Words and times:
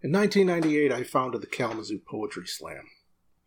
In 0.00 0.12
1998, 0.12 0.92
I 0.92 1.02
founded 1.02 1.40
the 1.40 1.48
Kalamazoo 1.48 1.98
Poetry 1.98 2.46
Slam. 2.46 2.84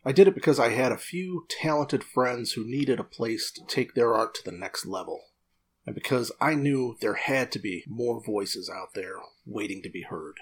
I 0.04 0.12
did 0.12 0.28
it 0.28 0.36
because 0.36 0.60
I 0.60 0.70
had 0.70 0.92
a 0.92 0.98
few 0.98 1.46
talented 1.50 2.04
friends 2.04 2.54
who 2.54 2.66
needed 2.66 3.00
a 3.00 3.06
place 3.06 3.52
to 3.52 3.66
take 3.66 3.94
their 3.94 4.14
art 4.14 4.36
to 4.36 4.44
the 4.44 4.58
next 4.58 4.86
level, 4.86 5.22
and 5.86 5.96
because 5.96 6.30
I 6.42 6.56
knew 6.56 6.98
there 7.00 7.14
had 7.14 7.54
to 7.54 7.60
be 7.60 7.86
more 7.88 8.22
voices 8.22 8.70
out 8.70 8.94
there 8.96 9.16
waiting 9.46 9.82
to 9.84 9.90
be 9.90 10.02
heard, 10.02 10.42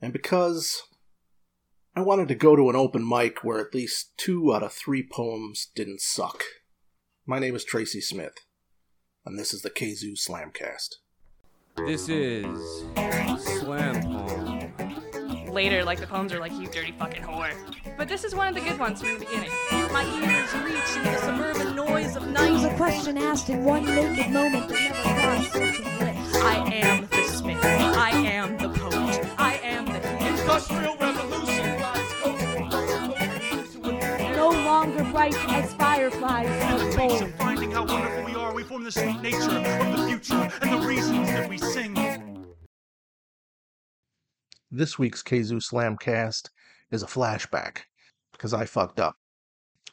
and 0.00 0.12
because 0.12 0.82
I 1.94 2.00
wanted 2.00 2.26
to 2.28 2.34
go 2.34 2.56
to 2.56 2.68
an 2.68 2.76
open 2.76 3.08
mic 3.08 3.44
where 3.44 3.60
at 3.60 3.74
least 3.74 4.16
two 4.16 4.52
out 4.52 4.64
of 4.64 4.72
three 4.72 5.06
poems 5.08 5.70
didn't 5.76 6.00
suck. 6.00 6.42
My 7.26 7.38
name 7.38 7.54
is 7.54 7.62
Tracy 7.62 8.00
Smith, 8.00 8.44
and 9.24 9.38
this 9.38 9.54
is 9.54 9.62
the 9.62 9.70
Kazoo 9.70 10.14
Slamcast. 10.18 10.96
This 11.76 12.08
is 12.08 12.84
Slam. 13.60 14.47
Later, 15.50 15.82
like 15.82 15.98
the 15.98 16.06
poems 16.06 16.32
are 16.32 16.40
like, 16.40 16.52
you 16.52 16.66
dirty 16.66 16.92
fucking 16.92 17.22
whore. 17.22 17.52
But 17.96 18.08
this 18.08 18.22
is 18.22 18.34
one 18.34 18.48
of 18.48 18.54
the 18.54 18.60
good 18.60 18.78
ones 18.78 19.00
from 19.00 19.14
the 19.14 19.20
beginning. 19.24 19.50
My 19.92 20.04
ears 20.04 20.52
reach 20.62 20.96
into 20.96 21.10
the 21.10 21.18
suburban 21.18 21.74
noise 21.74 22.16
of 22.16 22.28
It 22.28 22.52
was 22.52 22.64
a 22.64 22.74
question 22.76 23.18
asked 23.18 23.48
in 23.48 23.64
one 23.64 23.84
naked 23.84 24.30
moment 24.30 24.68
that 24.68 24.80
never 24.80 25.20
crossed 25.20 25.54
lips. 25.54 26.36
I 26.36 26.74
am 26.74 27.06
the 27.06 27.22
smith. 27.24 27.64
I 27.64 28.10
am 28.10 28.58
the 28.58 28.68
poet. 28.68 29.26
I 29.38 29.54
am 29.62 29.86
the 29.86 29.98
Industrial 30.26 30.96
revolution 30.96 31.80
No 34.36 34.50
longer 34.50 35.04
bright 35.04 35.34
as 35.48 35.72
fireflies 35.74 36.82
of 36.82 36.96
gold. 36.96 37.32
Finding 37.38 37.70
how 37.72 37.84
wonderful 37.84 38.24
we 38.24 38.34
are, 38.34 38.54
we 38.54 38.62
form 38.62 38.84
the 38.84 38.92
sweet 38.92 39.20
nature 39.22 39.38
of 39.38 39.96
the 39.96 40.04
future 40.06 40.50
and 40.60 40.72
the 40.72 40.86
reasons 40.86 41.26
that 41.28 41.48
we 41.48 41.58
sing. 41.58 42.27
This 44.70 44.98
week's 44.98 45.22
Kazoo 45.22 45.62
Slamcast 45.62 46.50
is 46.90 47.02
a 47.02 47.06
flashback 47.06 47.84
because 48.32 48.52
I 48.52 48.66
fucked 48.66 49.00
up. 49.00 49.14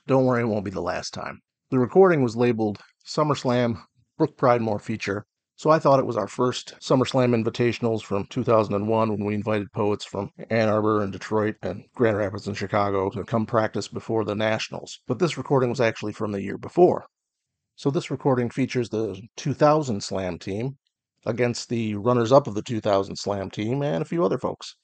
Don't 0.06 0.26
worry, 0.26 0.42
it 0.42 0.48
won't 0.48 0.66
be 0.66 0.72
the 0.72 0.82
last 0.82 1.14
time. 1.14 1.40
The 1.72 1.80
recording 1.80 2.22
was 2.22 2.36
labeled 2.36 2.82
SummerSlam 3.08 3.82
Brook 4.18 4.38
Pridemore 4.38 4.82
feature, 4.82 5.26
so 5.56 5.70
I 5.70 5.80
thought 5.80 6.02
it 6.02 6.06
was 6.06 6.18
our 6.18 6.28
first 6.28 6.76
SummerSlam 6.82 7.42
invitationals 7.42 8.02
from 8.02 8.26
2001 8.26 9.10
when 9.12 9.24
we 9.24 9.34
invited 9.34 9.72
poets 9.72 10.04
from 10.04 10.32
Ann 10.50 10.68
Arbor 10.68 11.02
and 11.02 11.14
Detroit 11.14 11.56
and 11.62 11.86
Grand 11.96 12.18
Rapids 12.18 12.46
and 12.46 12.58
Chicago 12.58 13.10
to 13.12 13.24
come 13.24 13.46
practice 13.46 13.88
before 13.88 14.26
the 14.26 14.36
Nationals. 14.36 15.00
But 15.08 15.20
this 15.20 15.38
recording 15.38 15.70
was 15.70 15.80
actually 15.80 16.12
from 16.12 16.34
the 16.34 16.42
year 16.42 16.58
before. 16.58 17.06
So 17.78 17.90
this 17.90 18.12
recording 18.12 18.50
features 18.50 18.90
the 18.90 19.22
2000 19.38 20.04
Slam 20.04 20.38
team 20.38 20.78
against 21.26 21.70
the 21.70 21.96
runners 21.96 22.32
up 22.32 22.48
of 22.48 22.56
the 22.56 22.62
2000 22.62 23.16
Slam 23.16 23.50
team 23.50 23.82
and 23.82 24.02
a 24.02 24.06
few 24.06 24.24
other 24.24 24.38
folks. 24.38 24.76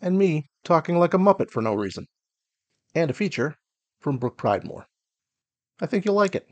And 0.00 0.18
me 0.18 0.46
talking 0.64 0.98
like 0.98 1.14
a 1.14 1.18
Muppet 1.18 1.50
for 1.50 1.62
no 1.62 1.74
reason. 1.74 2.06
And 2.94 3.10
a 3.10 3.14
feature 3.14 3.56
from 4.00 4.18
Brook 4.18 4.36
Pridemore. 4.36 4.84
I 5.80 5.86
think 5.86 6.04
you'll 6.04 6.14
like 6.14 6.34
it. 6.34 6.46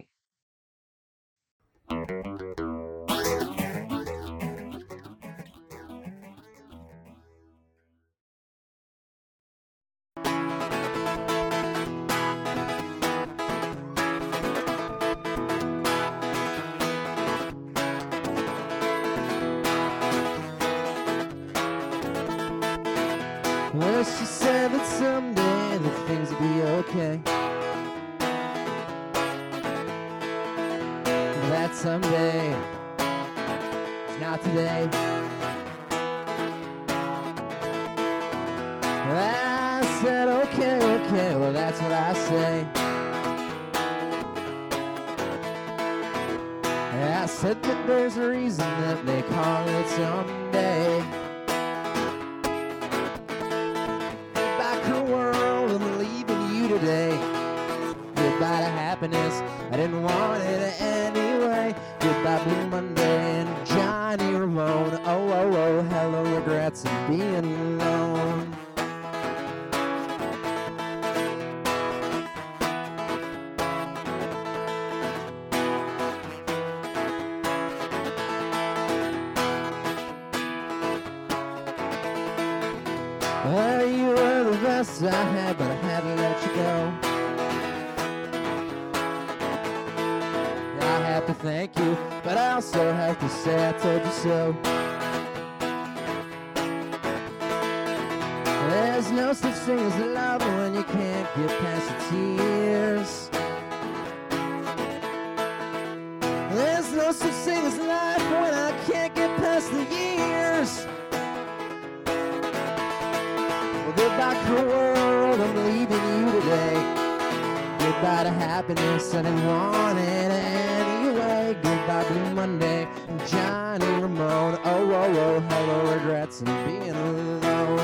Want 119.11 119.99
it 119.99 120.31
anyway. 120.31 121.57
Goodbye, 121.61 122.05
Blue 122.09 122.35
Monday, 122.35 122.87
Johnny 123.27 123.87
Ramone. 124.01 124.59
Oh, 124.65 124.91
oh, 124.93 125.17
oh, 125.19 125.41
hello, 125.41 125.95
regrets 125.95 126.41
and 126.43 126.67
being 126.67 126.91
alone. 126.91 127.79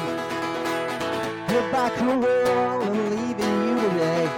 Goodbye, 1.48 1.90
world, 2.20 2.84
I'm 2.84 3.10
leaving 3.10 3.68
you 3.68 3.74
today. 3.88 4.30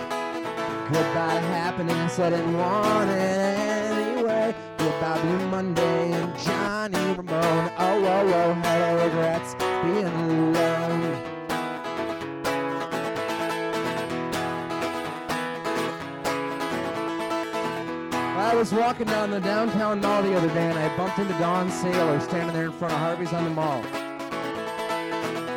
Goodbye 0.91 1.41
happiness, 1.53 2.19
I 2.19 2.31
didn't 2.31 2.57
want 2.57 3.11
it 3.11 3.17
anyway. 3.19 4.55
Goodbye, 4.79 5.21
Blue 5.21 5.47
Monday, 5.49 6.13
and 6.13 6.39
Johnny 6.39 7.15
Ramone. 7.15 7.71
Oh, 7.79 8.05
oh, 8.05 8.33
oh, 8.35 8.55
hello, 8.55 9.05
regrets 9.05 9.55
being 9.85 10.07
alone. 10.07 11.30
Was 18.60 18.75
walking 18.75 19.06
down 19.06 19.31
the 19.31 19.41
downtown 19.41 20.03
mall 20.03 20.22
the 20.22 20.37
other 20.37 20.48
day 20.48 20.69
and 20.69 20.78
I 20.78 20.94
bumped 20.94 21.19
into 21.19 21.32
Dawn 21.38 21.71
Saylor 21.71 22.21
standing 22.21 22.54
there 22.54 22.66
in 22.66 22.72
front 22.72 22.93
of 22.93 23.00
Harvey's 23.00 23.32
on 23.32 23.44
the 23.44 23.50
mall. 23.50 23.82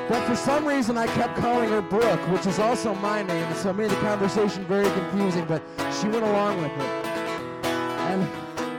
But 0.08 0.26
for 0.26 0.38
some 0.38 0.66
reason 0.66 0.98
I 0.98 1.08
kept 1.08 1.36
calling 1.36 1.70
her 1.72 1.82
Brook, 1.82 2.18
which 2.30 2.46
is 2.46 2.60
also 2.60 2.96
my 2.96 3.22
name, 3.22 3.54
so 3.56 3.72
it 3.72 3.74
made 3.74 3.90
the 3.90 3.98
conversation 3.98 4.64
very 4.68 4.90
confusing, 4.90 5.44
but 5.44 5.62
she 6.00 6.08
went 6.08 6.24
along 6.24 6.62
with 6.62 6.72
it. 6.72 7.06
And 7.66 8.24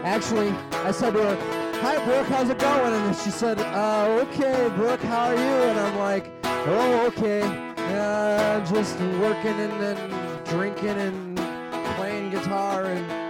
actually, 0.06 0.48
I 0.72 0.90
said 0.90 1.12
to 1.12 1.22
her, 1.22 1.80
Hi 1.82 2.02
Brook, 2.06 2.26
how's 2.28 2.48
it 2.48 2.58
going? 2.58 2.94
And 2.94 3.14
she 3.14 3.28
said, 3.28 3.60
uh, 3.60 4.24
okay, 4.26 4.70
Brook, 4.74 5.00
how 5.00 5.26
are 5.26 5.34
you? 5.34 5.40
And 5.68 5.78
I'm 5.78 5.98
like, 5.98 6.32
oh, 6.44 7.06
okay. 7.08 7.42
Uh, 7.76 8.64
just 8.72 8.98
working 9.20 9.60
and 9.60 9.82
then 9.82 10.44
drinking 10.46 10.88
and 10.88 11.36
playing 11.96 12.30
guitar 12.30 12.86
and 12.86 13.23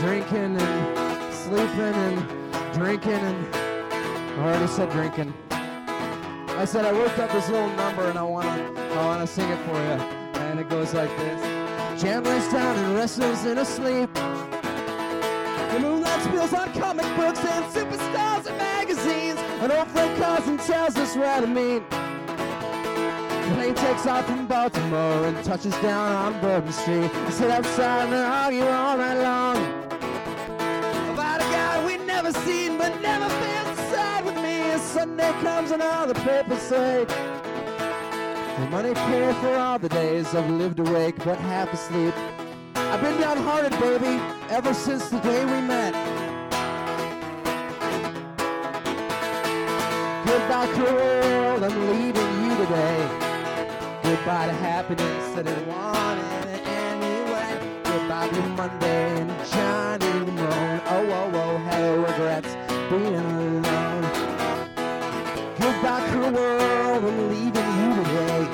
drinking 0.00 0.56
and 0.56 1.34
sleeping 1.34 1.94
and 1.94 2.72
drinking 2.72 3.12
and 3.12 3.54
I 3.54 4.44
already 4.44 4.66
said 4.66 4.90
drinking. 4.90 5.34
I 5.50 6.64
said 6.64 6.86
I 6.86 6.92
worked 6.94 7.18
up 7.18 7.30
this 7.32 7.50
little 7.50 7.68
number 7.76 8.08
and 8.08 8.18
I 8.18 8.22
wanna 8.22 8.72
I 8.76 9.04
wanna 9.04 9.26
sing 9.26 9.48
it 9.50 9.58
for 9.66 9.74
you. 9.74 10.40
And 10.40 10.58
it 10.58 10.70
goes 10.70 10.94
like 10.94 11.14
this. 11.18 12.02
Gamblers 12.02 12.48
down 12.50 12.76
and 12.76 12.94
wrestlers 12.94 13.44
in 13.44 13.58
a 13.58 13.64
sleep. 13.64 14.12
The 14.14 15.78
moonlight 15.80 16.22
spills 16.22 16.54
on 16.54 16.72
comic 16.72 17.04
books 17.16 17.44
and 17.44 17.64
superstars 17.66 18.46
and 18.46 18.56
magazines. 18.56 19.38
An 19.60 19.70
old 19.70 19.88
friend 19.88 20.22
calls 20.22 20.48
and 20.48 20.58
tells 20.60 20.96
us 20.96 21.14
where 21.14 21.42
to 21.42 21.46
meet. 21.46 21.82
Plane 23.54 23.74
takes 23.74 24.06
off 24.06 24.24
from 24.24 24.46
Baltimore 24.46 25.26
and 25.26 25.44
touches 25.44 25.74
down 25.82 26.12
on 26.12 26.40
Bourbon 26.40 26.72
Street. 26.72 27.10
We 27.26 27.32
sit 27.32 27.50
outside 27.50 28.08
and 28.08 28.14
argue 28.14 28.64
all 28.64 28.96
night 28.96 29.20
long 29.20 29.49
never 32.32 32.46
seen 32.46 32.78
but 32.78 33.00
never 33.00 33.28
been 33.40 33.66
inside 33.66 34.24
with 34.24 34.36
me. 34.36 34.78
Sunday 34.78 35.32
comes 35.42 35.70
and 35.70 35.82
all 35.82 36.06
the 36.06 36.14
papers 36.14 36.62
say 36.62 37.04
the 37.04 38.66
money 38.70 38.94
paid 38.94 39.34
for 39.36 39.56
all 39.56 39.78
the 39.78 39.88
days 39.88 40.34
I've 40.34 40.48
lived 40.50 40.78
awake 40.78 41.16
but 41.24 41.38
half 41.38 41.72
asleep. 41.72 42.14
I've 42.74 43.00
been 43.00 43.20
downhearted, 43.20 43.72
baby, 43.80 44.22
ever 44.48 44.74
since 44.74 45.08
the 45.08 45.18
day 45.20 45.44
we 45.44 45.60
met. 45.66 45.94
Goodbye, 50.26 50.66
cruel 50.74 51.64
I'm 51.64 51.90
leaving 51.90 52.44
you 52.44 52.56
today. 52.64 53.08
Goodbye 54.02 54.46
to 54.46 54.52
happiness 54.52 55.34
that 55.34 55.48
I 55.48 55.62
wanted 55.62 56.60
anyway. 56.66 57.82
Goodbye 57.84 58.28
to 58.28 58.42
Monday 58.50 59.20
and 59.20 59.30
Johnny 59.50 60.09
regrets 62.20 62.54
being 62.90 63.14
alone. 63.14 64.02
Goodbye, 65.58 66.06
cruel 66.10 66.32
world, 66.32 67.04
I'm 67.04 67.28
leaving 67.30 67.70
you 67.80 68.04
today. 68.04 68.44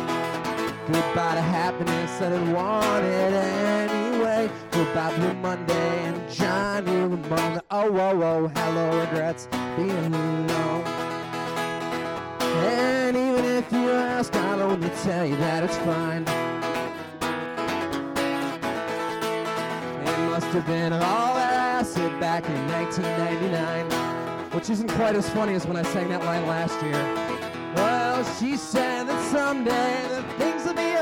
Goodbye 0.87 1.35
to 1.35 1.41
happiness 1.41 2.19
that 2.19 2.55
want 2.55 3.05
it 3.05 3.33
anyway. 3.33 4.51
Goodbye, 4.71 5.17
Blue 5.17 5.35
Monday 5.35 6.05
and 6.05 6.31
Johnny 6.31 6.93
Ramone. 6.93 7.61
Oh, 7.71 7.97
oh, 7.99 8.23
oh, 8.23 8.49
hello, 8.55 9.01
regrets 9.01 9.49
being 9.77 9.91
alone. 9.91 10.85
And 12.69 13.17
even 13.17 13.45
if 13.45 13.73
you 13.73 13.91
ask, 13.91 14.35
I'll 14.37 14.63
only 14.63 14.91
tell 15.03 15.27
you 15.27 15.37
that 15.37 15.65
it's 15.65 15.77
fine. 15.79 16.23
It 20.07 20.31
must 20.31 20.47
have 20.47 20.67
been 20.67 20.93
all 20.93 21.46
acid 21.87 22.19
back 22.19 22.45
in 22.49 22.67
1999, 22.73 24.51
which 24.51 24.71
isn't 24.71 24.91
quite 24.93 25.15
as 25.15 25.31
funny 25.31 25.55
as 25.55 25.65
when 25.67 25.77
I 25.77 25.85
sang 25.85 26.09
that 26.09 26.25
line 26.25 26.45
last 26.49 26.83
year. 26.83 27.01
Well, 27.77 28.25
she 28.41 28.57
said 28.57 29.05
that 29.05 29.31
someday 29.31 30.05
the 30.09 30.23
things 30.35 30.65
will 30.65 30.75
be 30.75 30.97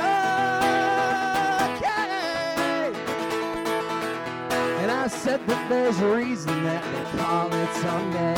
okay. 1.81 2.93
And 4.83 4.91
I 4.91 5.07
said 5.09 5.47
that 5.47 5.69
there's 5.71 5.99
a 6.01 6.15
reason 6.15 6.65
that 6.65 6.85
they 6.93 7.19
call 7.19 7.51
it 7.51 7.73
someday. 7.77 8.35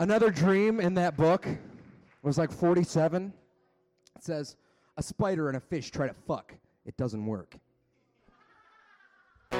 Another 0.00 0.30
dream 0.30 0.80
in 0.80 0.94
that 0.94 1.16
book 1.16 1.46
was 2.22 2.38
like 2.38 2.50
47. 2.50 3.32
It 4.16 4.24
says, 4.24 4.56
A 4.96 5.02
spider 5.02 5.48
and 5.48 5.56
a 5.56 5.60
fish 5.60 5.90
try 5.90 6.06
to 6.06 6.14
fuck. 6.14 6.54
It 6.86 6.96
doesn't 6.96 7.26
work. 7.26 7.56
I 9.50 9.58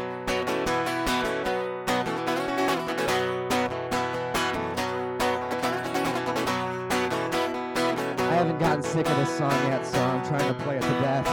haven't 8.36 8.60
gotten 8.60 8.84
sick 8.84 9.08
of 9.08 9.16
this 9.16 9.36
song 9.36 9.50
yet, 9.66 9.84
so 9.84 10.00
I'm 10.00 10.24
trying 10.24 10.54
to 10.54 10.60
play 10.62 10.76
it 10.76 10.82
to 10.82 10.88
death. 10.88 11.26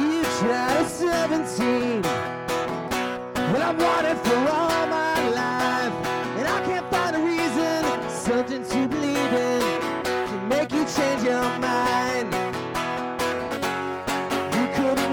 You 0.00 0.22
tried 0.38 0.76
at 0.78 0.88
17. 0.88 2.02
Well, 3.52 3.62
I've 3.62 3.78
wanted 3.78 4.16
for 4.26 4.36
all 4.50 4.75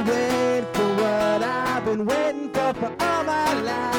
waiting 0.05 0.73
for 0.73 0.87
what 0.95 1.43
I've 1.43 1.85
been 1.85 2.05
waiting 2.05 2.49
for 2.49 2.91
all 2.99 3.23
my 3.23 3.61
life. 3.61 3.92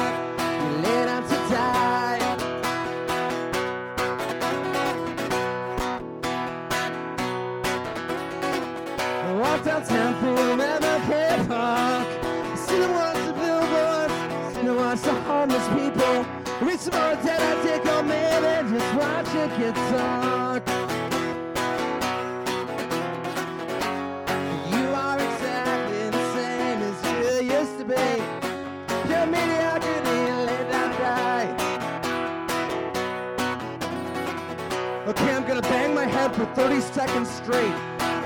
30 36.65 36.81
seconds 36.81 37.31
straight. 37.31 37.75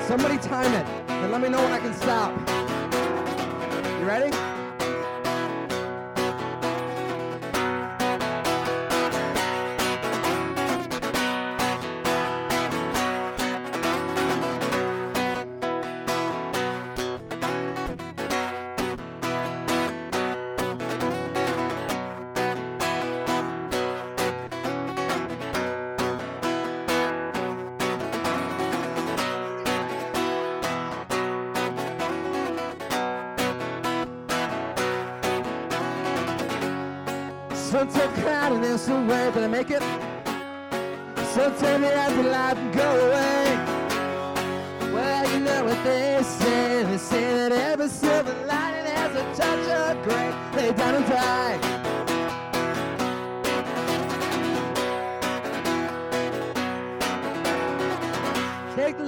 Somebody 0.06 0.38
time 0.38 0.72
it 0.72 0.86
and 1.08 1.32
let 1.32 1.40
me 1.40 1.48
know 1.48 1.60
when 1.60 1.72
I 1.72 1.80
can 1.80 1.92
stop. 1.92 2.30
You 3.98 4.06
ready? 4.06 4.47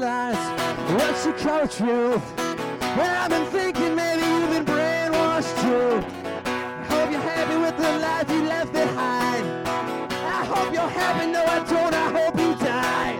Take 0.00 1.36
the 1.36 1.44
call 1.44 1.68
truth. 1.68 2.36
Well, 2.36 3.22
I've 3.22 3.28
been 3.28 3.44
thinking 3.50 3.94
maybe 3.94 4.22
you've 4.22 4.50
been 4.50 4.64
brainwashed 4.64 5.54
too. 5.60 6.02
I 6.46 6.84
hope 6.88 7.10
you're 7.10 7.20
happy 7.20 7.56
with 7.58 7.76
the 7.76 7.98
life 7.98 8.30
you 8.30 8.42
left 8.44 8.72
behind. 8.72 9.44
I 9.68 10.44
hope 10.46 10.72
you're 10.72 10.88
happy, 10.88 11.30
no 11.30 11.44
I 11.44 11.58
don't, 11.68 11.94
I 11.94 12.08
hope 12.18 12.38
you 12.40 12.54
die. 12.64 13.16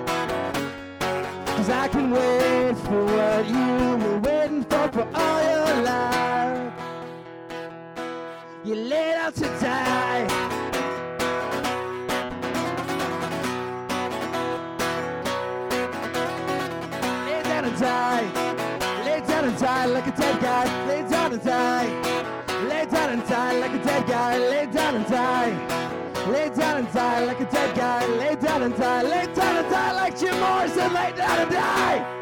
Cause 1.55 1.69
I 1.69 1.89
can 1.89 2.11
wait 2.11 2.75
for 2.79 3.05
what 3.05 3.47
you 3.47 3.97
were 4.03 4.19
waiting 4.21 4.65
for 4.65 4.89
for 4.89 5.07
all 5.15 5.43
your 5.43 5.83
life. 5.83 6.73
You're 8.65 8.77
laid 8.77 9.17
out 9.17 9.35
to 9.35 9.47
die. 9.61 10.60
Down 21.31 21.39
and 21.39 21.45
die. 21.45 22.69
Lay 22.69 22.87
down 22.87 23.11
and 23.11 23.29
die 23.29 23.61
like 23.61 23.73
a 23.73 23.85
dead 23.85 24.07
guy. 24.07 24.39
Lay 24.39 24.67
down 24.67 24.97
and 24.97 25.07
die. 25.07 26.27
Lay 26.27 26.49
down 26.51 26.79
and 26.79 26.93
die 26.93 27.25
like 27.25 27.41
a 27.41 27.45
dead 27.45 27.77
guy. 27.77 28.07
Lay 28.07 28.35
down 28.35 28.63
and 28.63 28.77
die. 28.77 29.03
Lay 29.03 29.27
down 29.35 29.57
and 29.57 29.71
die 29.71 29.93
like 29.93 30.19
Jim 30.19 30.39
Morrison. 30.41 30.93
Lay 30.93 31.13
down 31.13 31.39
and 31.39 31.51
die. 31.51 32.17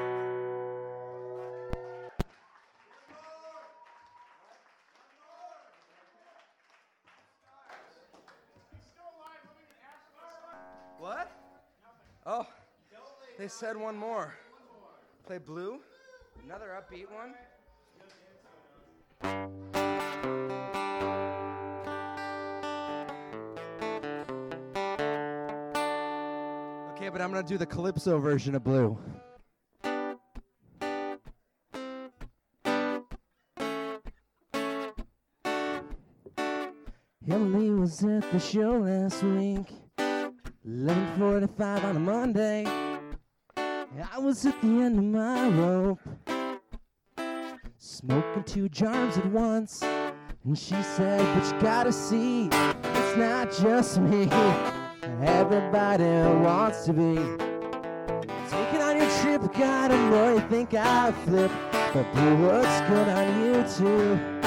What? 10.98 11.30
Oh, 12.26 12.46
they 13.38 13.48
said 13.48 13.76
one 13.76 13.96
more. 13.96 14.34
Play 15.26 15.38
blue. 15.38 15.78
Another 16.44 16.76
upbeat 16.76 17.10
one. 17.10 17.34
Okay, 26.98 27.08
but 27.10 27.20
I'm 27.20 27.32
going 27.32 27.42
to 27.42 27.48
do 27.48 27.58
the 27.58 27.66
Calypso 27.66 28.18
version 28.18 28.54
of 28.54 28.64
Blue. 28.64 28.98
Emily 37.30 37.70
was 37.70 38.02
at 38.04 38.30
the 38.32 38.38
show 38.38 38.78
last 38.78 39.22
week, 39.22 39.72
11.45 39.98 41.84
on 41.84 41.96
a 41.96 42.00
Monday. 42.00 42.64
I 44.10 44.18
was 44.18 44.46
at 44.46 44.60
the 44.62 44.68
end 44.68 44.98
of 44.98 45.04
my 45.04 45.48
rope 45.48 46.00
smoking 47.98 48.44
two 48.44 48.68
jars 48.68 49.18
at 49.18 49.26
once. 49.26 49.82
And 49.82 50.56
she 50.56 50.80
said, 50.82 51.20
But 51.34 51.52
you 51.52 51.60
gotta 51.60 51.92
see, 51.92 52.46
it's 52.46 53.16
not 53.16 53.50
just 53.50 53.98
me. 53.98 54.28
Everybody 55.20 56.04
wants 56.04 56.84
to 56.84 56.92
be. 56.92 57.16
Taking 58.48 58.82
on 58.82 58.98
your 58.98 59.10
trip, 59.20 59.52
gotta 59.52 59.96
know 60.10 60.34
you 60.34 60.40
think 60.48 60.74
I 60.74 61.10
flip. 61.24 61.50
But 61.92 62.12
blue 62.12 62.36
looks 62.46 62.80
good 62.88 63.08
on 63.08 63.40
you 63.42 63.54
too. 63.76 64.38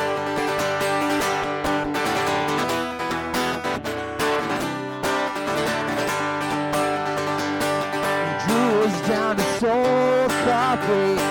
Drew 8.46 8.80
was 8.80 9.08
down 9.10 9.36
to 9.36 9.44
soul 9.60 10.30
coffee, 10.46 11.31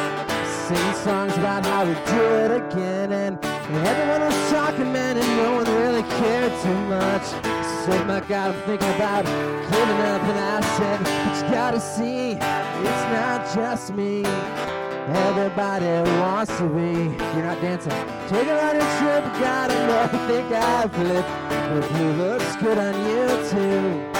singing 0.70 0.94
songs 1.02 1.36
about 1.36 1.66
how 1.66 1.84
we 1.84 1.94
do 1.94 2.22
it 2.44 2.52
again, 2.62 3.10
and 3.10 3.44
everyone 3.88 4.20
was 4.20 4.50
talking, 4.52 4.92
man, 4.92 5.16
and 5.16 5.26
no 5.36 5.54
one 5.54 5.66
really 5.82 6.04
cared 6.20 6.52
too 6.62 6.80
much. 6.86 7.26
So 7.82 8.04
my 8.04 8.20
God, 8.28 8.54
I'm 8.54 8.62
thinking 8.68 8.94
about 8.94 9.24
giving 9.24 10.00
up, 10.12 10.22
and 10.30 10.38
I 10.38 10.60
said, 10.76 10.98
but 11.02 11.34
you 11.34 11.50
gotta 11.50 11.80
see, 11.80 12.34
it's 12.34 13.04
not 13.16 13.52
just 13.52 13.92
me. 13.94 14.22
Everybody 15.28 15.86
wants 16.20 16.56
to 16.58 16.68
be. 16.68 17.16
You're 17.34 17.46
not 17.50 17.60
dancing. 17.60 17.90
Take 18.28 18.46
a 18.46 18.78
trip, 18.98 19.24
gotta 19.42 19.74
know, 19.88 20.06
think 20.28 20.52
I 20.52 20.86
flip. 20.86 21.26
But 21.50 21.88
blue 21.88 22.12
looks 22.12 22.54
good 22.62 22.78
on 22.78 22.94
you 23.08 23.26
too. 23.50 24.19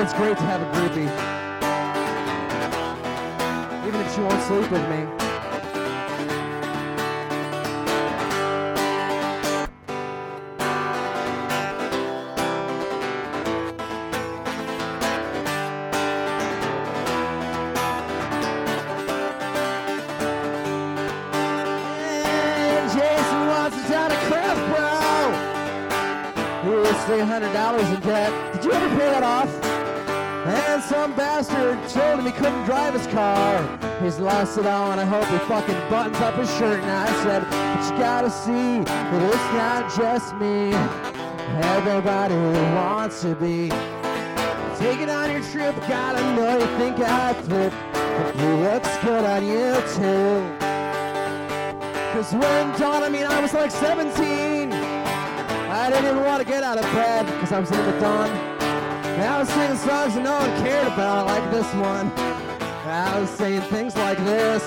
God, 0.00 0.06
it's 0.06 0.18
great 0.18 0.36
to 0.38 0.44
have 0.44 0.62
a 0.62 0.64
groupie. 0.72 1.08
Even 3.86 4.00
if 4.00 4.14
she 4.14 4.20
won't 4.22 4.42
sleep 4.44 4.70
with 4.70 4.88
me. 4.88 5.06
Hundred 27.10 27.52
dollars 27.52 27.88
in 27.90 28.00
debt. 28.00 28.54
Did 28.54 28.64
you 28.64 28.72
ever 28.72 28.88
pay 28.96 29.06
that 29.06 29.22
off? 29.22 29.69
Some 31.00 31.16
bastard 31.16 31.78
told 31.88 32.18
him 32.18 32.26
he 32.26 32.32
couldn't 32.32 32.66
drive 32.66 32.92
his 32.92 33.06
car. 33.06 33.56
He's 34.02 34.18
lost 34.18 34.58
it 34.58 34.66
all, 34.66 34.92
and 34.92 35.00
I 35.00 35.06
hope 35.06 35.24
he 35.28 35.38
fucking 35.48 35.88
buttons 35.88 36.18
up 36.18 36.34
his 36.34 36.50
shirt. 36.58 36.78
And 36.78 36.90
I 36.90 37.06
said, 37.24 37.40
but 37.40 37.90
you 37.90 37.98
gotta 37.98 38.30
see 38.30 38.84
that 38.84 39.22
it's 39.32 39.50
not 39.56 39.88
just 39.96 40.36
me. 40.36 40.74
Everybody 41.74 42.34
wants 42.74 43.22
to 43.22 43.34
be. 43.34 43.70
Take 44.76 45.00
it 45.00 45.08
on 45.08 45.30
your 45.30 45.40
trip, 45.40 45.74
gotta 45.88 46.20
know 46.36 46.58
you 46.58 46.66
think 46.76 46.98
I 47.00 47.32
flip. 47.32 47.72
But 47.94 48.36
it 48.36 48.60
looks 48.60 48.98
good 48.98 49.24
on 49.24 49.46
you 49.46 49.72
too. 49.96 50.44
Cause 52.12 52.34
when 52.34 52.78
dawn, 52.78 53.02
I 53.04 53.08
mean, 53.08 53.24
I 53.24 53.40
was 53.40 53.54
like 53.54 53.70
17. 53.70 54.70
I 54.70 55.88
didn't 55.88 56.04
even 56.04 56.24
want 56.24 56.42
to 56.42 56.46
get 56.46 56.62
out 56.62 56.76
of 56.76 56.84
bed 56.92 57.24
because 57.24 57.52
I 57.52 57.60
was 57.60 57.70
in 57.70 57.86
the 57.86 58.00
dawn. 58.00 58.49
And 59.20 59.28
I 59.28 59.38
was 59.40 59.50
singing 59.50 59.76
songs 59.76 60.14
that 60.14 60.24
no 60.24 60.32
one 60.32 60.64
cared 60.64 60.86
about, 60.94 61.26
like 61.26 61.50
this 61.50 61.70
one. 61.74 62.10
I 62.88 63.20
was 63.20 63.28
saying 63.28 63.60
things 63.68 63.94
like 63.94 64.16
this. 64.24 64.64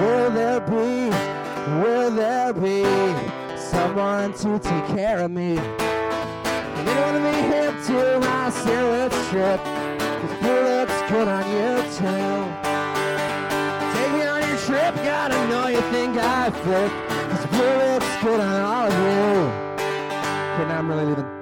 Will 0.00 0.30
there 0.30 0.60
be, 0.60 1.12
will 1.82 2.10
there 2.10 2.54
be 2.54 2.80
someone 3.60 4.32
to 4.32 4.58
take 4.58 4.86
care 4.96 5.18
of 5.20 5.30
me? 5.30 5.58
And 5.58 6.88
you 6.88 6.94
want 7.04 7.16
to 7.18 7.24
be 7.28 7.36
hip 7.52 7.74
to 7.88 8.18
my 8.18 8.48
silhouette 8.48 9.12
strip. 9.28 9.60
Cause 9.60 10.38
blue 10.40 10.62
looks 10.64 10.98
good 11.12 11.28
on 11.28 11.44
you 11.52 11.84
too. 12.00 12.32
Take 13.92 14.12
me 14.16 14.24
on 14.24 14.40
your 14.48 14.56
trip, 14.56 14.94
gotta 15.04 15.36
know 15.48 15.66
you 15.66 15.82
think 15.92 16.16
I 16.16 16.48
flip. 16.48 16.90
Cause 17.28 17.46
blue 17.52 17.76
looks 17.92 18.22
good 18.24 18.40
on 18.40 18.60
all 18.62 18.86
of 18.86 18.94
you. 18.94 19.36
Okay, 20.54 20.64
now 20.64 20.78
I'm 20.78 20.88
really 20.88 21.04
leaving. 21.04 21.39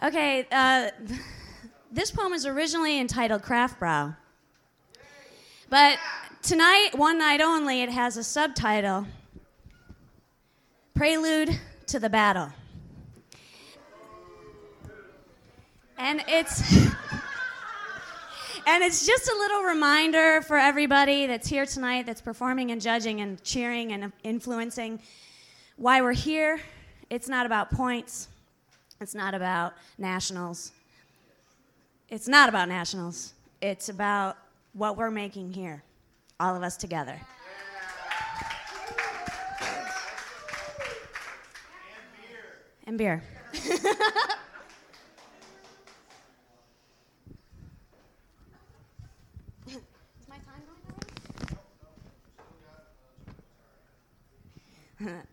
Okay, 0.00 0.46
uh, 0.52 0.90
this 1.92 2.10
poem 2.12 2.32
is 2.32 2.46
originally 2.46 3.00
entitled 3.00 3.42
Craft 3.42 3.80
Brow. 3.80 4.14
But 5.68 5.98
tonight, 6.42 6.90
one 6.94 7.18
night 7.18 7.40
only, 7.40 7.82
it 7.82 7.90
has 7.90 8.16
a 8.16 8.22
subtitle 8.22 9.06
Prelude 10.94 11.58
to 11.88 11.98
the 11.98 12.08
Battle. 12.08 12.52
And 15.96 16.22
it's. 16.28 16.88
And 18.70 18.84
it's 18.84 19.06
just 19.06 19.26
a 19.26 19.34
little 19.34 19.62
reminder 19.62 20.42
for 20.42 20.58
everybody 20.58 21.26
that's 21.26 21.48
here 21.48 21.64
tonight, 21.64 22.04
that's 22.04 22.20
performing 22.20 22.70
and 22.70 22.82
judging 22.82 23.22
and 23.22 23.42
cheering 23.42 23.92
and 23.92 24.12
influencing 24.22 25.00
why 25.76 26.02
we're 26.02 26.12
here. 26.12 26.60
It's 27.08 27.30
not 27.30 27.46
about 27.46 27.70
points. 27.70 28.28
It's 29.00 29.14
not 29.14 29.34
about 29.34 29.74
nationals. 29.96 30.72
It's 32.08 32.26
not 32.26 32.48
about 32.48 32.68
nationals. 32.68 33.34
It's 33.60 33.88
about 33.88 34.36
what 34.72 34.96
we're 34.96 35.10
making 35.10 35.52
here, 35.52 35.82
all 36.40 36.56
of 36.56 36.62
us 36.62 36.76
together. 36.76 37.20
And 42.86 42.96
beer. 42.98 43.22
Going 55.00 55.12
already? 55.12 55.18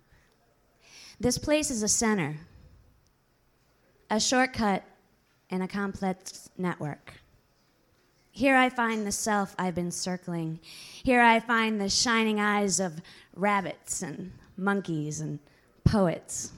This 1.18 1.38
place 1.38 1.72
is 1.72 1.82
a 1.82 1.88
center, 1.88 2.36
a 4.10 4.20
shortcut 4.20 4.84
in 5.50 5.62
a 5.62 5.68
complex 5.68 6.50
network. 6.58 7.14
Here 8.32 8.56
I 8.56 8.70
find 8.70 9.08
the 9.08 9.12
self 9.12 9.56
I've 9.58 9.76
been 9.76 9.92
circling. 9.92 10.60
Here 11.04 11.22
I 11.22 11.40
find 11.40 11.80
the 11.80 11.90
shining 11.90 12.40
eyes 12.40 12.80
of 12.80 13.02
rabbits 13.36 14.02
and 14.02 14.32
monkeys 14.58 15.22
and 15.22 15.40
poets. 15.84 16.52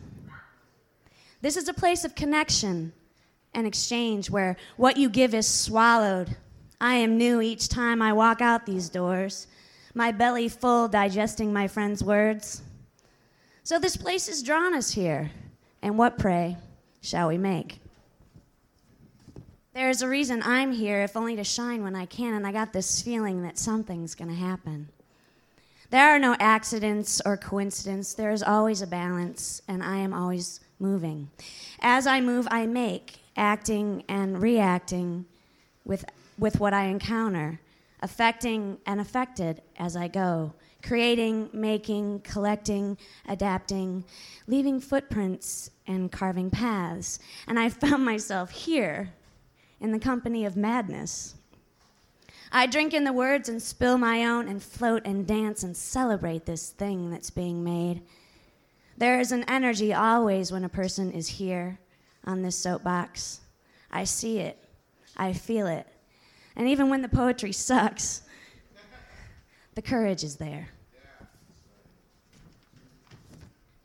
This 1.42 1.56
is 1.56 1.68
a 1.68 1.74
place 1.74 2.04
of 2.04 2.16
connection 2.16 2.94
and 3.54 3.68
exchange 3.68 4.30
where 4.30 4.58
what 4.75 4.98
you 4.98 5.10
give 5.10 5.34
is 5.34 5.48
swallowed. 5.48 6.36
I 6.82 6.96
am 6.96 7.18
new 7.18 7.42
each 7.42 7.70
time 7.70 8.01
I 8.01 8.13
walk 8.13 8.42
out 8.42 8.66
these 8.66 8.89
doors, 8.89 9.48
my 9.94 10.12
belly 10.12 10.50
full 10.50 10.88
digesting 10.88 11.54
my 11.54 11.68
friends' 11.68 12.04
words. 12.04 12.62
So 13.63 13.80
this 13.80 13.98
place 13.98 14.27
has 14.27 14.44
drawn 14.44 14.74
us 14.74 14.92
here, 14.92 15.32
and 15.82 15.98
what, 15.98 16.18
pray, 16.18 16.58
shall 17.08 17.30
we 17.30 17.38
make? 17.38 17.80
There 19.74 19.90
is 19.90 20.02
a 20.02 20.10
reason 20.10 20.42
I'm 20.44 20.74
here, 20.74 21.04
if 21.04 21.16
only 21.16 21.36
to 21.38 21.44
shine 21.44 21.84
when 21.84 21.96
I 21.96 22.06
can, 22.06 22.34
and 22.34 22.46
I 22.46 22.52
got 22.52 22.74
this 22.74 23.02
feeling 23.02 23.44
that 23.44 23.58
something's 23.58 24.14
going 24.14 24.30
to 24.30 24.36
happen. 24.36 24.90
There 25.90 26.10
are 26.10 26.20
no 26.20 26.36
accidents 26.40 27.22
or 27.26 27.38
coincidence. 27.38 28.14
There 28.14 28.32
is 28.32 28.44
always 28.44 28.82
a 28.82 28.88
balance, 28.88 29.62
and 29.70 29.82
I 29.82 29.98
am 29.98 30.14
always 30.14 30.60
moving. 30.80 31.30
As 31.80 32.06
I 32.08 32.20
move, 32.20 32.46
I 32.52 32.66
make, 32.66 33.20
acting 33.38 34.04
and 34.10 34.42
reacting 34.42 35.26
with, 35.86 36.04
with 36.38 36.60
what 36.60 36.74
I 36.74 36.86
encounter. 36.86 37.60
affecting 38.02 38.78
and 38.86 39.00
affected 39.00 39.62
as 39.78 39.96
I 39.96 40.08
go, 40.08 40.54
creating, 40.84 41.50
making, 41.52 42.22
collecting, 42.22 42.98
adapting, 43.28 44.04
leaving 44.46 44.80
footprints 44.80 45.72
and 45.88 46.12
carving 46.12 46.50
paths. 46.50 47.20
And 47.48 47.60
I 47.60 47.70
found 47.84 48.03
myself 48.03 48.51
here 48.51 49.13
in 49.79 49.91
the 49.91 50.00
company 50.00 50.46
of 50.46 50.58
madness. 50.58 51.36
I 52.51 52.65
drink 52.65 52.94
in 52.94 53.03
the 53.03 53.13
words 53.13 53.50
and 53.50 53.62
spill 53.62 53.98
my 53.98 54.25
own 54.25 54.48
and 54.48 54.63
float 54.63 55.03
and 55.06 55.27
dance 55.27 55.63
and 55.63 55.75
celebrate 55.75 56.46
this 56.46 56.70
thing 56.70 57.10
that's 57.10 57.29
being 57.29 57.63
made. 57.63 58.01
There 58.98 59.20
is 59.20 59.32
an 59.32 59.44
energy 59.48 59.94
always 59.94 60.51
when 60.51 60.63
a 60.63 60.70
person 60.70 61.12
is 61.12 61.27
here 61.27 61.77
on 62.25 62.41
this 62.41 62.56
soapbox. 62.56 63.41
I 63.91 64.06
see 64.06 64.39
it, 64.39 64.58
I 65.15 65.34
feel 65.34 65.67
it. 65.67 65.88
And 66.56 66.67
even 66.67 66.89
when 66.89 67.01
the 67.01 67.10
poetry 67.10 67.51
sucks, 67.51 68.24
the 69.75 69.82
courage 69.82 70.24
is 70.24 70.38
there. 70.38 70.70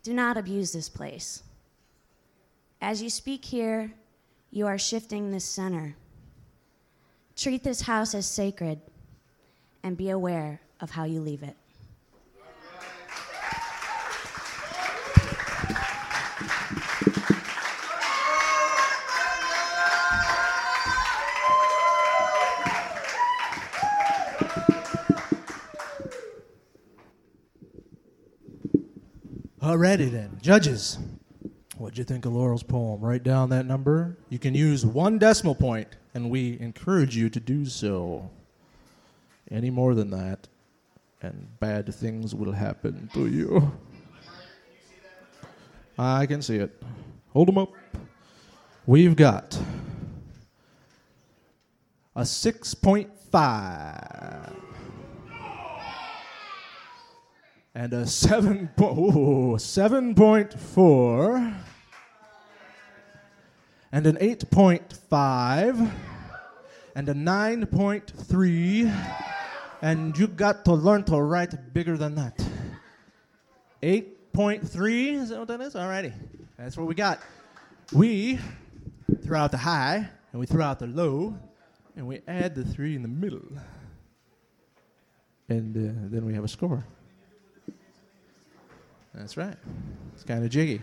Do 0.03 0.15
not 0.15 0.37
abuse 0.37 0.73
this 0.73 0.89
place. 0.89 1.43
As 2.83 3.01
you 3.01 3.11
speak 3.11 3.45
here, 3.45 3.93
you 4.51 4.67
are 4.67 4.77
shifting 4.77 5.31
this 5.31 5.45
center. 5.45 5.95
Treat 7.37 7.63
this 7.63 7.83
house 7.83 8.13
as 8.13 8.27
sacred 8.27 8.81
and 9.85 9.97
be 9.97 10.11
aware 10.11 10.61
of 10.81 10.91
how 10.91 11.05
you 11.05 11.21
leave 11.21 11.45
it. 11.45 11.57
Alrighty 29.63 30.11
then, 30.11 30.39
judges. 30.43 30.99
What'd 31.83 31.99
you 31.99 32.05
think 32.05 32.25
of 32.27 32.33
Laurel's 32.33 32.63
poem? 32.63 33.01
Write 33.01 33.25
down 33.25 33.51
that 33.51 33.67
number. 33.67 34.17
You 34.29 34.39
can 34.39 34.55
use 34.55 34.87
one 34.87 35.19
decimal 35.19 35.57
point, 35.57 35.89
and 36.15 36.31
we 36.31 36.61
encourage 36.61 37.17
you 37.17 37.29
to 37.31 37.41
do 37.41 37.67
so. 37.67 38.31
Any 39.51 39.69
more 39.69 39.97
than 39.97 40.11
that, 40.11 40.47
and 41.23 41.49
bad 41.59 41.93
things 41.93 42.37
will 42.37 42.53
happen 42.53 43.11
to 43.15 43.27
you. 43.27 43.73
I 45.99 46.25
can 46.27 46.41
see 46.41 46.59
it. 46.59 46.81
Hold 47.31 47.49
them 47.49 47.59
up. 47.59 47.73
We've 48.87 49.17
got 49.17 49.59
a 52.15 52.21
6.5 52.21 54.53
and 57.75 57.93
a 57.93 58.07
7 58.07 58.71
po- 58.77 58.97
ooh, 58.97 59.57
7.4 59.57 61.72
and 63.93 64.07
an 64.07 64.17
8.5 64.17 65.93
and 66.97 67.09
a 67.09 67.15
9.3 67.15 69.19
and 69.83 70.17
you 70.17 70.29
got 70.29 70.65
to 70.65 70.73
learn 70.73 71.05
to 71.05 71.21
write 71.21 71.75
bigger 71.75 71.99
than 71.99 72.15
that. 72.15 72.43
8.3 73.83 75.15
is 75.15 75.29
that 75.29 75.39
what 75.39 75.49
that 75.49 75.61
is? 75.61 75.75
Alrighty. 75.75 76.15
That's 76.57 76.77
what 76.77 76.87
we 76.87 76.95
got. 76.95 77.21
We 77.93 78.39
throw 79.23 79.41
out 79.41 79.51
the 79.51 79.59
high 79.59 80.09
and 80.33 80.41
we 80.41 80.47
throw 80.47 80.65
out 80.65 80.79
the 80.79 80.87
low 80.87 81.37
and 81.97 82.07
we 82.07 82.23
add 82.27 82.55
the 82.55 82.65
three 82.65 82.97
in 82.97 83.03
the 83.03 83.09
middle. 83.09 83.43
And 85.49 85.77
uh, 85.77 86.09
then 86.11 86.25
we 86.25 86.33
have 86.33 86.45
a 86.45 86.49
score. 86.49 86.87
That's 89.13 89.37
right. 89.37 89.57
It's 90.15 90.25
kind 90.25 90.43
of 90.43 90.51
jiggy. 90.51 90.81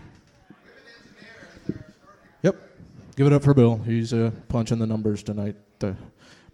Give 3.16 3.26
it 3.26 3.32
up 3.32 3.42
for 3.42 3.54
Bill. 3.54 3.76
He's 3.78 4.12
uh, 4.12 4.30
punching 4.48 4.78
the 4.78 4.86
numbers 4.86 5.22
tonight. 5.22 5.56
Uh, 5.82 5.92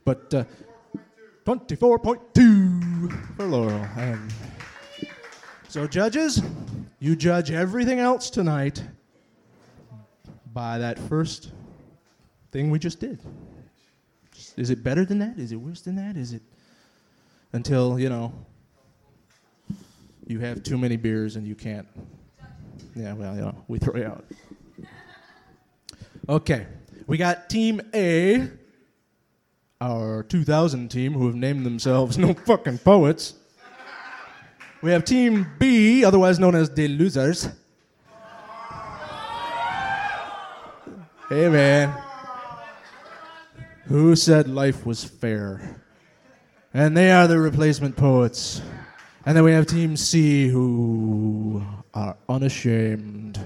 but 0.05 0.33
uh, 0.35 0.45
24.2 1.45 3.37
for 3.37 3.45
Laurel. 3.45 3.87
And 3.97 4.33
so, 5.69 5.87
judges, 5.87 6.43
you 6.99 7.15
judge 7.15 7.51
everything 7.51 7.99
else 7.99 8.31
tonight 8.31 8.83
by 10.53 10.79
that 10.79 10.99
first 10.99 11.53
thing 12.51 12.71
we 12.71 12.79
just 12.79 12.99
did. 12.99 13.21
Is 14.57 14.71
it 14.71 14.83
better 14.83 15.05
than 15.05 15.19
that? 15.19 15.39
Is 15.39 15.53
it 15.53 15.57
worse 15.57 15.83
than 15.83 15.97
that? 15.97 16.17
Is 16.17 16.33
it 16.33 16.43
until, 17.53 17.99
you 17.99 18.09
know, 18.09 18.33
you 20.27 20.41
have 20.41 20.63
too 20.63 20.79
many 20.79 20.97
beers 20.97 21.37
and 21.37 21.47
you 21.47 21.55
can't. 21.55 21.87
Yeah, 22.95 23.13
well, 23.13 23.35
you 23.35 23.43
know, 23.43 23.65
we 23.69 23.79
throw 23.79 23.97
you 23.97 24.07
out. 24.07 24.25
Okay, 26.29 26.67
we 27.07 27.19
got 27.19 27.49
Team 27.49 27.81
A, 27.95 28.49
our 29.81 30.25
2000 30.25 30.91
team, 30.91 31.13
who 31.13 31.27
have 31.27 31.37
named 31.37 31.65
themselves 31.65 32.19
no 32.19 32.35
fucking 32.35 32.79
poets. 32.79 33.35
We 34.83 34.91
have 34.91 35.05
Team 35.05 35.47
B, 35.61 36.05
otherwise 36.05 36.41
known 36.41 36.57
as 36.57 36.69
the 36.71 36.89
losers. 36.89 37.49
Hey, 41.29 41.49
man. 41.49 41.97
Who 43.85 44.17
said 44.17 44.49
life 44.49 44.85
was 44.85 45.05
fair? 45.05 45.81
And 46.75 46.97
they 46.97 47.13
are 47.13 47.29
the 47.29 47.39
replacement 47.39 47.97
poets. 47.97 48.61
And 49.25 49.37
then 49.37 49.45
we 49.45 49.53
have 49.53 49.67
Team 49.67 49.97
C 49.97 50.49
who 50.49 51.65
are 51.95 52.17
unashamed. 52.29 53.39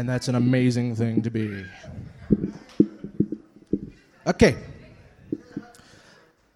And 0.00 0.08
that's 0.08 0.28
an 0.28 0.34
amazing 0.34 0.96
thing 0.96 1.20
to 1.20 1.30
be. 1.30 1.62
Okay. 4.26 4.56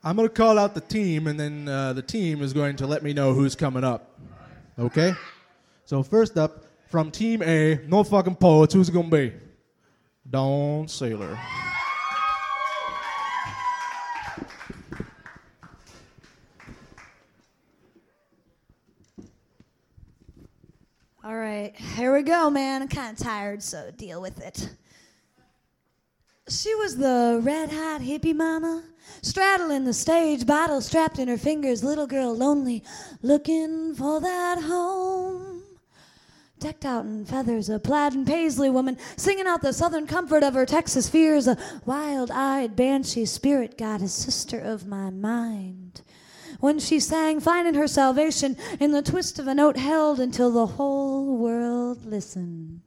I'm 0.02 0.16
going 0.16 0.26
to 0.26 0.34
call 0.34 0.58
out 0.58 0.72
the 0.72 0.80
team, 0.80 1.26
and 1.26 1.38
then 1.38 1.68
uh, 1.68 1.92
the 1.92 2.00
team 2.00 2.40
is 2.40 2.54
going 2.54 2.76
to 2.76 2.86
let 2.86 3.02
me 3.02 3.12
know 3.12 3.34
who's 3.34 3.54
coming 3.54 3.84
up. 3.84 4.18
Okay? 4.78 5.12
So, 5.84 6.02
first 6.02 6.38
up, 6.38 6.64
from 6.88 7.10
Team 7.10 7.42
A, 7.42 7.80
no 7.86 8.02
fucking 8.02 8.36
poets, 8.36 8.72
who's 8.72 8.88
going 8.88 9.10
to 9.10 9.14
be? 9.14 9.32
Dawn 10.30 10.88
Sailor. 10.88 11.38
Right, 21.44 21.76
here 21.76 22.14
we 22.14 22.22
go, 22.22 22.50
man. 22.50 22.82
I'm 22.82 22.88
kind 22.88 23.18
of 23.18 23.22
tired, 23.22 23.62
so 23.62 23.90
deal 23.96 24.20
with 24.20 24.40
it. 24.40 24.68
She 26.48 26.74
was 26.74 26.96
the 26.96 27.40
red 27.42 27.70
hot 27.70 28.00
hippie 28.00 28.34
mama, 28.34 28.82
straddling 29.22 29.84
the 29.84 29.92
stage, 29.92 30.46
bottle 30.46 30.80
strapped 30.80 31.18
in 31.18 31.28
her 31.28 31.38
fingers, 31.38 31.84
little 31.84 32.06
girl 32.06 32.34
lonely, 32.34 32.82
looking 33.22 33.94
for 33.94 34.20
that 34.20 34.62
home. 34.62 35.62
Decked 36.58 36.84
out 36.84 37.04
in 37.04 37.24
feathers, 37.24 37.68
a 37.68 37.78
plaid 37.78 38.14
and 38.14 38.26
paisley 38.26 38.70
woman, 38.70 38.96
singing 39.16 39.46
out 39.46 39.60
the 39.60 39.72
southern 39.72 40.06
comfort 40.06 40.42
of 40.42 40.54
her 40.54 40.66
Texas 40.66 41.08
fears, 41.08 41.46
a 41.46 41.58
wild 41.84 42.30
eyed 42.30 42.74
banshee 42.74 43.26
spirit 43.26 43.76
goddess, 43.76 44.14
sister 44.14 44.58
of 44.58 44.86
my 44.86 45.10
mind 45.10 45.83
when 46.64 46.78
she 46.78 46.98
sang, 46.98 47.40
finding 47.40 47.74
her 47.74 47.86
salvation 47.86 48.56
in 48.80 48.90
the 48.90 49.02
twist 49.02 49.38
of 49.38 49.46
a 49.46 49.54
note 49.54 49.76
held 49.76 50.18
until 50.18 50.50
the 50.50 50.64
whole 50.64 51.36
world 51.36 52.06
listened. 52.06 52.80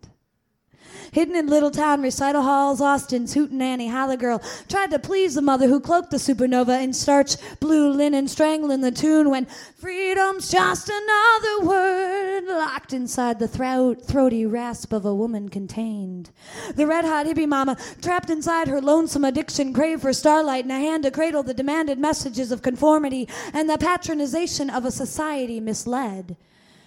Hidden 1.11 1.35
in 1.35 1.47
little 1.47 1.71
town 1.71 2.01
recital 2.01 2.41
halls, 2.41 2.81
Austin's 2.81 3.33
hootenanny 3.33 3.89
Holla 3.89 4.17
girl 4.17 4.41
tried 4.67 4.91
to 4.91 4.99
please 4.99 5.35
the 5.35 5.41
mother 5.41 5.67
who 5.67 5.79
cloaked 5.79 6.11
the 6.11 6.17
supernova 6.17 6.81
in 6.81 6.93
starch 6.93 7.35
blue 7.59 7.89
linen, 7.89 8.27
strangling 8.27 8.81
the 8.81 8.91
tune 8.91 9.29
when 9.29 9.45
freedom's 9.75 10.49
just 10.49 10.89
another 10.89 11.67
word 11.67 12.45
locked 12.45 12.93
inside 12.93 13.39
the 13.39 13.47
throat, 13.47 14.05
throaty 14.05 14.45
rasp 14.45 14.93
of 14.93 15.05
a 15.05 15.15
woman 15.15 15.49
contained. 15.49 16.29
The 16.75 16.87
red 16.87 17.05
hot 17.05 17.25
hippie 17.25 17.47
mama, 17.47 17.77
trapped 18.01 18.29
inside 18.29 18.67
her 18.67 18.81
lonesome 18.81 19.23
addiction, 19.23 19.73
craved 19.73 20.01
for 20.01 20.13
starlight 20.13 20.65
and 20.65 20.71
a 20.71 20.75
hand 20.75 21.03
to 21.03 21.11
cradle 21.11 21.43
the 21.43 21.53
demanded 21.53 21.99
messages 21.99 22.51
of 22.51 22.61
conformity 22.61 23.27
and 23.53 23.69
the 23.69 23.77
patronization 23.77 24.75
of 24.75 24.85
a 24.85 24.91
society 24.91 25.59
misled. 25.59 26.37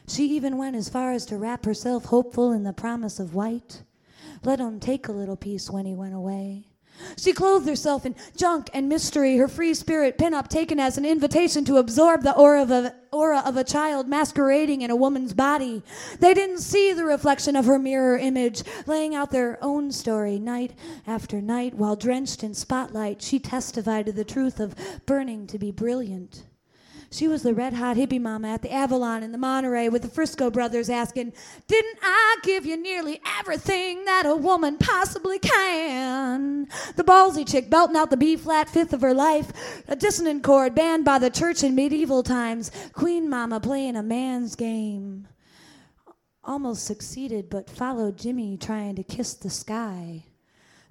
She 0.07 0.27
even 0.31 0.57
went 0.57 0.77
as 0.77 0.89
far 0.89 1.13
as 1.13 1.25
to 1.27 1.37
wrap 1.37 1.65
herself 1.65 2.07
hopeful 2.07 2.53
in 2.53 2.65
the 2.65 2.73
promise 2.73 3.21
of 3.21 3.35
white. 3.35 3.83
Let 4.43 4.61
him 4.61 4.81
take 4.81 5.09
a 5.09 5.13
little 5.13 5.37
piece 5.37 5.71
when 5.71 5.87
he 5.87 5.95
went 5.95 6.15
away. 6.15 6.67
She 7.17 7.33
clothed 7.33 7.69
herself 7.69 8.05
in 8.05 8.15
junk 8.37 8.69
and 8.75 8.89
mystery, 8.89 9.37
her 9.37 9.49
free 9.49 9.75
spirit 9.75 10.19
pinup 10.19 10.49
taken 10.49 10.79
as 10.79 10.99
an 10.99 11.05
invitation 11.05 11.65
to 11.67 11.79
absorb 11.79 12.23
the 12.23 12.37
aura 12.37 12.63
of, 12.63 12.71
a, 12.71 12.95
aura 13.11 13.43
of 13.45 13.57
a 13.57 13.65
child 13.65 14.09
masquerading 14.09 14.83
in 14.83 14.91
a 14.91 14.97
woman's 14.97 15.33
body. 15.33 15.83
They 16.19 16.35
didn't 16.35 16.59
see 16.61 16.93
the 16.93 17.05
reflection 17.05 17.57
of 17.57 17.67
her 17.67 17.79
mirror 17.79 18.19
image, 18.19 18.63
laying 18.87 19.15
out 19.15 19.31
their 19.31 19.59
own 19.63 19.93
story 19.93 20.39
night 20.39 20.75
after 21.07 21.41
night 21.41 21.75
while 21.75 21.97
drenched 21.97 22.45
in 22.45 22.55
spotlight. 22.55 23.23
She 23.23 23.39
testified 23.39 24.07
to 24.07 24.13
the 24.13 24.25
truth 24.25 24.61
of 24.61 24.75
burning 25.07 25.47
to 25.49 25.59
be 25.59 25.71
brilliant. 25.71 26.45
She 27.13 27.27
was 27.27 27.43
the 27.43 27.55
red 27.55 27.73
hot 27.73 27.97
hippie 27.97 28.21
mama 28.21 28.49
at 28.49 28.63
the 28.63 28.73
Avalon 28.73 29.25
in 29.25 29.33
the 29.33 29.39
Monterey 29.39 29.89
with 29.89 30.03
the 30.03 30.09
Frisco 30.09 30.49
brothers 30.49 30.89
asking, 30.89 31.33
Didn't 31.67 31.99
I 32.01 32.37
give 32.45 32.65
you 32.65 32.77
nearly 32.77 33.21
everything 33.41 34.05
that 34.05 34.27
a 34.27 34.37
woman 34.37 34.79
possibly 34.79 35.41
can? 35.41 36.69
The 36.95 37.03
ballsy 37.03 37.51
chick 37.51 37.69
belting 37.69 37.97
out 37.97 38.11
the 38.11 38.17
B 38.17 38.37
flat 38.37 38.69
fifth 38.69 38.93
of 38.93 39.01
her 39.01 39.13
life, 39.13 39.83
a 39.89 39.97
dissonant 39.97 40.45
chord 40.45 40.77
banned 40.77 41.05
by 41.05 41.19
the 41.19 41.31
church 41.31 41.65
in 41.65 41.75
medieval 41.75 42.23
times, 42.23 42.71
Queen 42.93 43.29
Mama 43.29 43.59
playing 43.59 43.97
a 43.97 44.05
man's 44.05 44.55
game. 44.55 45.27
Almost 46.45 46.85
succeeded, 46.85 47.51
but 47.51 47.69
followed 47.69 48.19
Jimi 48.19 48.59
trying 48.61 48.95
to 48.95 49.03
kiss 49.03 49.35
the 49.35 49.51
sky. 49.51 50.27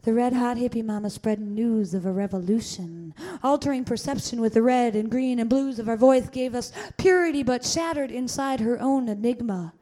The 0.04 0.14
red 0.14 0.32
hot 0.32 0.56
hippie 0.56 0.84
mama 0.84 1.10
spread 1.10 1.42
news 1.42 1.94
of 1.94 2.06
a 2.06 2.12
revolution, 2.12 3.14
altering 3.44 3.84
perception 3.84 4.40
with 4.40 4.54
the 4.54 4.62
red 4.62 4.96
and 4.96 5.12
green 5.12 5.40
and 5.40 5.50
blues 5.50 5.78
of 5.78 5.88
her 5.88 5.98
voice 5.98 6.30
gave 6.30 6.56
us 6.56 6.72
purity 6.98 7.44
but 7.44 7.66
shattered 7.66 8.10
inside 8.10 8.62
her 8.62 8.80
own 8.80 9.10
enigma. 9.10 9.74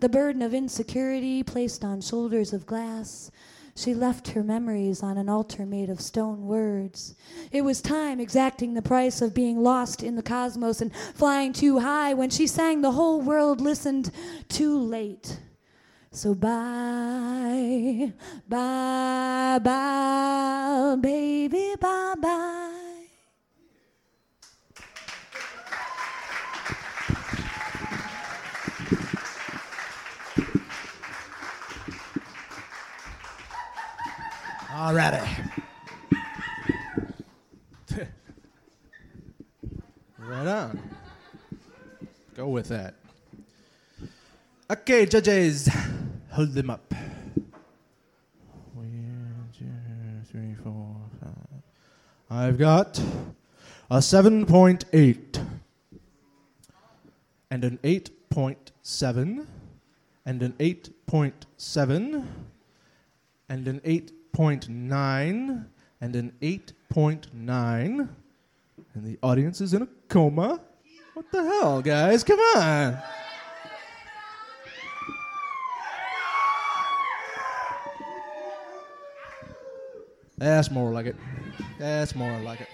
The 0.00 0.08
burden 0.08 0.40
of 0.40 0.54
insecurity 0.54 1.42
placed 1.42 1.84
on 1.84 2.00
shoulders 2.00 2.54
of 2.54 2.64
glass. 2.64 3.30
She 3.74 3.94
left 3.94 4.28
her 4.28 4.42
memories 4.42 5.02
on 5.02 5.18
an 5.18 5.28
altar 5.28 5.66
made 5.66 5.90
of 5.90 6.00
stone 6.00 6.46
words. 6.46 7.14
It 7.52 7.60
was 7.60 7.82
time 7.82 8.18
exacting 8.18 8.72
the 8.72 8.80
price 8.80 9.20
of 9.20 9.34
being 9.34 9.62
lost 9.62 10.02
in 10.02 10.16
the 10.16 10.22
cosmos 10.22 10.80
and 10.80 10.94
flying 11.14 11.52
too 11.52 11.80
high. 11.80 12.14
When 12.14 12.30
she 12.30 12.46
sang, 12.46 12.80
the 12.80 12.92
whole 12.92 13.20
world 13.20 13.60
listened 13.60 14.10
too 14.48 14.78
late. 14.78 15.38
So 16.16 16.34
bye, 16.34 18.10
bye, 18.48 19.60
bye, 19.62 20.96
baby, 20.98 21.74
bye, 21.78 22.14
bye. 22.18 23.04
Alrighty. 34.70 35.50
right 40.18 40.46
on. 40.46 40.80
Go 42.34 42.48
with 42.48 42.68
that. 42.68 42.95
Okay, 44.68 45.06
judges, 45.06 45.68
hold 46.32 46.52
them 46.52 46.70
up. 46.70 46.92
One, 48.74 49.48
two, 49.56 49.64
three, 50.28 50.56
four, 50.60 50.96
five. 51.20 51.60
I've 52.28 52.58
got 52.58 52.98
a 53.88 53.98
7.8 53.98 55.46
and 57.48 57.64
an 57.64 57.78
8.7 57.84 59.46
and 60.24 60.42
an 60.42 60.52
8.7 60.58 62.26
and 63.48 63.68
an 63.68 63.80
8.9 63.80 65.64
and 66.00 66.16
an 66.16 66.32
8.9 66.42 68.08
and 68.94 69.04
the 69.04 69.16
audience 69.22 69.60
is 69.60 69.74
in 69.74 69.82
a 69.82 69.88
coma. 70.08 70.60
What 71.14 71.30
the 71.30 71.44
hell, 71.44 71.80
guys? 71.82 72.24
Come 72.24 72.40
on. 72.40 72.98
That's 80.38 80.70
more 80.70 80.90
like 80.92 81.06
it. 81.06 81.16
That's 81.78 82.14
more 82.14 82.38
like 82.40 82.60
it. 82.60 82.68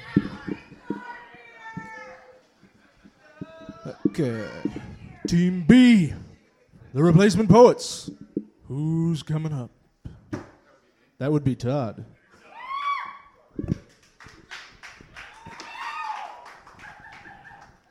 Okay. 4.09 4.46
Team 5.27 5.64
B, 5.66 6.12
the 6.92 7.03
replacement 7.03 7.48
poets. 7.48 8.11
Who's 8.66 9.22
coming 9.22 9.53
up? 9.53 9.70
That 11.18 11.31
would 11.31 11.44
be 11.44 11.55
Todd. 11.55 12.05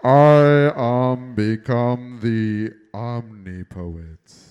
I 0.04 0.74
am 0.76 1.36
become 1.36 2.20
the 2.22 2.74
omnipoet. 2.94 4.51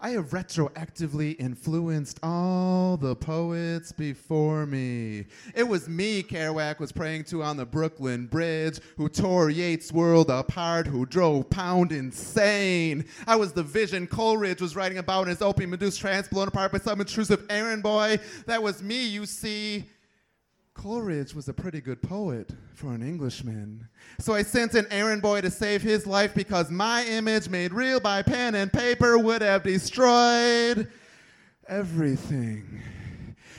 I 0.00 0.10
have 0.10 0.30
retroactively 0.30 1.34
influenced 1.40 2.20
all 2.22 2.96
the 2.96 3.16
poets 3.16 3.90
before 3.90 4.64
me. 4.64 5.26
It 5.56 5.66
was 5.66 5.88
me 5.88 6.22
Kerouac 6.22 6.78
was 6.78 6.92
praying 6.92 7.24
to 7.24 7.42
on 7.42 7.56
the 7.56 7.66
Brooklyn 7.66 8.26
Bridge, 8.26 8.78
who 8.96 9.08
tore 9.08 9.50
Yeats' 9.50 9.90
world 9.90 10.30
apart, 10.30 10.86
who 10.86 11.04
drove 11.04 11.50
Pound 11.50 11.90
insane. 11.90 13.06
I 13.26 13.34
was 13.34 13.52
the 13.52 13.64
vision 13.64 14.06
Coleridge 14.06 14.60
was 14.60 14.76
writing 14.76 14.98
about 14.98 15.22
in 15.22 15.30
his 15.30 15.42
opium-induced 15.42 15.98
trance, 15.98 16.28
blown 16.28 16.46
apart 16.46 16.70
by 16.70 16.78
some 16.78 17.00
intrusive 17.00 17.44
errand 17.50 17.82
boy. 17.82 18.20
That 18.46 18.62
was 18.62 18.80
me, 18.80 19.04
you 19.04 19.26
see. 19.26 19.88
Coleridge 20.78 21.34
was 21.34 21.48
a 21.48 21.52
pretty 21.52 21.80
good 21.80 22.00
poet 22.00 22.52
for 22.72 22.92
an 22.92 23.02
Englishman. 23.02 23.88
So 24.20 24.32
I 24.32 24.44
sent 24.44 24.74
an 24.74 24.86
errand 24.92 25.22
boy 25.22 25.40
to 25.40 25.50
save 25.50 25.82
his 25.82 26.06
life 26.06 26.34
because 26.34 26.70
my 26.70 27.04
image, 27.04 27.48
made 27.48 27.72
real 27.72 27.98
by 27.98 28.22
pen 28.22 28.54
and 28.54 28.72
paper, 28.72 29.18
would 29.18 29.42
have 29.42 29.64
destroyed 29.64 30.88
everything. 31.66 32.80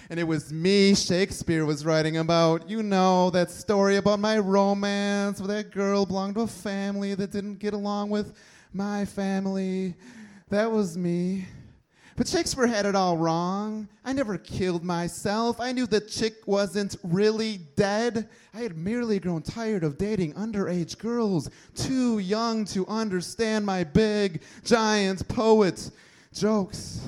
And 0.10 0.18
it 0.18 0.24
was 0.24 0.54
me 0.54 0.96
Shakespeare 0.96 1.66
was 1.66 1.86
writing 1.86 2.18
about. 2.18 2.70
You 2.70 2.84
know, 2.84 3.30
that 3.32 3.52
story 3.52 3.98
about 3.98 4.22
my 4.22 4.40
romance 4.40 5.42
with 5.42 5.50
that 5.50 5.72
girl 5.72 6.06
belonged 6.06 6.36
to 6.36 6.42
a 6.42 6.48
family 6.48 7.16
that 7.16 7.32
didn't 7.32 7.60
get 7.60 7.74
along 7.74 8.12
with 8.12 8.34
my 8.72 9.04
family. 9.04 9.94
That 10.48 10.72
was 10.72 10.98
me. 10.98 11.48
But 12.20 12.28
Shakespeare 12.28 12.68
had 12.68 12.86
it 12.86 12.96
all 12.96 13.16
wrong. 13.16 13.88
I 14.04 14.12
never 14.12 14.38
killed 14.38 14.84
myself. 14.84 15.62
I 15.62 15.72
knew 15.72 15.88
the 15.88 16.02
chick 16.02 16.46
wasn't 16.46 16.98
really 17.02 17.62
dead. 17.78 18.28
I 18.54 18.58
had 18.58 18.78
merely 18.78 19.20
grown 19.20 19.42
tired 19.42 19.86
of 19.86 19.98
dating 19.98 20.34
underage 20.34 20.98
girls, 20.98 21.50
too 21.76 22.20
young 22.20 22.66
to 22.66 22.86
understand 22.88 23.66
my 23.66 23.86
big, 23.86 24.42
giant 24.66 25.30
poet 25.30 25.92
jokes. 26.34 27.00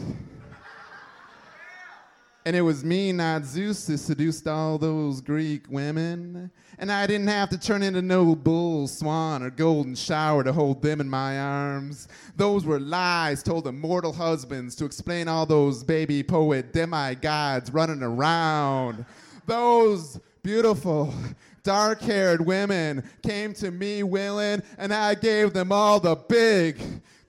And 2.44 2.56
it 2.56 2.62
was 2.62 2.84
me, 2.84 3.12
not 3.12 3.46
Zeus, 3.46 3.86
who 3.86 3.98
seduced 3.98 4.48
all 4.48 4.80
those 4.80 5.22
Greek 5.22 5.66
women. 5.70 6.50
And 6.80 6.92
I 6.92 7.06
didn't 7.06 7.28
have 7.28 7.50
to 7.50 7.58
turn 7.60 7.84
into 7.84 8.02
no 8.02 8.36
bull, 8.36 8.88
swan, 8.88 9.44
or 9.44 9.52
golden 9.52 9.94
shower 9.94 10.44
to 10.44 10.52
hold 10.52 10.82
them 10.82 11.00
in 11.02 11.08
my 11.08 11.40
arms. 11.40 12.08
Those 12.36 12.66
were 12.66 12.80
lies 12.80 13.44
told 13.44 13.66
to 13.66 13.72
mortal 13.72 14.12
husbands 14.12 14.76
to 14.78 14.86
explain 14.86 15.28
all 15.28 15.46
those 15.46 15.84
baby 15.84 16.24
poet 16.24 16.74
demigods 16.74 17.72
running 17.72 18.02
around. 18.02 19.06
Those 19.46 20.20
beautiful, 20.42 21.14
dark 21.62 22.02
haired 22.02 22.44
women 22.44 23.08
came 23.22 23.54
to 23.56 23.70
me 23.70 24.02
willing, 24.02 24.64
and 24.80 24.92
I 24.92 25.14
gave 25.14 25.54
them 25.54 25.72
all 25.72 26.00
the 26.00 26.16
big, 26.16 26.82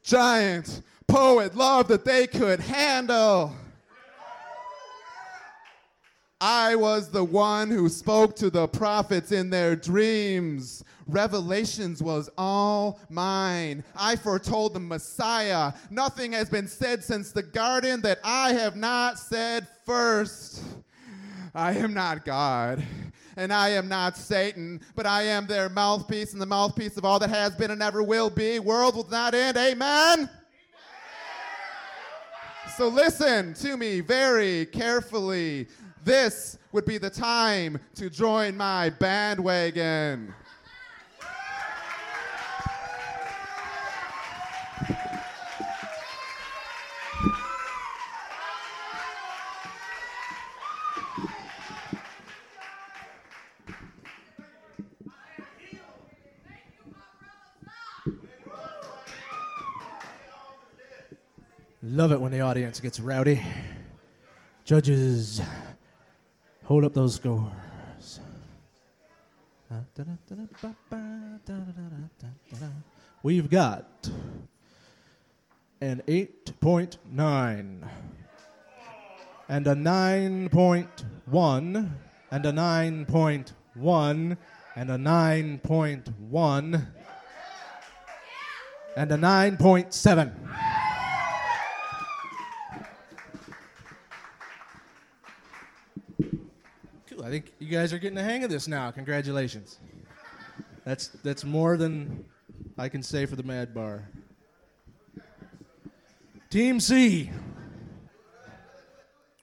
giant 0.02 0.80
poet 1.06 1.54
love 1.54 1.88
that 1.88 2.06
they 2.06 2.26
could 2.26 2.60
handle. 2.60 3.54
I 6.44 6.74
was 6.74 7.08
the 7.08 7.22
one 7.22 7.70
who 7.70 7.88
spoke 7.88 8.34
to 8.36 8.50
the 8.50 8.66
prophets 8.66 9.30
in 9.30 9.48
their 9.48 9.76
dreams. 9.76 10.82
Revelations 11.06 12.02
was 12.02 12.28
all 12.36 12.98
mine. 13.08 13.84
I 13.94 14.16
foretold 14.16 14.74
the 14.74 14.80
Messiah. 14.80 15.72
Nothing 15.88 16.32
has 16.32 16.50
been 16.50 16.66
said 16.66 17.04
since 17.04 17.30
the 17.30 17.44
garden 17.44 18.00
that 18.00 18.18
I 18.24 18.54
have 18.54 18.74
not 18.74 19.20
said 19.20 19.68
first. 19.86 20.64
I 21.54 21.74
am 21.74 21.94
not 21.94 22.24
God, 22.24 22.82
and 23.36 23.52
I 23.52 23.68
am 23.68 23.86
not 23.86 24.16
Satan, 24.16 24.80
but 24.96 25.06
I 25.06 25.22
am 25.22 25.46
their 25.46 25.68
mouthpiece 25.68 26.32
and 26.32 26.42
the 26.42 26.46
mouthpiece 26.46 26.96
of 26.96 27.04
all 27.04 27.20
that 27.20 27.30
has 27.30 27.54
been 27.54 27.70
and 27.70 27.80
ever 27.80 28.02
will 28.02 28.30
be. 28.30 28.58
World 28.58 28.96
will 28.96 29.08
not 29.08 29.32
end. 29.36 29.56
Amen. 29.56 30.28
So 32.76 32.88
listen 32.88 33.54
to 33.54 33.76
me 33.76 34.00
very 34.00 34.66
carefully 34.66 35.68
this 36.04 36.58
would 36.72 36.84
be 36.84 36.98
the 36.98 37.10
time 37.10 37.78
to 37.94 38.10
join 38.10 38.56
my 38.56 38.90
bandwagon. 38.90 40.34
Love 61.84 62.12
it 62.12 62.20
when 62.20 62.32
the 62.32 62.40
audience 62.40 62.80
gets 62.80 62.98
rowdy. 62.98 63.42
Judges 64.64 65.42
hold 66.72 66.84
up 66.86 66.94
those 66.94 67.16
scores. 67.16 68.20
We've 73.22 73.50
got 73.50 74.08
an 75.82 76.02
8.9 76.08 77.88
and 79.50 79.66
a 79.66 79.74
9.1 79.74 81.90
and 82.30 82.46
a 82.46 82.52
9.1 82.52 84.36
and 84.74 84.90
a 84.90 84.96
9.1 84.96 86.86
and 88.96 89.12
a 89.12 89.18
9.7. 89.18 90.71
I 97.24 97.30
think 97.30 97.52
you 97.60 97.68
guys 97.68 97.92
are 97.92 97.98
getting 97.98 98.16
the 98.16 98.22
hang 98.22 98.42
of 98.42 98.50
this 98.50 98.66
now. 98.66 98.90
Congratulations. 98.90 99.78
That's 100.84 101.08
that's 101.22 101.44
more 101.44 101.76
than 101.76 102.24
I 102.76 102.88
can 102.88 103.02
say 103.02 103.26
for 103.26 103.36
the 103.36 103.44
Mad 103.44 103.72
Bar. 103.72 104.08
Team 106.50 106.80
C. 106.80 107.30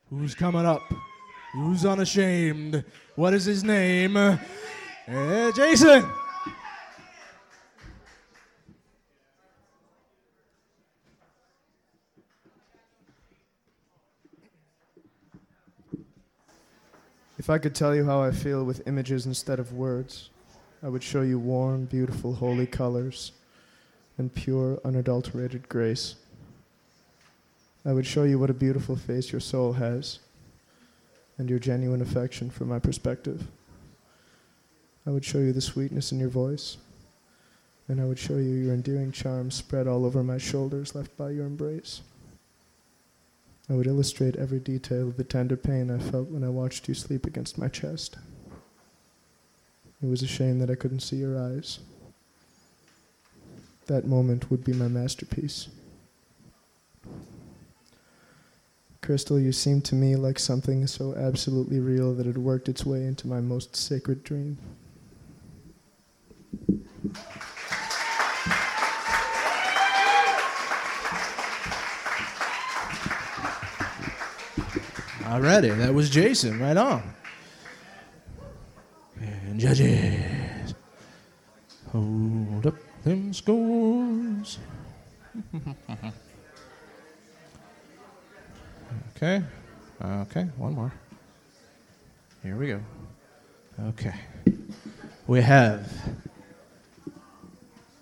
Who's 0.10 0.36
coming 0.36 0.66
up? 0.66 0.82
Who's 1.54 1.86
unashamed? 1.86 2.84
What 3.16 3.34
is 3.34 3.46
his 3.46 3.64
name? 3.64 4.18
Eh, 4.18 5.52
Jason. 5.56 6.08
If 17.50 17.54
I 17.54 17.58
could 17.58 17.74
tell 17.74 17.96
you 17.96 18.06
how 18.06 18.22
I 18.22 18.30
feel 18.30 18.64
with 18.64 18.88
images 18.88 19.26
instead 19.26 19.58
of 19.58 19.74
words, 19.74 20.30
I 20.84 20.88
would 20.88 21.02
show 21.02 21.24
you 21.24 21.40
warm, 21.40 21.86
beautiful, 21.86 22.36
holy 22.36 22.68
colors 22.68 23.32
and 24.20 24.32
pure, 24.32 24.80
unadulterated 24.86 25.68
grace. 25.68 26.14
I 27.84 27.92
would 27.92 28.06
show 28.06 28.22
you 28.22 28.38
what 28.38 28.52
a 28.52 28.54
beautiful 28.54 28.96
face 28.96 29.32
your 29.32 29.42
soul 29.42 29.74
has 29.74 30.20
and 31.40 31.50
your 31.50 31.58
genuine 31.58 32.04
affection 32.04 32.52
for 32.52 32.66
my 32.66 32.78
perspective. 32.78 33.48
I 35.08 35.10
would 35.10 35.26
show 35.26 35.40
you 35.40 35.52
the 35.52 35.60
sweetness 35.60 36.12
in 36.12 36.20
your 36.20 36.30
voice, 36.30 36.78
and 37.88 38.00
I 38.00 38.06
would 38.06 38.20
show 38.20 38.36
you 38.36 38.54
your 38.54 38.76
endearing 38.76 39.12
charm 39.12 39.50
spread 39.50 39.88
all 39.88 40.06
over 40.06 40.24
my 40.24 40.38
shoulders 40.38 40.94
left 40.94 41.18
by 41.18 41.32
your 41.32 41.48
embrace. 41.48 42.02
I 43.70 43.74
would 43.74 43.88
illustrate 43.88 44.36
every 44.36 44.60
detail 44.60 45.10
of 45.10 45.18
the 45.18 45.24
tender 45.24 45.56
pain 45.56 45.92
I 45.92 46.00
felt 46.00 46.30
when 46.30 46.44
I 46.44 46.50
watched 46.50 46.88
you 46.88 46.96
sleep 46.96 47.28
against 47.28 47.58
my 47.58 47.68
chest. 47.68 48.18
It 50.02 50.08
was 50.08 50.24
a 50.24 50.28
shame 50.28 50.60
that 50.60 50.72
I 50.72 50.76
couldn't 50.76 51.02
see 51.02 51.18
your 51.18 51.38
eyes. 51.38 51.80
That 53.86 54.08
moment 54.08 54.50
would 54.50 54.64
be 54.64 54.74
my 54.74 54.88
masterpiece. 54.88 55.68
Crystal, 59.02 59.40
you 59.40 59.52
seemed 59.52 59.86
to 59.86 59.96
me 59.96 60.16
like 60.16 60.40
something 60.40 60.86
so 60.88 61.16
absolutely 61.16 61.80
real 61.80 62.14
that 62.14 62.28
it 62.28 62.38
worked 62.38 62.70
its 62.70 62.86
way 62.86 63.06
into 63.06 63.28
my 63.28 63.42
most 63.42 63.76
sacred 63.76 64.24
dream. 64.24 64.58
Alrighty, 75.30 75.78
that 75.78 75.94
was 75.94 76.10
Jason. 76.10 76.60
Right 76.60 76.76
on. 76.76 77.04
And 79.22 79.60
judges, 79.60 80.74
hold 81.92 82.66
up 82.66 82.74
them 83.04 83.32
scores. 83.32 84.58
okay, 89.16 89.44
okay, 90.04 90.48
one 90.58 90.74
more. 90.74 90.92
Here 92.42 92.56
we 92.56 92.70
go. 92.70 92.82
Okay, 93.90 94.16
we 95.28 95.42
have 95.42 95.94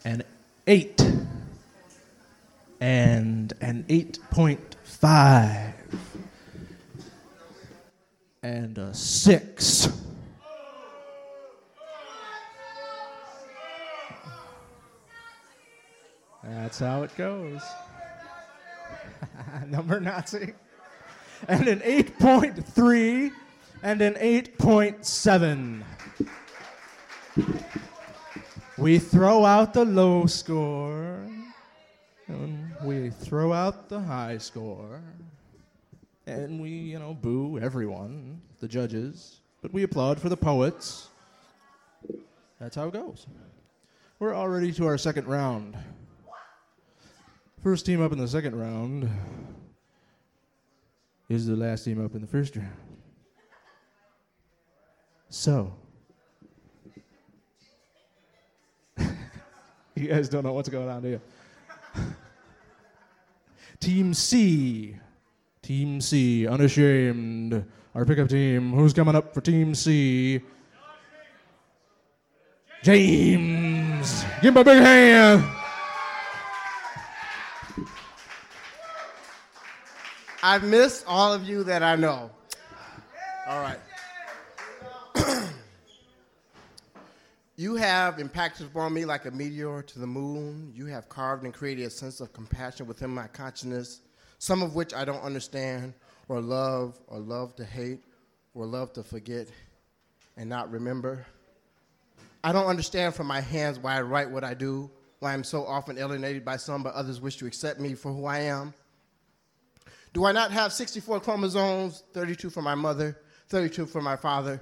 an 0.06 0.24
eight 0.66 1.06
and 2.80 3.52
an 3.60 3.84
eight 3.90 4.18
point 4.32 4.78
five 4.86 5.77
and 8.48 8.78
a 8.78 8.94
six. 8.94 9.90
That's 16.44 16.80
how 16.80 17.04
it 17.04 17.14
goes. 17.18 17.62
Number 19.68 20.00
Nazi. 20.00 20.54
And 21.50 21.68
an 21.68 21.82
8.3 21.82 23.32
and 23.84 24.02
an 24.02 24.14
8.7. 24.14 25.84
We 28.78 28.98
throw 28.98 29.44
out 29.44 29.74
the 29.74 29.84
low 29.84 30.26
score 30.26 31.20
and 32.28 32.72
we 32.82 33.10
throw 33.10 33.52
out 33.52 33.90
the 33.90 34.00
high 34.00 34.38
score 34.38 35.02
and 36.28 36.60
we, 36.60 36.70
you 36.70 37.00
know, 37.00 37.13
boo 37.13 37.58
everyone, 37.58 38.42
the 38.60 38.68
judges, 38.68 39.40
but 39.62 39.74
we 39.74 39.84
applaud 39.84 40.20
for 40.20 40.28
the 40.30 40.38
poets. 40.38 41.08
That's 42.60 42.76
how 42.76 42.90
it 42.90 42.94
goes. 42.94 43.26
We're 44.20 44.36
already 44.36 44.74
to 44.74 44.88
our 44.88 44.98
second 44.98 45.28
round. 45.28 45.78
First 47.63 47.86
team 47.86 48.02
up 48.02 48.12
in 48.12 48.18
the 48.18 48.28
second 48.28 48.60
round 48.60 49.10
is 51.30 51.48
the 51.48 51.56
last 51.56 51.86
team 51.86 52.04
up 52.04 52.13
in 52.13 52.22
the 52.22 52.28
first 52.28 52.56
round. 52.58 52.72
So, 55.30 55.74
you 59.96 60.08
guys 60.08 60.30
don't 60.30 60.44
know 60.44 60.54
what's 60.54 60.70
going 60.70 60.90
on, 60.90 61.02
do 61.02 61.10
you? 61.10 61.22
team 63.80 64.13
C 64.13 64.96
Team 65.68 66.00
C, 66.00 66.48
unashamed. 66.48 67.66
Our 67.94 68.06
pickup 68.06 68.30
team. 68.30 68.72
Who's 68.72 68.94
coming 68.94 69.18
up 69.18 69.34
for 69.34 69.42
Team 69.42 69.76
C? 69.76 70.40
James. 72.84 74.24
Give 74.42 74.56
him 74.56 74.62
a 74.62 74.64
big 74.64 74.82
hand. 74.82 75.44
I've 80.42 80.64
missed 80.64 81.04
all 81.06 81.34
of 81.34 81.46
you 81.46 81.66
that 81.66 81.84
I 81.84 81.98
know. 81.98 82.32
All 83.50 83.62
right. 83.62 83.80
you 87.58 87.76
have 87.76 88.20
impacted 88.20 88.68
upon 88.68 88.94
me 88.94 89.04
like 89.04 89.26
a 89.26 89.32
meteor 89.32 89.82
to 89.82 90.00
the 90.00 90.08
moon. 90.08 90.72
You 90.74 90.86
have 90.86 91.10
carved 91.10 91.44
and 91.44 91.54
created 91.54 91.88
a 91.88 91.90
sense 91.90 92.22
of 92.22 92.32
compassion 92.32 92.88
within 92.88 93.10
my 93.10 93.28
consciousness, 93.28 94.00
some 94.39 94.62
of 94.62 94.76
which 94.76 94.93
I 94.93 95.06
don't 95.06 95.21
understand, 95.21 95.93
or 96.28 96.41
love, 96.41 97.00
or 97.08 97.19
love 97.19 97.56
to 97.56 97.65
hate, 97.65 98.04
or 98.54 98.65
love 98.65 98.93
to 98.93 99.04
forget 99.04 99.47
and 100.36 100.50
not 100.50 100.71
remember. 100.71 101.26
I 102.43 102.52
don't 102.52 102.67
understand 102.67 103.15
from 103.15 103.28
my 103.28 103.41
hands 103.41 103.80
why 103.80 103.97
I 103.97 104.02
write 104.02 104.30
what 104.30 104.43
I 104.43 104.54
do, 104.54 104.89
why 105.19 105.34
I'm 105.34 105.43
so 105.43 105.65
often 105.65 105.97
alienated 105.97 106.45
by 106.45 106.58
some, 106.58 106.84
but 106.84 106.93
others 106.93 107.19
wish 107.19 107.38
to 107.38 107.47
accept 107.47 107.80
me 107.80 107.95
for 107.95 108.13
who 108.13 108.26
I 108.26 108.39
am. 108.39 108.73
Do 110.13 110.26
I 110.26 110.32
not 110.32 110.52
have 110.52 110.71
64 110.71 111.19
chromosomes, 111.19 112.04
32 112.13 112.50
from 112.50 112.63
my 112.63 112.76
mother, 112.76 113.17
32 113.50 113.86
from 113.86 114.04
my 114.04 114.15
father? 114.15 114.62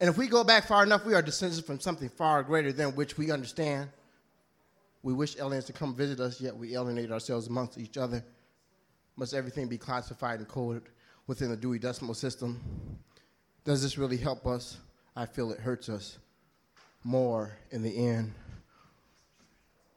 And 0.00 0.10
if 0.10 0.16
we 0.16 0.28
go 0.28 0.44
back 0.44 0.66
far 0.66 0.82
enough, 0.82 1.04
we 1.04 1.14
are 1.14 1.22
descendants 1.22 1.66
from 1.66 1.80
something 1.80 2.08
far 2.08 2.42
greater 2.42 2.72
than 2.72 2.94
which 2.94 3.16
we 3.16 3.30
understand. 3.30 3.88
We 5.02 5.12
wish 5.12 5.38
aliens 5.38 5.64
to 5.66 5.72
come 5.72 5.94
visit 5.94 6.20
us, 6.20 6.40
yet 6.40 6.56
we 6.56 6.76
alienate 6.76 7.10
ourselves 7.10 7.46
amongst 7.46 7.78
each 7.78 7.96
other. 7.96 8.24
Must 9.16 9.32
everything 9.34 9.66
be 9.66 9.78
classified 9.78 10.40
and 10.40 10.48
coded 10.48 10.82
within 11.26 11.50
the 11.50 11.56
Dewey 11.56 11.78
Decimal 11.78 12.14
System? 12.14 12.60
Does 13.64 13.82
this 13.82 13.98
really 13.98 14.16
help 14.16 14.46
us? 14.46 14.78
I 15.16 15.26
feel 15.26 15.50
it 15.50 15.58
hurts 15.58 15.88
us 15.88 16.18
more 17.02 17.56
in 17.70 17.82
the 17.82 18.08
end. 18.08 18.34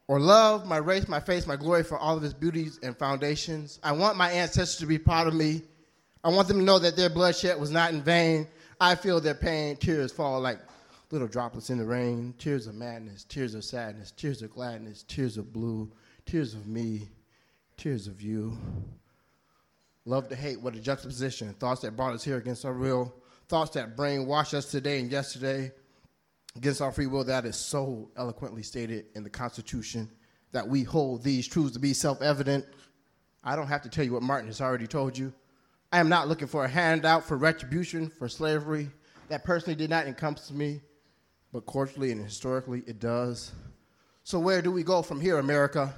Or 0.08 0.20
love, 0.20 0.66
my 0.66 0.78
race, 0.78 1.08
my 1.08 1.20
face, 1.20 1.46
my 1.46 1.56
glory 1.56 1.84
for 1.84 1.98
all 1.98 2.18
of 2.18 2.24
its 2.24 2.34
beauties 2.34 2.80
and 2.82 2.98
foundations. 2.98 3.80
I 3.84 3.92
want 3.92 4.18
my 4.18 4.32
ancestors 4.32 4.78
to 4.78 4.86
be 4.86 4.98
proud 4.98 5.28
of 5.28 5.34
me. 5.34 5.62
I 6.24 6.30
want 6.30 6.48
them 6.48 6.58
to 6.58 6.64
know 6.64 6.80
that 6.80 6.96
their 6.96 7.10
bloodshed 7.10 7.60
was 7.60 7.72
not 7.72 7.94
in 7.94 8.02
vain. 8.02 8.48
I 8.80 8.96
feel 8.96 9.20
their 9.20 9.36
pain. 9.36 9.76
Tears 9.76 10.12
fall 10.12 10.40
like 10.40 10.60
little 11.12 11.28
droplets 11.28 11.70
in 11.70 11.78
the 11.78 11.86
rain. 11.86 12.34
Tears 12.40 12.68
of 12.68 12.76
madness, 12.76 13.24
tears 13.26 13.54
of 13.54 13.64
sadness, 13.64 14.12
tears 14.12 14.42
of 14.42 14.52
gladness, 14.52 15.04
tears 15.08 15.38
of 15.38 15.54
blue, 15.54 15.92
tears 16.26 16.54
of 16.54 16.66
me, 16.68 17.10
tears 17.78 18.08
of 18.08 18.22
you. 18.22 18.58
Love 20.10 20.28
to 20.28 20.36
hate, 20.36 20.60
what 20.60 20.74
a 20.74 20.80
juxtaposition. 20.80 21.54
Thoughts 21.60 21.82
that 21.82 21.96
brought 21.96 22.16
us 22.16 22.24
here 22.24 22.38
against 22.38 22.66
our 22.66 22.74
will. 22.74 23.14
Thoughts 23.48 23.70
that 23.76 23.96
brainwash 23.96 24.56
us 24.56 24.66
today 24.72 25.00
and 25.00 25.12
yesterday 25.12 25.72
against 26.56 26.82
our 26.82 26.92
free 26.92 27.06
will. 27.06 27.24
That 27.24 27.46
is 27.46 27.56
so 27.56 28.10
eloquently 28.18 28.64
stated 28.64 29.06
in 29.14 29.24
the 29.24 29.30
Constitution 29.30 30.10
that 30.52 30.68
we 30.68 30.82
hold 30.82 31.22
these 31.22 31.48
truths 31.48 31.74
to 31.74 31.80
be 31.80 31.94
self 31.94 32.24
evident. 32.24 32.66
I 33.44 33.56
don't 33.56 33.68
have 33.68 33.84
to 33.84 33.90
tell 33.90 34.04
you 34.04 34.14
what 34.14 34.24
Martin 34.24 34.48
has 34.48 34.62
already 34.62 34.88
told 34.88 35.16
you. 35.16 35.32
I 35.92 36.00
am 36.00 36.10
not 36.10 36.28
looking 36.28 36.48
for 36.48 36.66
a 36.66 36.68
handout 36.68 37.24
for 37.24 37.38
retribution 37.38 38.10
for 38.10 38.28
slavery. 38.28 38.90
That 39.28 39.44
personally 39.44 39.76
did 39.76 39.92
not 39.92 40.08
encompass 40.08 40.50
me, 40.50 40.82
but 41.54 41.68
culturally 41.68 42.12
and 42.12 42.24
historically 42.24 42.82
it 42.88 43.00
does. 43.00 43.52
So, 44.24 44.40
where 44.40 44.64
do 44.64 44.72
we 44.72 44.82
go 44.82 45.04
from 45.04 45.22
here, 45.22 45.38
America? 45.38 45.94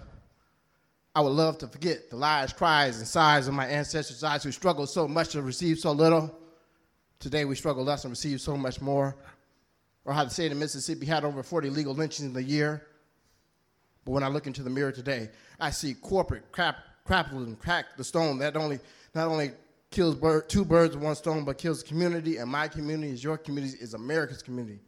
I 1.13 1.19
would 1.19 1.33
love 1.33 1.57
to 1.57 1.67
forget 1.67 2.09
the 2.09 2.15
lies, 2.15 2.53
cries, 2.53 2.97
and 2.97 3.07
sighs 3.07 3.47
of 3.47 3.53
my 3.53 3.67
ancestors' 3.67 4.23
eyes 4.23 4.43
who 4.43 4.51
struggled 4.51 4.89
so 4.89 5.07
much 5.07 5.29
to 5.29 5.41
receive 5.41 5.77
so 5.77 5.91
little. 5.91 6.33
Today 7.19 7.43
we 7.43 7.55
struggle 7.55 7.83
less 7.83 8.05
and 8.05 8.11
receive 8.11 8.39
so 8.39 8.55
much 8.55 8.79
more. 8.79 9.17
Or 10.05 10.13
how 10.13 10.23
the 10.23 10.29
state 10.29 10.51
of 10.51 10.57
Mississippi 10.57 11.05
had 11.05 11.25
over 11.25 11.43
40 11.43 11.69
legal 11.69 11.93
lynchings 11.93 12.27
in 12.27 12.33
the 12.33 12.41
year. 12.41 12.87
But 14.05 14.13
when 14.13 14.23
I 14.23 14.29
look 14.29 14.47
into 14.47 14.63
the 14.63 14.69
mirror 14.69 14.91
today, 14.91 15.29
I 15.59 15.69
see 15.69 15.93
corporate 15.93 16.51
crap, 16.51 16.77
crapple 17.05 17.43
and 17.43 17.59
crack 17.59 17.97
the 17.97 18.03
stone 18.03 18.39
that 18.39 18.55
only 18.55 18.79
not 19.13 19.27
only 19.27 19.51
kills 19.91 20.15
two 20.47 20.63
birds 20.63 20.95
with 20.95 21.03
one 21.03 21.15
stone, 21.15 21.43
but 21.43 21.57
kills 21.57 21.83
the 21.83 21.89
community. 21.89 22.37
And 22.37 22.49
my 22.49 22.69
community 22.69 23.11
is 23.11 23.23
your 23.23 23.37
community, 23.37 23.77
is 23.79 23.93
America's 23.93 24.41
community. 24.41 24.79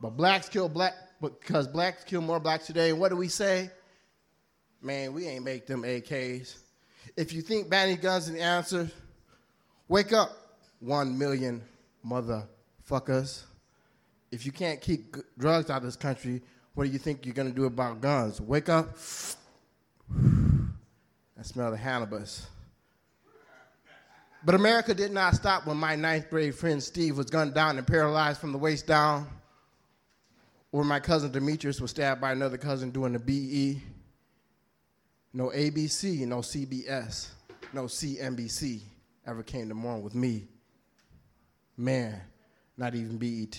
But 0.00 0.10
blacks 0.16 0.48
kill 0.48 0.68
black 0.68 0.94
because 1.20 1.66
blacks 1.66 2.04
kill 2.04 2.20
more 2.20 2.40
blacks 2.40 2.66
today. 2.66 2.90
And 2.90 3.00
what 3.00 3.10
do 3.10 3.16
we 3.16 3.28
say? 3.28 3.70
Man, 4.82 5.12
we 5.12 5.28
ain't 5.28 5.44
make 5.44 5.66
them 5.66 5.82
AKs. 5.82 6.56
If 7.16 7.32
you 7.32 7.40
think 7.40 7.70
banning 7.70 7.98
guns 7.98 8.26
is 8.26 8.34
the 8.34 8.40
answer, 8.40 8.90
wake 9.86 10.12
up, 10.12 10.32
one 10.80 11.16
million 11.16 11.62
motherfuckers. 12.04 13.44
If 14.32 14.44
you 14.44 14.50
can't 14.50 14.80
keep 14.80 15.14
g- 15.14 15.22
drugs 15.38 15.70
out 15.70 15.78
of 15.78 15.82
this 15.84 15.94
country, 15.94 16.42
what 16.74 16.84
do 16.84 16.90
you 16.90 16.98
think 16.98 17.24
you're 17.24 17.34
gonna 17.34 17.50
do 17.50 17.66
about 17.66 18.00
guns? 18.00 18.40
Wake 18.40 18.68
up. 18.68 18.96
I 20.18 21.42
smell 21.42 21.70
the 21.70 21.78
cannabis. 21.78 22.48
But 24.44 24.56
America 24.56 24.94
did 24.94 25.12
not 25.12 25.36
stop 25.36 25.64
when 25.66 25.76
my 25.76 25.94
ninth 25.94 26.28
grade 26.28 26.56
friend 26.56 26.82
Steve 26.82 27.16
was 27.16 27.26
gunned 27.26 27.54
down 27.54 27.78
and 27.78 27.86
paralyzed 27.86 28.40
from 28.40 28.50
the 28.50 28.58
waist 28.58 28.88
down, 28.88 29.28
or 30.72 30.82
my 30.82 30.98
cousin 30.98 31.30
Demetrius 31.30 31.80
was 31.80 31.92
stabbed 31.92 32.20
by 32.20 32.32
another 32.32 32.58
cousin 32.58 32.90
doing 32.90 33.12
the 33.12 33.20
BE. 33.20 33.80
No 35.34 35.48
ABC, 35.48 36.26
no 36.26 36.38
CBS, 36.38 37.30
no 37.72 37.84
CNBC 37.84 38.80
ever 39.26 39.42
came 39.42 39.68
to 39.68 39.74
mourn 39.74 40.02
with 40.02 40.14
me. 40.14 40.46
Man, 41.76 42.20
not 42.76 42.94
even 42.94 43.16
BET. 43.16 43.58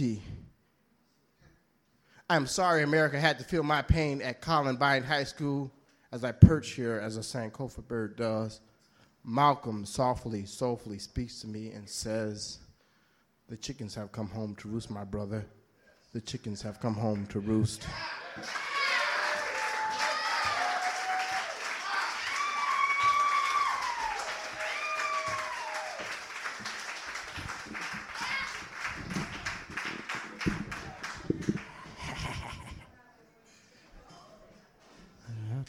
I'm 2.30 2.46
sorry 2.46 2.84
America 2.84 3.20
had 3.20 3.40
to 3.40 3.44
feel 3.44 3.64
my 3.64 3.82
pain 3.82 4.22
at 4.22 4.40
Columbine 4.40 5.04
High 5.04 5.24
School 5.24 5.72
as 6.12 6.24
I 6.24 6.32
perch 6.32 6.72
here 6.72 7.02
as 7.04 7.18
a 7.18 7.22
Sankofa 7.22 7.88
bird 7.88 8.18
does. 8.18 8.62
Malcolm 9.24 9.84
softly, 9.84 10.46
soulfully 10.46 11.00
speaks 11.00 11.42
to 11.42 11.48
me 11.48 11.72
and 11.72 11.90
says, 11.90 12.60
The 13.50 13.58
chickens 13.58 13.96
have 13.96 14.12
come 14.12 14.28
home 14.28 14.56
to 14.58 14.68
roost, 14.68 14.92
my 14.92 15.04
brother. 15.04 15.44
The 16.14 16.22
chickens 16.22 16.62
have 16.62 16.80
come 16.80 16.94
home 16.94 17.26
to 17.28 17.40
roost. 17.40 17.88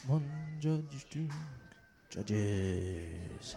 One 0.06 0.22
judge, 0.60 1.06
two 1.08 1.28
judges. 2.10 3.53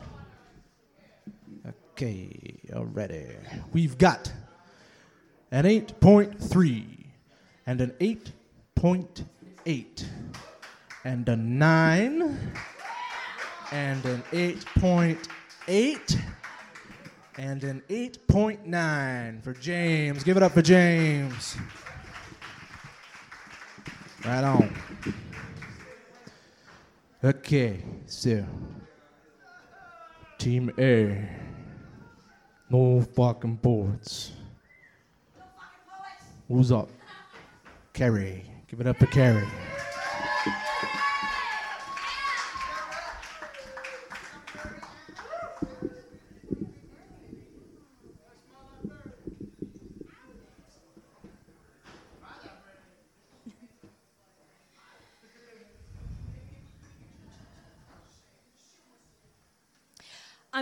Okay, 1.67 2.59
already. 2.73 3.27
We've 3.73 3.97
got 3.97 4.31
an 5.51 5.65
8.3 5.65 6.85
and 7.65 7.81
an 7.81 7.91
8.8 7.99 10.05
and 11.03 11.29
a 11.29 11.35
9 11.35 12.53
and 13.71 14.05
an 14.05 14.23
8.8 14.31 16.19
and 17.37 17.63
an 17.63 17.81
8.9 17.89 19.43
for 19.43 19.53
James. 19.53 20.23
Give 20.23 20.37
it 20.37 20.43
up 20.43 20.53
for 20.53 20.61
James. 20.61 21.57
Right 24.25 24.43
on. 24.43 24.73
Okay, 27.23 27.83
so 28.05 28.45
Team 30.47 30.71
A, 30.79 31.27
no 32.69 33.01
fucking 33.01 33.55
boards. 33.55 34.31
Who's 36.47 36.71
up? 36.71 36.87
Karrie. 37.93 38.43
Give 38.69 38.79
it 38.79 38.87
up 38.87 38.95
for 38.95 39.07
Karrie. 39.07 39.45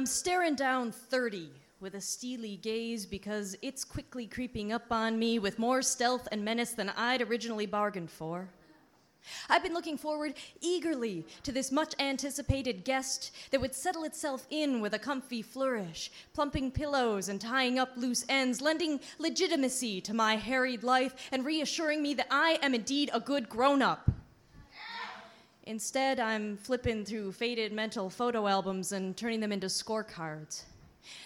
I'm 0.06 0.10
staring 0.10 0.54
down 0.54 0.92
30 0.92 1.50
with 1.80 1.96
a 1.96 2.00
steely 2.00 2.58
gaze 2.58 3.08
because 3.08 3.58
it's 3.64 3.84
quickly 3.84 4.28
creeping 4.28 4.72
up 4.72 4.92
on 4.92 5.18
me 5.18 5.40
with 5.40 5.58
more 5.58 5.82
stealth 5.82 6.28
and 6.32 6.46
menace 6.46 6.74
than 6.74 6.90
I'd 6.90 7.24
originally 7.24 7.66
bargained 7.66 8.12
for. 8.12 8.48
I've 9.50 9.64
been 9.64 9.74
looking 9.74 9.98
forward 9.98 10.36
eagerly 10.62 11.26
to 11.42 11.52
this 11.52 11.72
much 11.72 11.96
anticipated 11.98 12.86
guest 12.86 13.32
that 13.50 13.60
would 13.60 13.74
settle 13.74 14.04
itself 14.04 14.46
in 14.52 14.80
with 14.80 14.94
a 14.94 15.00
comfy 15.00 15.42
flourish, 15.42 16.12
plumping 16.36 16.70
pillows 16.70 17.28
and 17.28 17.42
tying 17.42 17.80
up 17.80 17.90
loose 17.98 18.26
ends, 18.30 18.62
lending 18.62 19.00
legitimacy 19.18 20.02
to 20.02 20.14
my 20.14 20.36
harried 20.36 20.84
life 20.84 21.16
and 21.32 21.44
reassuring 21.44 22.04
me 22.04 22.14
that 22.14 22.28
I 22.30 22.60
am 22.62 22.76
indeed 22.76 23.10
a 23.12 23.20
good 23.20 23.50
grown 23.50 23.82
up. 23.82 24.12
Instead, 25.68 26.20
I'm 26.20 26.58
flipping 26.58 27.04
through 27.04 27.32
faded 27.32 27.74
mental 27.74 28.10
photo 28.10 28.48
albums 28.48 28.92
and 28.92 29.18
turning 29.18 29.40
them 29.40 29.52
into 29.52 29.68
scorecards. 29.68 30.64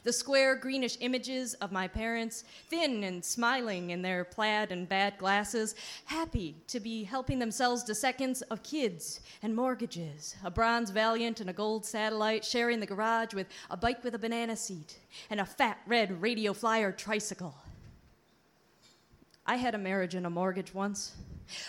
The 0.04 0.14
square 0.14 0.56
greenish 0.56 0.98
images 1.02 1.54
of 1.56 1.72
my 1.72 1.88
parents, 1.88 2.44
thin 2.70 3.04
and 3.04 3.24
smiling 3.24 3.92
in 3.92 4.02
their 4.02 4.24
plaid 4.24 4.72
and 4.72 4.88
bad 4.88 5.18
glasses, 5.18 5.76
happy 6.06 6.56
to 6.68 6.80
be 6.80 7.04
helping 7.04 7.40
themselves 7.40 7.84
to 7.84 7.96
seconds 7.96 8.42
of 8.44 8.64
kids 8.64 9.22
and 9.42 9.56
mortgages, 9.56 10.36
a 10.44 10.52
bronze 10.52 10.90
Valiant 10.90 11.40
and 11.40 11.50
a 11.50 11.54
gold 11.54 11.86
satellite 11.86 12.44
sharing 12.44 12.80
the 12.80 12.86
garage 12.86 13.34
with 13.34 13.48
a 13.70 13.78
bike 13.78 14.04
with 14.04 14.16
a 14.16 14.20
banana 14.20 14.56
seat 14.56 15.00
and 15.30 15.40
a 15.40 15.46
fat 15.46 15.80
red 15.88 16.22
radio 16.22 16.54
flyer 16.54 16.92
tricycle. 16.92 17.56
I 19.46 19.56
had 19.56 19.76
a 19.76 19.80
marriage 19.80 20.16
and 20.16 20.26
a 20.26 20.30
mortgage 20.30 20.74
once 20.74 21.14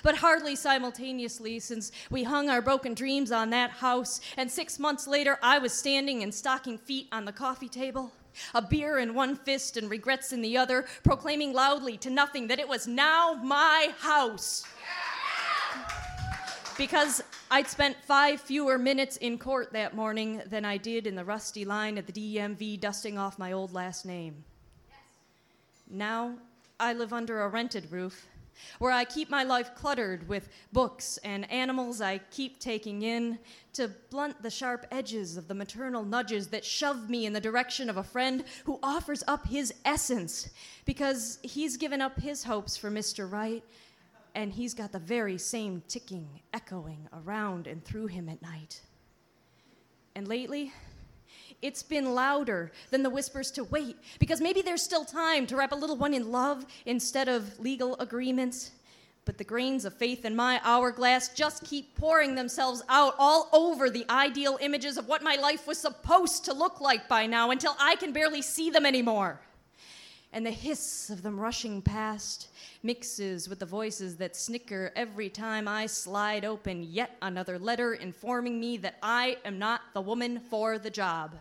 but 0.03 0.17
hardly 0.17 0.57
simultaneously, 0.57 1.59
since 1.59 1.93
we 2.11 2.23
hung 2.23 2.49
our 2.49 2.63
broken 2.63 2.95
dreams 2.95 3.33
on 3.33 3.51
that 3.51 3.71
house, 3.71 4.21
and 4.37 4.51
six 4.51 4.79
months 4.79 5.07
later 5.07 5.39
I 5.43 5.59
was 5.59 5.73
standing 5.73 6.23
in 6.23 6.33
stocking 6.33 6.79
feet 6.79 7.09
on 7.13 7.25
the 7.25 7.33
coffee 7.33 7.69
table, 7.69 8.13
a 8.55 8.63
beer 8.63 8.99
in 8.99 9.15
one 9.15 9.37
fist 9.37 9.77
and 9.77 9.91
regrets 9.91 10.33
in 10.33 10.43
the 10.43 10.57
other, 10.57 10.87
proclaiming 11.03 11.53
loudly 11.53 11.97
to 11.99 12.11
nothing 12.11 12.47
that 12.49 12.59
it 12.59 12.69
was 12.69 12.87
now 12.87 13.35
my 13.43 13.93
house. 13.99 14.65
Because 16.79 17.23
I'd 17.51 17.69
spent 17.69 17.97
five 18.07 18.41
fewer 18.41 18.79
minutes 18.79 19.17
in 19.19 19.39
court 19.39 19.73
that 19.73 19.95
morning 19.95 20.41
than 20.47 20.65
I 20.65 20.77
did 20.77 21.07
in 21.07 21.15
the 21.15 21.25
rusty 21.25 21.65
line 21.65 21.99
at 21.99 22.07
the 22.07 22.13
DMV 22.13 22.81
dusting 22.81 23.19
off 23.19 23.39
my 23.39 23.53
old 23.53 23.75
last 23.75 24.07
name. 24.07 24.45
Now 25.91 26.37
I 26.79 26.93
live 26.93 27.13
under 27.13 27.43
a 27.43 27.49
rented 27.49 27.91
roof 27.91 28.30
where 28.79 28.93
I 28.93 29.05
keep 29.05 29.31
my 29.31 29.45
life 29.45 29.75
cluttered 29.75 30.29
with 30.29 30.49
books 30.73 31.19
and 31.25 31.51
animals 31.51 32.01
I 32.01 32.19
keep 32.31 32.59
taking 32.59 33.03
in 33.03 33.39
to 33.75 33.89
blunt 34.11 34.43
the 34.43 34.51
sharp 34.51 34.87
edges 34.91 35.37
of 35.37 35.49
the 35.49 35.55
maternal 35.55 36.05
nudges 36.05 36.49
that 36.49 36.65
shove 36.65 37.09
me 37.09 37.27
in 37.27 37.33
the 37.33 37.41
direction 37.41 37.89
of 37.89 37.97
a 37.97 38.03
friend 38.03 38.45
who 38.65 38.79
offers 38.83 39.23
up 39.29 39.47
his 39.47 39.73
essence 39.85 40.51
because 40.85 41.39
he's 41.43 41.77
given 41.77 42.01
up 42.01 42.19
his 42.21 42.45
hopes 42.45 42.77
for 42.77 42.91
Mr. 42.91 43.31
Right 43.31 43.63
and 44.35 44.53
he's 44.53 44.75
got 44.75 44.93
the 44.93 44.99
very 44.99 45.39
same 45.39 45.83
ticking 45.89 46.29
echoing 46.53 47.09
around 47.13 47.67
and 47.67 47.85
through 47.85 48.07
him 48.07 48.29
at 48.29 48.41
night. 48.43 48.81
And 50.15 50.27
lately, 50.29 50.73
It's 51.63 51.83
been 51.83 52.15
louder 52.15 52.73
than 52.91 53.03
the 53.03 53.11
whispers 53.11 53.51
to 53.53 53.65
wait, 53.65 53.97
because 54.19 54.41
maybe 54.41 54.63
there's 54.63 54.83
still 54.83 55.05
time 55.05 55.47
to 55.49 55.57
wrap 55.57 55.73
a 55.73 55.77
little 55.77 55.97
one 55.97 56.15
in 56.15 56.33
love 56.33 56.65
instead 56.87 57.29
of 57.29 57.59
legal 57.61 57.97
agreements. 57.97 58.71
But 59.27 59.37
the 59.37 59.45
grains 59.45 59.85
of 59.85 59.95
faith 59.95 60.25
in 60.25 60.35
my 60.35 60.61
hourglass 60.65 61.29
just 61.29 61.65
keep 61.65 61.95
pouring 61.95 62.35
themselves 62.35 62.83
out 62.89 63.15
all 63.19 63.51
over 63.53 63.91
the 63.91 64.07
ideal 64.09 64.59
images 64.63 64.97
of 64.97 65.07
what 65.07 65.23
my 65.23 65.37
life 65.37 65.67
was 65.67 65.79
supposed 65.79 66.47
to 66.47 66.55
look 66.55 66.81
like 66.81 67.07
by 67.09 67.27
now 67.27 67.51
until 67.51 67.77
I 67.79 67.97
can 67.97 68.13
barely 68.13 68.41
see 68.41 68.71
them 68.71 68.87
anymore. 68.87 69.39
And 70.33 70.47
the 70.47 70.51
hiss 70.51 71.11
of 71.11 71.23
them 71.23 71.39
rushing 71.39 71.83
past 71.83 72.49
mixes 72.83 73.49
with 73.49 73.59
the 73.59 73.67
voices 73.67 74.17
that 74.17 74.35
snicker 74.35 74.93
every 74.97 75.29
time 75.29 75.69
I 75.69 75.87
slide 75.87 76.45
open 76.47 76.83
yet 76.83 77.17
another 77.21 77.59
letter 77.59 77.95
informing 77.95 78.59
me 78.59 78.79
that 78.79 78.97
I 79.03 79.37
am 79.45 79.59
not 79.59 79.83
the 79.93 80.01
woman 80.01 80.41
for 80.41 80.79
the 80.79 80.91
job. 80.91 81.35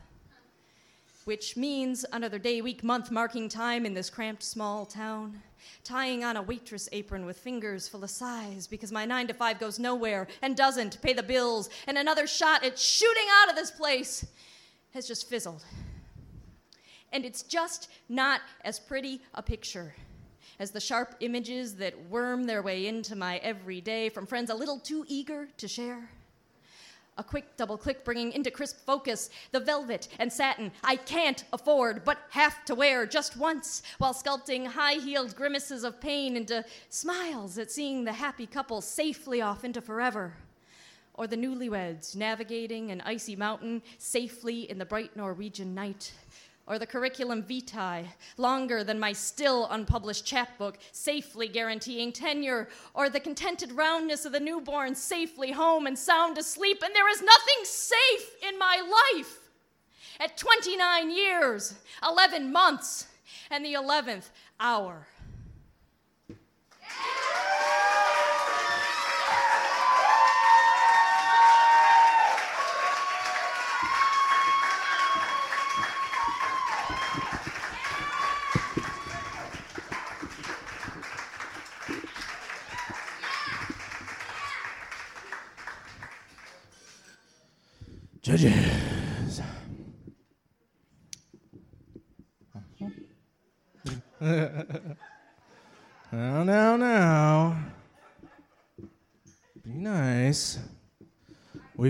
Which 1.30 1.56
means 1.56 2.08
another 2.12 2.40
day, 2.40 2.60
week, 2.60 2.84
month 2.84 3.12
marking 3.12 3.50
time 3.50 3.86
in 3.86 3.94
this 3.94 4.10
cramped 4.10 4.42
small 4.42 4.84
town 4.84 5.44
tying 5.84 6.24
on 6.24 6.38
a 6.38 6.42
waitress 6.42 6.90
apron 6.92 7.24
with 7.24 7.38
fingers 7.38 7.88
full 7.88 8.04
of 8.04 8.10
sighs 8.10 8.66
because 8.66 8.92
my 8.92 9.06
nine 9.06 9.28
to 9.28 9.36
five 9.36 9.60
goes 9.60 9.78
nowhere 9.78 10.26
and 10.42 10.58
doesn't 10.58 11.00
pay 11.04 11.14
the 11.14 11.22
bills, 11.22 11.70
and 11.86 12.00
another 12.00 12.26
shot 12.26 12.66
at 12.66 12.80
shooting 12.80 13.28
out 13.44 13.50
of 13.52 13.56
this 13.56 13.70
place 13.70 14.26
has 14.96 15.08
just 15.08 15.30
fizzled. 15.30 15.64
And 17.14 17.24
it's 17.24 17.44
just 17.44 17.92
not 18.10 18.42
as 18.66 18.80
pretty 18.80 19.22
a 19.36 19.44
picture 19.44 19.94
as 20.58 20.72
the 20.72 20.80
sharp 20.80 21.14
images 21.20 21.76
that 21.76 22.10
worm 22.10 22.46
their 22.46 22.64
way 22.64 22.88
into 22.88 23.16
my 23.16 23.38
everyday 23.44 24.10
from 24.10 24.26
friends 24.26 24.50
a 24.50 24.56
little 24.56 24.80
too 24.80 25.06
eager 25.08 25.48
to 25.58 25.68
share 25.68 26.10
a 27.20 27.24
quick 27.24 27.58
double 27.58 27.78
click 27.78 28.06
bringing 28.06 28.32
into 28.32 28.50
crisp 28.50 28.78
focus 28.86 29.30
the 29.52 29.60
velvet 29.60 30.08
and 30.20 30.32
satin 30.32 30.72
I 30.84 30.96
can't 30.96 31.44
afford 31.52 32.06
but 32.06 32.18
have 32.30 32.64
to 32.66 32.74
wear 32.74 33.06
just 33.06 33.36
once 33.36 33.84
while 33.98 34.14
sculpting 34.14 34.66
high 34.66 34.94
heeled 34.94 35.36
grimaces 35.36 35.84
of 35.84 36.00
pain 36.00 36.38
into 36.38 36.64
smiles 36.88 37.58
at 37.58 37.72
seeing 37.72 38.06
the 38.06 38.14
happy 38.14 38.48
couple 38.48 38.80
safely 38.82 39.42
off 39.42 39.66
into 39.66 39.82
forever. 39.82 40.34
Or 41.14 41.28
the 41.28 41.36
newlyweds 41.36 42.16
navigating 42.16 42.92
an 42.92 43.02
icy 43.02 43.36
mountain 43.36 43.82
safely 43.98 44.70
in 44.72 44.78
the 44.78 44.86
bright 44.86 45.18
Norwegian 45.18 45.76
night 45.76 46.14
or 46.70 46.78
the 46.78 46.86
curriculum 46.86 47.42
vitae, 47.42 48.06
longer 48.38 48.84
than 48.84 49.00
my 49.00 49.12
still 49.12 49.68
unpublished 49.72 50.24
chapbook, 50.24 50.78
safely 50.92 51.48
guaranteeing 51.48 52.14
tenure, 52.14 52.70
or 52.94 53.10
the 53.10 53.20
contented 53.20 53.72
roundness 53.72 54.24
of 54.24 54.32
the 54.32 54.40
newborn 54.40 54.94
safely 54.94 55.52
home 55.52 55.88
and 55.88 55.98
sound 55.98 56.38
asleep, 56.38 56.82
and 56.86 56.96
there 56.96 57.10
is 57.10 57.24
nothing 57.24 57.64
safe 57.64 58.36
in 58.48 58.58
my 58.60 58.82
life. 59.16 59.50
At 60.20 60.38
29 60.38 61.10
years, 61.10 61.74
11 62.08 62.52
months, 62.52 63.08
and 63.50 63.66
the 63.66 63.74
11th 63.74 64.30
hour. 64.60 65.08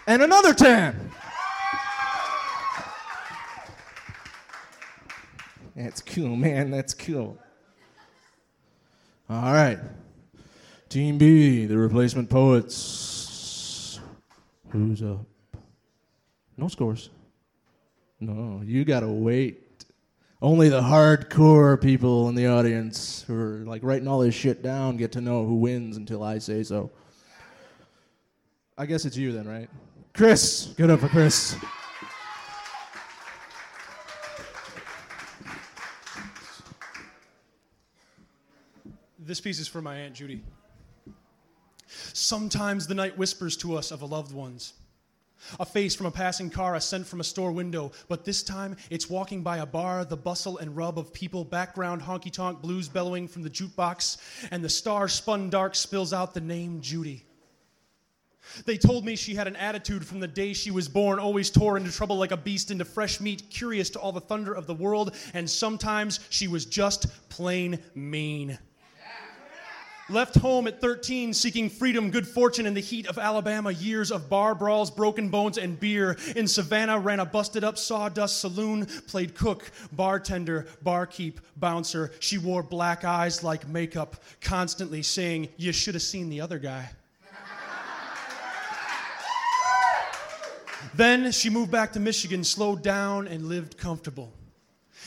and 0.08 0.24
another 0.24 0.56
10. 0.56 1.12
That's 5.76 6.02
cool, 6.02 6.36
man. 6.36 6.72
That's 6.72 6.96
cool. 6.96 7.38
All 9.32 9.54
right. 9.54 9.80
Team 10.90 11.18
B, 11.18 11.66
the 11.66 11.78
replacement 11.78 12.30
poets. 12.30 13.98
Who's 14.72 15.02
up? 15.02 15.26
No 16.58 16.68
scores. 16.68 17.10
No, 18.20 18.62
you 18.66 18.84
gotta 18.84 19.08
wait. 19.08 19.86
Only 20.42 20.68
the 20.68 20.82
hardcore 20.82 21.82
people 21.82 22.28
in 22.28 22.36
the 22.36 22.48
audience 22.48 23.24
who 23.26 23.40
are 23.40 23.60
like 23.60 23.84
writing 23.86 24.06
all 24.06 24.20
this 24.20 24.36
shit 24.36 24.62
down 24.62 24.98
get 24.98 25.14
to 25.14 25.22
know 25.22 25.46
who 25.46 25.56
wins 25.56 25.96
until 25.96 26.24
I 26.24 26.38
say 26.40 26.62
so. 26.62 26.92
I 28.78 28.86
guess 28.86 29.06
it's 29.06 29.16
you 29.16 29.32
then, 29.32 29.48
right? 29.48 29.70
Chris, 30.14 30.74
get 30.76 30.90
up 30.90 31.00
for 31.00 31.08
Chris. 31.08 31.56
This 39.24 39.40
piece 39.40 39.60
is 39.60 39.68
for 39.68 39.84
my 39.84 39.98
Aunt 39.98 40.16
Judy. 40.16 40.42
Sometimes 42.12 42.88
the 42.88 42.96
night 42.96 43.20
whispers 43.20 43.56
to 43.58 43.78
us 43.78 43.92
of 43.92 44.02
a 44.02 44.06
loved 44.08 44.34
one's. 44.34 44.74
A 45.60 45.66
face 45.66 45.94
from 45.94 46.08
a 46.08 46.12
passing 46.12 46.50
car, 46.50 46.74
a 46.74 46.82
scent 46.82 47.06
from 47.06 47.20
a 47.20 47.24
store 47.24 47.52
window, 47.52 47.92
but 48.08 48.26
this 48.26 48.42
time 48.42 48.76
it's 48.90 49.12
walking 49.12 49.44
by 49.44 49.58
a 49.58 49.66
bar, 49.66 50.06
the 50.06 50.18
bustle 50.18 50.58
and 50.58 50.76
rub 50.76 50.98
of 50.98 51.14
people, 51.14 51.44
background 51.44 52.02
honky 52.02 52.32
tonk 52.32 52.64
blues 52.64 52.90
bellowing 52.90 53.28
from 53.28 53.44
the 53.44 53.50
jukebox, 53.50 54.18
and 54.50 54.64
the 54.64 54.70
star 54.70 55.08
spun 55.08 55.52
dark 55.52 55.76
spills 55.76 56.14
out 56.14 56.34
the 56.34 56.42
name 56.42 56.82
Judy. 56.82 57.24
They 58.66 58.78
told 58.78 59.06
me 59.06 59.16
she 59.16 59.36
had 59.36 59.48
an 59.48 59.56
attitude 59.56 60.04
from 60.04 60.20
the 60.20 60.28
day 60.28 60.54
she 60.54 60.72
was 60.72 60.88
born, 60.88 61.20
always 61.20 61.52
tore 61.52 61.78
into 61.78 61.92
trouble 61.92 62.18
like 62.18 62.32
a 62.32 62.38
beast 62.38 62.72
into 62.72 62.86
fresh 62.86 63.20
meat, 63.20 63.44
curious 63.52 63.92
to 63.92 64.00
all 64.00 64.14
the 64.14 64.20
thunder 64.20 64.54
of 64.54 64.66
the 64.66 64.74
world, 64.74 65.16
and 65.36 65.48
sometimes 65.48 66.22
she 66.32 66.48
was 66.48 66.66
just 66.66 67.06
plain 67.30 67.78
mean. 67.94 68.58
Left 70.12 70.36
home 70.36 70.68
at 70.68 70.82
13, 70.82 71.34
seeking 71.34 71.70
freedom, 71.70 72.12
good 72.12 72.28
fortune, 72.28 72.66
in 72.66 72.74
the 72.74 72.82
heat 72.82 73.08
of 73.08 73.18
Alabama, 73.18 73.72
years 73.72 74.12
of 74.12 74.30
bar 74.30 74.54
brawls, 74.54 74.92
broken 74.92 75.30
bones, 75.30 75.58
and 75.58 75.80
beer. 75.80 76.18
In 76.36 76.50
Savannah, 76.50 77.00
ran 77.00 77.22
a 77.22 77.26
busted 77.26 77.64
up 77.64 77.78
sawdust 77.78 78.42
saloon, 78.42 78.86
played 79.08 79.36
cook, 79.36 79.72
bartender, 79.94 80.68
barkeep, 80.84 81.40
bouncer. 81.56 82.12
She 82.20 82.38
wore 82.38 82.62
black 82.62 83.06
eyes 83.06 83.42
like 83.42 83.70
makeup, 83.70 84.18
constantly 84.42 85.02
saying, 85.02 85.48
You 85.56 85.72
should 85.72 85.96
have 85.96 86.04
seen 86.04 86.30
the 86.30 86.42
other 86.42 86.60
guy. 86.60 86.90
then 90.94 91.32
she 91.32 91.50
moved 91.50 91.72
back 91.72 91.94
to 91.94 92.02
Michigan, 92.02 92.44
slowed 92.44 92.84
down, 92.84 93.30
and 93.30 93.48
lived 93.48 93.78
comfortable. 93.78 94.34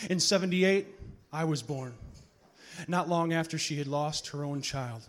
In 0.08 0.18
78, 0.18 0.86
I 1.30 1.44
was 1.44 1.62
born 1.62 1.94
not 2.88 3.08
long 3.08 3.32
after 3.32 3.58
she 3.58 3.76
had 3.76 3.86
lost 3.86 4.28
her 4.28 4.44
own 4.44 4.62
child. 4.62 5.02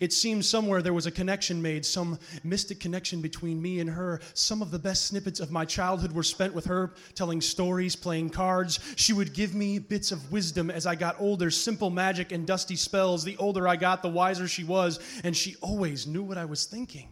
It 0.00 0.12
seems 0.12 0.48
somewhere 0.48 0.82
there 0.82 0.92
was 0.92 1.06
a 1.06 1.10
connection 1.10 1.62
made, 1.62 1.84
some 1.84 2.18
mystic 2.44 2.78
connection 2.80 3.20
between 3.20 3.60
me 3.60 3.80
and 3.80 3.88
her. 3.88 4.20
Some 4.34 4.60
of 4.60 4.70
the 4.70 4.78
best 4.78 5.06
snippets 5.06 5.40
of 5.40 5.50
my 5.50 5.64
childhood 5.64 6.12
were 6.12 6.22
spent 6.22 6.52
with 6.52 6.66
her, 6.66 6.92
telling 7.14 7.40
stories, 7.40 7.96
playing 7.96 8.30
cards. 8.30 8.80
She 8.96 9.12
would 9.12 9.32
give 9.32 9.54
me 9.54 9.78
bits 9.78 10.12
of 10.12 10.30
wisdom 10.30 10.70
as 10.70 10.86
I 10.86 10.94
got 10.94 11.16
older, 11.18 11.50
simple 11.50 11.90
magic 11.90 12.32
and 12.32 12.46
dusty 12.46 12.76
spells. 12.76 13.24
The 13.24 13.36
older 13.38 13.66
I 13.66 13.76
got, 13.76 14.02
the 14.02 14.08
wiser 14.08 14.46
she 14.46 14.64
was, 14.64 14.98
and 15.24 15.36
she 15.36 15.56
always 15.62 16.06
knew 16.06 16.22
what 16.22 16.38
I 16.38 16.44
was 16.44 16.66
thinking. 16.66 17.08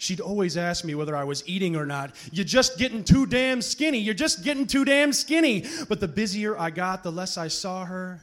She'd 0.00 0.20
always 0.20 0.56
ask 0.56 0.82
me 0.82 0.94
whether 0.94 1.14
I 1.14 1.24
was 1.24 1.46
eating 1.46 1.76
or 1.76 1.84
not. 1.84 2.14
You're 2.32 2.46
just 2.46 2.78
getting 2.78 3.04
too 3.04 3.26
damn 3.26 3.60
skinny. 3.60 3.98
You're 3.98 4.14
just 4.14 4.42
getting 4.42 4.66
too 4.66 4.86
damn 4.86 5.12
skinny. 5.12 5.66
But 5.90 6.00
the 6.00 6.08
busier 6.08 6.58
I 6.58 6.70
got, 6.70 7.02
the 7.02 7.12
less 7.12 7.36
I 7.36 7.48
saw 7.48 7.84
her, 7.84 8.22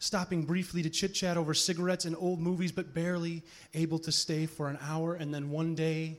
stopping 0.00 0.42
briefly 0.42 0.82
to 0.82 0.90
chit 0.90 1.14
chat 1.14 1.36
over 1.36 1.54
cigarettes 1.54 2.06
and 2.06 2.16
old 2.18 2.40
movies, 2.40 2.72
but 2.72 2.92
barely 2.92 3.44
able 3.72 4.00
to 4.00 4.10
stay 4.10 4.46
for 4.46 4.68
an 4.68 4.76
hour. 4.82 5.14
And 5.14 5.32
then 5.32 5.50
one 5.50 5.76
day, 5.76 6.18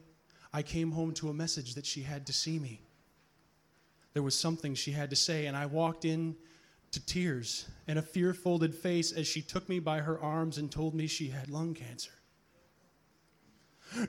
I 0.53 0.61
came 0.61 0.89
home 0.93 1.11
to 1.15 1.27
a 1.27 1.33
message 1.33 1.75
that 1.75 1.85
she 1.85 2.03
had 2.03 2.25
to 2.27 2.33
see 2.33 2.57
me. 2.57 2.79
There 4.13 4.23
was 4.23 4.39
something 4.39 4.73
she 4.73 4.91
had 4.91 5.09
to 5.09 5.17
say, 5.17 5.47
and 5.47 5.57
I 5.57 5.65
walked 5.65 6.05
in 6.05 6.37
to 6.91 7.05
tears 7.05 7.67
and 7.89 7.99
a 7.99 8.01
fear 8.01 8.33
folded 8.33 8.73
face 8.73 9.11
as 9.11 9.27
she 9.27 9.41
took 9.41 9.67
me 9.67 9.79
by 9.79 9.99
her 9.99 10.17
arms 10.21 10.59
and 10.59 10.71
told 10.71 10.95
me 10.95 11.07
she 11.07 11.27
had 11.27 11.49
lung 11.49 11.73
cancer. 11.73 12.11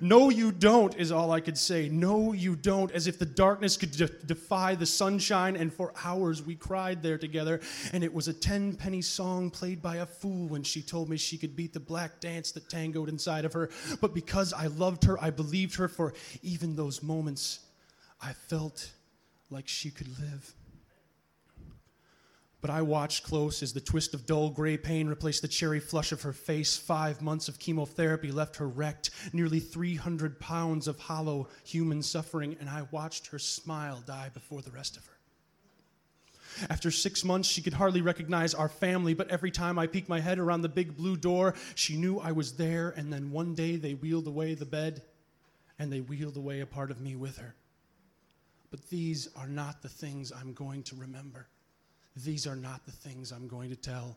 No, 0.00 0.30
you 0.30 0.52
don't, 0.52 0.94
is 0.96 1.12
all 1.12 1.32
I 1.32 1.40
could 1.40 1.58
say. 1.58 1.88
No, 1.88 2.32
you 2.32 2.56
don't, 2.56 2.90
as 2.92 3.06
if 3.06 3.18
the 3.18 3.26
darkness 3.26 3.76
could 3.76 3.92
de- 3.92 4.06
defy 4.06 4.74
the 4.74 4.86
sunshine. 4.86 5.56
And 5.56 5.72
for 5.72 5.92
hours 6.04 6.42
we 6.42 6.54
cried 6.54 7.02
there 7.02 7.18
together. 7.18 7.60
And 7.92 8.02
it 8.04 8.12
was 8.12 8.28
a 8.28 8.32
tenpenny 8.32 9.02
song 9.02 9.50
played 9.50 9.82
by 9.82 9.96
a 9.96 10.06
fool 10.06 10.48
when 10.48 10.62
she 10.62 10.82
told 10.82 11.08
me 11.08 11.16
she 11.16 11.38
could 11.38 11.56
beat 11.56 11.72
the 11.72 11.80
black 11.80 12.20
dance 12.20 12.52
that 12.52 12.68
tangoed 12.68 13.08
inside 13.08 13.44
of 13.44 13.52
her. 13.52 13.70
But 14.00 14.14
because 14.14 14.52
I 14.52 14.66
loved 14.68 15.04
her, 15.04 15.22
I 15.22 15.30
believed 15.30 15.76
her 15.76 15.88
for 15.88 16.14
even 16.42 16.76
those 16.76 17.02
moments. 17.02 17.60
I 18.22 18.32
felt 18.32 18.90
like 19.50 19.68
she 19.68 19.90
could 19.90 20.08
live. 20.18 20.54
But 22.64 22.70
I 22.70 22.80
watched 22.80 23.24
close 23.24 23.62
as 23.62 23.74
the 23.74 23.80
twist 23.82 24.14
of 24.14 24.24
dull 24.24 24.48
gray 24.48 24.78
pain 24.78 25.06
replaced 25.06 25.42
the 25.42 25.48
cherry 25.48 25.80
flush 25.80 26.12
of 26.12 26.22
her 26.22 26.32
face. 26.32 26.78
Five 26.78 27.20
months 27.20 27.46
of 27.46 27.58
chemotherapy 27.58 28.32
left 28.32 28.56
her 28.56 28.66
wrecked, 28.66 29.10
nearly 29.34 29.60
300 29.60 30.40
pounds 30.40 30.88
of 30.88 30.98
hollow 30.98 31.48
human 31.62 32.02
suffering, 32.02 32.56
and 32.58 32.70
I 32.70 32.86
watched 32.90 33.26
her 33.26 33.38
smile 33.38 34.02
die 34.06 34.30
before 34.32 34.62
the 34.62 34.70
rest 34.70 34.96
of 34.96 35.04
her. 35.04 36.66
After 36.70 36.90
six 36.90 37.22
months, 37.22 37.50
she 37.50 37.60
could 37.60 37.74
hardly 37.74 38.00
recognize 38.00 38.54
our 38.54 38.70
family, 38.70 39.12
but 39.12 39.28
every 39.28 39.50
time 39.50 39.78
I 39.78 39.86
peeked 39.86 40.08
my 40.08 40.20
head 40.20 40.38
around 40.38 40.62
the 40.62 40.70
big 40.70 40.96
blue 40.96 41.18
door, 41.18 41.52
she 41.74 41.98
knew 41.98 42.18
I 42.18 42.32
was 42.32 42.54
there, 42.54 42.94
and 42.96 43.12
then 43.12 43.30
one 43.30 43.54
day 43.54 43.76
they 43.76 43.92
wheeled 43.92 44.26
away 44.26 44.54
the 44.54 44.64
bed, 44.64 45.02
and 45.78 45.92
they 45.92 46.00
wheeled 46.00 46.38
away 46.38 46.60
a 46.60 46.66
part 46.66 46.90
of 46.90 47.02
me 47.02 47.14
with 47.14 47.36
her. 47.36 47.56
But 48.70 48.88
these 48.88 49.28
are 49.36 49.48
not 49.48 49.82
the 49.82 49.90
things 49.90 50.32
I'm 50.32 50.54
going 50.54 50.82
to 50.84 50.96
remember. 50.96 51.46
These 52.16 52.46
are 52.46 52.56
not 52.56 52.84
the 52.86 52.92
things 52.92 53.32
I'm 53.32 53.48
going 53.48 53.70
to 53.70 53.76
tell. 53.76 54.16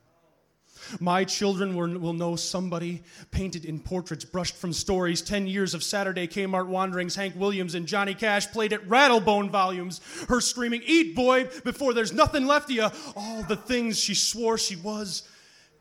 My 1.00 1.24
children 1.24 1.76
will, 1.76 2.14
know 2.14 2.36
somebody 2.36 3.02
painted 3.32 3.66
in 3.66 3.80
portraits 3.80 4.26
brushed 4.26 4.56
from 4.56 4.74
stories. 4.74 5.22
Ten 5.24 5.48
years 5.48 5.74
of 5.74 5.84
Saturday 5.84 6.28
Kmart 6.28 6.68
wanderings, 6.68 7.16
Hank 7.16 7.36
Williams 7.36 7.74
and 7.74 7.88
Johnny 7.88 8.14
Cash 8.14 8.52
played 8.52 8.74
at 8.74 8.88
Rattlebone 8.88 9.50
volumes. 9.50 10.02
Her 10.30 10.40
screaming, 10.40 10.84
Eat, 10.86 11.16
boy, 11.16 11.46
before 11.64 11.96
there's 11.96 12.14
nothing 12.14 12.46
left 12.46 12.70
of 12.70 12.76
you. 12.76 12.88
All 13.16 13.42
the 13.44 13.56
things 13.56 13.98
she 13.98 14.14
swore 14.14 14.60
she 14.60 14.76
was. 14.76 15.24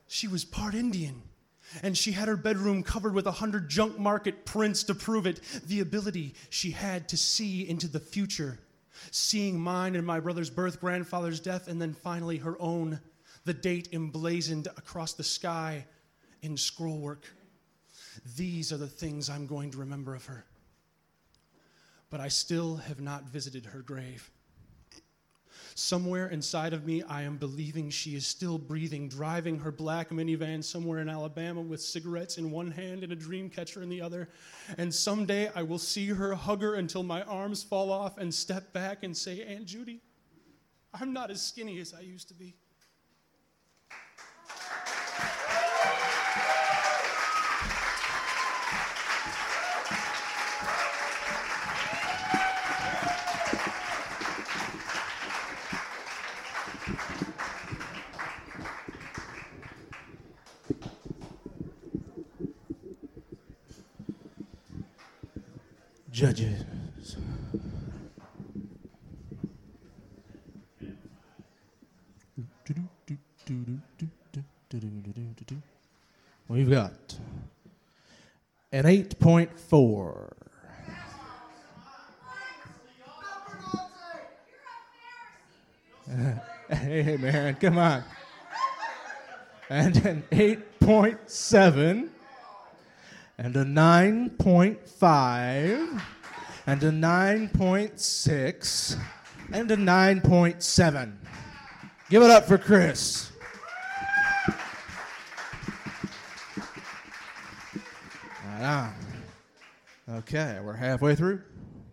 She 0.06 0.28
was 0.28 0.44
part 0.44 0.74
Indian. 0.74 1.22
And 1.82 1.98
she 1.98 2.12
had 2.12 2.28
her 2.28 2.36
bedroom 2.36 2.82
covered 2.82 3.12
with 3.12 3.26
a 3.26 3.32
hundred 3.32 3.68
junk 3.68 3.98
market 3.98 4.46
prints 4.46 4.84
to 4.84 4.94
prove 4.94 5.26
it. 5.26 5.40
The 5.66 5.80
ability 5.80 6.34
she 6.48 6.70
had 6.70 7.08
to 7.10 7.16
see 7.18 7.68
into 7.68 7.88
the 7.88 8.00
future 8.00 8.58
seeing 9.10 9.58
mine 9.58 9.96
and 9.96 10.06
my 10.06 10.20
brother's 10.20 10.50
birth, 10.50 10.80
grandfather's 10.80 11.40
death, 11.40 11.68
and 11.68 11.80
then 11.80 11.92
finally 11.92 12.38
her 12.38 12.56
own, 12.60 13.00
the 13.44 13.54
date 13.54 13.88
emblazoned 13.92 14.66
across 14.76 15.12
the 15.12 15.24
sky 15.24 15.84
in 16.42 16.54
scrollwork. 16.54 17.24
These 18.36 18.72
are 18.72 18.76
the 18.76 18.86
things 18.86 19.28
I'm 19.28 19.46
going 19.46 19.70
to 19.72 19.78
remember 19.78 20.14
of 20.14 20.24
her. 20.26 20.44
But 22.10 22.20
I 22.20 22.28
still 22.28 22.76
have 22.76 23.00
not 23.00 23.24
visited 23.24 23.66
her 23.66 23.80
grave. 23.80 24.30
Somewhere 25.78 26.28
inside 26.28 26.72
of 26.72 26.86
me, 26.86 27.02
I 27.02 27.20
am 27.24 27.36
believing 27.36 27.90
she 27.90 28.16
is 28.16 28.26
still 28.26 28.56
breathing, 28.56 29.10
driving 29.10 29.58
her 29.58 29.70
black 29.70 30.08
minivan 30.08 30.64
somewhere 30.64 31.00
in 31.00 31.10
Alabama 31.10 31.60
with 31.60 31.82
cigarettes 31.82 32.38
in 32.38 32.50
one 32.50 32.70
hand 32.70 33.02
and 33.02 33.12
a 33.12 33.14
dream 33.14 33.50
catcher 33.50 33.82
in 33.82 33.90
the 33.90 34.00
other. 34.00 34.30
And 34.78 34.92
someday 34.92 35.50
I 35.54 35.64
will 35.64 35.78
see 35.78 36.06
her, 36.06 36.34
hug 36.34 36.62
her 36.62 36.76
until 36.76 37.02
my 37.02 37.20
arms 37.24 37.62
fall 37.62 37.92
off, 37.92 38.16
and 38.16 38.32
step 38.32 38.72
back 38.72 39.02
and 39.02 39.14
say, 39.14 39.42
Aunt 39.42 39.66
Judy, 39.66 40.00
I'm 40.98 41.12
not 41.12 41.30
as 41.30 41.42
skinny 41.42 41.78
as 41.78 41.92
I 41.92 42.00
used 42.00 42.28
to 42.28 42.34
be. 42.34 42.56
We've 76.56 76.70
got 76.70 77.18
an 78.72 78.84
8.4. 78.84 80.32
hey, 86.70 87.18
man, 87.18 87.56
come 87.56 87.76
on. 87.76 88.02
And 89.68 89.96
an 90.06 90.24
8.7 90.30 92.08
and 93.36 93.56
a 93.56 93.64
9.5 93.64 96.02
and 96.66 96.82
a 96.82 96.90
9.6 96.90 98.98
and 99.52 99.70
a 99.70 99.76
9.7. 99.76 101.12
Give 102.08 102.22
it 102.22 102.30
up 102.30 102.46
for 102.46 102.56
Chris. 102.56 103.32
Right 108.58 108.92
on. 110.08 110.15
Okay, 110.28 110.58
we're 110.60 110.74
halfway 110.74 111.14
through. 111.14 111.40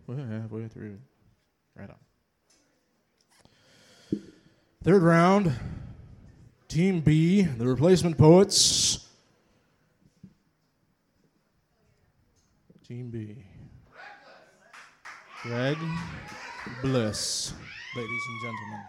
We're 0.08 0.16
halfway 0.16 0.66
through. 0.66 0.98
Right 1.76 1.88
on. 1.88 1.94
Third 4.82 5.04
round, 5.04 5.52
Team 6.66 6.98
B, 6.98 7.42
the 7.42 7.64
replacement 7.64 8.18
poets. 8.18 9.06
Team 12.88 13.10
B. 13.10 13.36
Greg 15.44 15.78
Bliss, 16.82 17.54
ladies 17.94 18.22
and 18.30 18.42
gentlemen. 18.42 18.80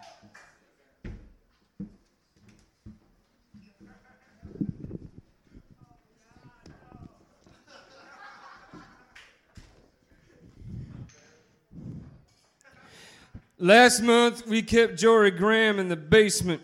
Last 13.66 14.00
month, 14.00 14.46
we 14.46 14.62
kept 14.62 14.94
Jorie 14.94 15.36
Graham 15.36 15.80
in 15.80 15.88
the 15.88 15.96
basement. 15.96 16.62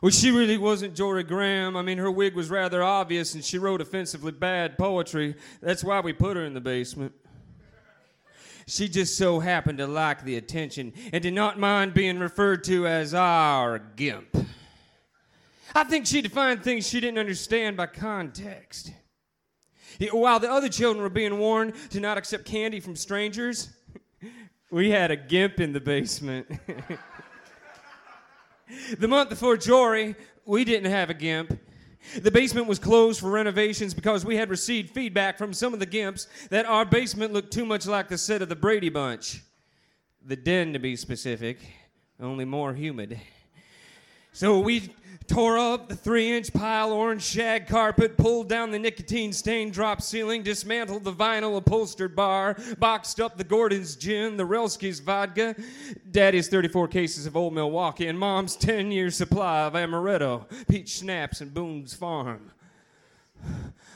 Well, 0.00 0.10
she 0.10 0.30
really 0.30 0.56
wasn't 0.56 0.94
Jorie 0.94 1.28
Graham. 1.28 1.76
I 1.76 1.82
mean, 1.82 1.98
her 1.98 2.10
wig 2.10 2.34
was 2.34 2.48
rather 2.48 2.82
obvious 2.82 3.34
and 3.34 3.44
she 3.44 3.58
wrote 3.58 3.82
offensively 3.82 4.32
bad 4.32 4.78
poetry. 4.78 5.34
That's 5.60 5.84
why 5.84 6.00
we 6.00 6.14
put 6.14 6.38
her 6.38 6.46
in 6.46 6.54
the 6.54 6.62
basement. 6.62 7.12
She 8.66 8.88
just 8.88 9.18
so 9.18 9.38
happened 9.38 9.76
to 9.76 9.86
like 9.86 10.24
the 10.24 10.36
attention 10.36 10.94
and 11.12 11.22
did 11.22 11.34
not 11.34 11.58
mind 11.58 11.92
being 11.92 12.18
referred 12.18 12.64
to 12.64 12.86
as 12.86 13.12
our 13.12 13.78
gimp. 13.78 14.34
I 15.74 15.84
think 15.84 16.06
she 16.06 16.22
defined 16.22 16.64
things 16.64 16.88
she 16.88 17.00
didn't 17.00 17.18
understand 17.18 17.76
by 17.76 17.88
context. 17.88 18.92
While 20.10 20.40
the 20.40 20.50
other 20.50 20.70
children 20.70 21.02
were 21.02 21.10
being 21.10 21.38
warned 21.38 21.74
to 21.90 22.00
not 22.00 22.16
accept 22.16 22.46
candy 22.46 22.80
from 22.80 22.96
strangers, 22.96 23.75
we 24.70 24.90
had 24.90 25.10
a 25.10 25.16
gimp 25.16 25.60
in 25.60 25.72
the 25.72 25.80
basement. 25.80 26.46
the 28.98 29.08
month 29.08 29.30
before 29.30 29.56
Jorie, 29.56 30.16
we 30.44 30.64
didn't 30.64 30.90
have 30.90 31.10
a 31.10 31.14
gimp. 31.14 31.58
The 32.20 32.30
basement 32.30 32.66
was 32.66 32.78
closed 32.78 33.20
for 33.20 33.30
renovations 33.30 33.92
because 33.92 34.24
we 34.24 34.36
had 34.36 34.48
received 34.48 34.90
feedback 34.90 35.38
from 35.38 35.52
some 35.52 35.74
of 35.74 35.80
the 35.80 35.86
gimps 35.86 36.28
that 36.48 36.66
our 36.66 36.84
basement 36.84 37.32
looked 37.32 37.52
too 37.52 37.64
much 37.64 37.86
like 37.86 38.08
the 38.08 38.18
set 38.18 38.42
of 38.42 38.48
the 38.48 38.56
Brady 38.56 38.88
Bunch. 38.88 39.42
The 40.24 40.36
den, 40.36 40.72
to 40.72 40.78
be 40.78 40.96
specific, 40.96 41.58
only 42.20 42.44
more 42.44 42.74
humid. 42.74 43.20
So 44.36 44.60
we 44.60 44.90
tore 45.28 45.56
up 45.56 45.88
the 45.88 45.96
three 45.96 46.30
inch 46.36 46.52
pile 46.52 46.92
orange 46.92 47.22
shag 47.22 47.66
carpet, 47.66 48.18
pulled 48.18 48.50
down 48.50 48.70
the 48.70 48.78
nicotine 48.78 49.32
stained 49.32 49.72
drop 49.72 50.02
ceiling, 50.02 50.42
dismantled 50.42 51.04
the 51.04 51.12
vinyl 51.14 51.56
upholstered 51.56 52.14
bar, 52.14 52.54
boxed 52.78 53.18
up 53.18 53.38
the 53.38 53.44
Gordon's 53.44 53.96
gin, 53.96 54.36
the 54.36 54.44
Relski's 54.44 55.00
vodka, 55.00 55.56
Daddy's 56.10 56.48
34 56.48 56.86
cases 56.88 57.24
of 57.24 57.34
Old 57.34 57.54
Milwaukee, 57.54 58.08
and 58.08 58.18
Mom's 58.18 58.56
10 58.56 58.92
year 58.92 59.10
supply 59.10 59.62
of 59.62 59.72
Amaretto, 59.72 60.44
peach 60.68 60.90
schnapps, 60.90 61.40
and 61.40 61.54
Boone's 61.54 61.94
Farm. 61.94 62.52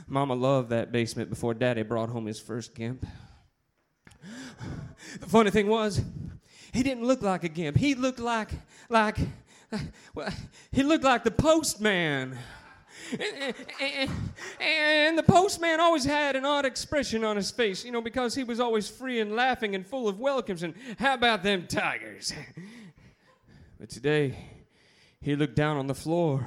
Mama 0.09 0.35
loved 0.35 0.71
that 0.71 0.91
basement 0.91 1.29
before 1.29 1.53
Daddy 1.53 1.83
brought 1.83 2.09
home 2.09 2.25
his 2.25 2.41
first 2.41 2.75
gimp. 2.75 3.07
The 5.21 5.27
funny 5.27 5.51
thing 5.51 5.67
was, 5.67 6.01
he 6.73 6.83
didn't 6.83 7.05
look 7.05 7.21
like 7.21 7.45
a 7.45 7.49
gimp. 7.51 7.77
He 7.77 7.95
looked 7.95 8.21
like, 8.21 8.49
like, 8.89 9.19
well, 10.15 10.33
he 10.73 10.83
looked 10.83 11.05
like 11.05 11.25
the 11.25 11.31
postman. 11.31 12.37
And, 13.13 13.55
and, 13.81 14.11
and, 14.61 15.19
the 15.19 15.23
postman 15.23 15.81
always 15.81 16.05
had 16.05 16.37
an 16.37 16.45
odd 16.45 16.65
expression 16.65 17.25
on 17.25 17.37
his 17.37 17.51
face, 17.51 17.85
you 17.85 17.91
know, 17.91 18.01
because 18.01 18.35
he 18.35 18.45
was 18.45 18.61
always 18.61 18.89
free 18.89 19.21
and 19.21 19.35
laughing 19.35 19.75
and 19.75 19.87
full 19.87 20.09
of 20.09 20.21
welcomes. 20.21 20.63
And 20.63 20.75
how 20.99 21.15
about 21.15 21.43
them 21.43 21.67
tigers? 21.67 22.33
But 23.79 23.89
today, 23.89 24.37
he 25.23 25.35
looked 25.35 25.57
down 25.57 25.79
on 25.79 25.87
the 25.87 25.95
floor. 25.95 26.45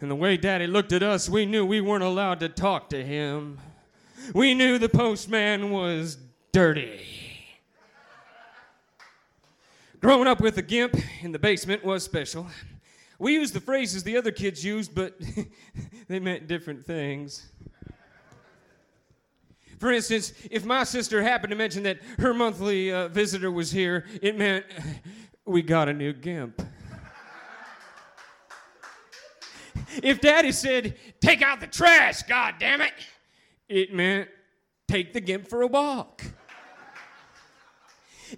And 0.00 0.10
the 0.10 0.16
way 0.16 0.36
Daddy 0.36 0.66
looked 0.66 0.92
at 0.92 1.00
us, 1.00 1.28
we 1.28 1.46
knew 1.46 1.64
we 1.64 1.80
weren't 1.80 2.02
allowed 2.02 2.40
to 2.40 2.48
talk 2.48 2.90
to 2.90 3.04
him. 3.04 3.60
We 4.34 4.54
knew 4.54 4.76
the 4.76 4.88
postman 4.88 5.70
was 5.70 6.18
dirty. 6.50 7.19
Growing 10.00 10.26
up 10.26 10.40
with 10.40 10.56
a 10.56 10.62
gimp 10.62 10.96
in 11.20 11.30
the 11.30 11.38
basement 11.38 11.84
was 11.84 12.02
special. 12.02 12.46
We 13.18 13.34
used 13.34 13.52
the 13.52 13.60
phrases 13.60 14.02
the 14.02 14.16
other 14.16 14.32
kids 14.32 14.64
used, 14.64 14.94
but 14.94 15.20
they 16.08 16.18
meant 16.18 16.48
different 16.48 16.86
things. 16.86 17.46
For 19.78 19.92
instance, 19.92 20.32
if 20.50 20.64
my 20.64 20.84
sister 20.84 21.22
happened 21.22 21.50
to 21.50 21.56
mention 21.56 21.82
that 21.82 21.98
her 22.18 22.32
monthly 22.32 22.90
uh, 22.90 23.08
visitor 23.08 23.50
was 23.50 23.70
here, 23.70 24.06
it 24.22 24.38
meant 24.38 24.64
we 25.44 25.60
got 25.60 25.86
a 25.90 25.92
new 25.92 26.14
gimp. 26.14 26.62
if 30.02 30.18
daddy 30.22 30.52
said, 30.52 30.96
take 31.20 31.42
out 31.42 31.60
the 31.60 31.66
trash, 31.66 32.22
god 32.22 32.54
damn 32.58 32.80
it, 32.80 32.94
it 33.68 33.92
meant 33.92 34.30
take 34.88 35.12
the 35.12 35.20
gimp 35.20 35.46
for 35.46 35.60
a 35.60 35.66
walk. 35.66 36.24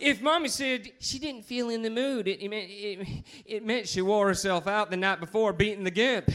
If 0.01 0.22
mommy 0.22 0.49
said 0.49 0.90
she 1.01 1.18
didn't 1.18 1.45
feel 1.45 1.68
in 1.70 1.82
the 1.82 1.90
mood, 1.90 2.28
it, 2.28 2.43
it, 2.43 2.49
meant, 2.49 2.68
it, 2.70 3.24
it 3.45 3.64
meant 3.64 3.88
she 3.88 4.03
wore 4.03 4.26
herself 4.26 4.66
out 4.66 4.90
the 4.90 4.97
night 4.97 5.20
before 5.20 5.53
beating 5.53 5.84
the 5.84 5.90
gimp. 5.90 6.30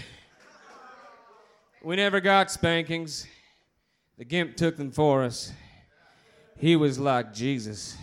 We 1.84 1.96
never 1.96 2.20
got 2.20 2.52
spankings. 2.52 3.28
The 4.18 4.26
gimp 4.26 4.56
took 4.56 4.78
them 4.78 4.92
for 4.92 5.24
us. 5.24 5.52
He 6.58 6.76
was 6.76 6.98
like 6.98 7.34
Jesus. 7.34 7.96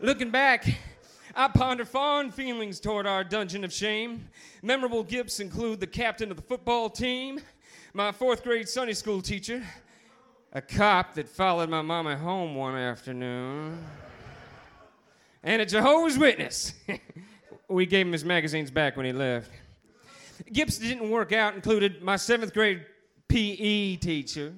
Looking 0.00 0.30
back, 0.30 0.66
I 1.34 1.48
ponder 1.48 1.84
fond 1.84 2.34
feelings 2.34 2.80
toward 2.80 3.06
our 3.06 3.22
dungeon 3.22 3.64
of 3.64 3.72
shame. 3.72 4.28
Memorable 4.62 5.04
gifts 5.04 5.40
include 5.40 5.80
the 5.80 5.86
captain 5.86 6.30
of 6.30 6.36
the 6.36 6.42
football 6.42 6.90
team, 6.90 7.40
my 7.94 8.10
fourth 8.10 8.42
grade 8.42 8.68
Sunday 8.68 8.94
school 8.94 9.22
teacher, 9.22 9.62
a 10.52 10.62
cop 10.62 11.14
that 11.14 11.28
followed 11.28 11.68
my 11.68 11.82
mama 11.82 12.16
home 12.16 12.54
one 12.54 12.74
afternoon, 12.74 13.78
and 15.42 15.62
a 15.62 15.66
Jehovah's 15.66 16.18
Witness. 16.18 16.74
we 17.68 17.84
gave 17.86 18.06
him 18.06 18.12
his 18.12 18.24
magazines 18.24 18.70
back 18.70 18.96
when 18.96 19.04
he 19.04 19.12
left. 19.12 19.50
Gifts 20.52 20.78
didn't 20.78 21.10
work 21.10 21.32
out 21.32 21.54
included 21.54 22.02
my 22.02 22.16
seventh 22.16 22.54
grade 22.54 22.84
PE 23.28 23.96
teacher. 23.96 24.54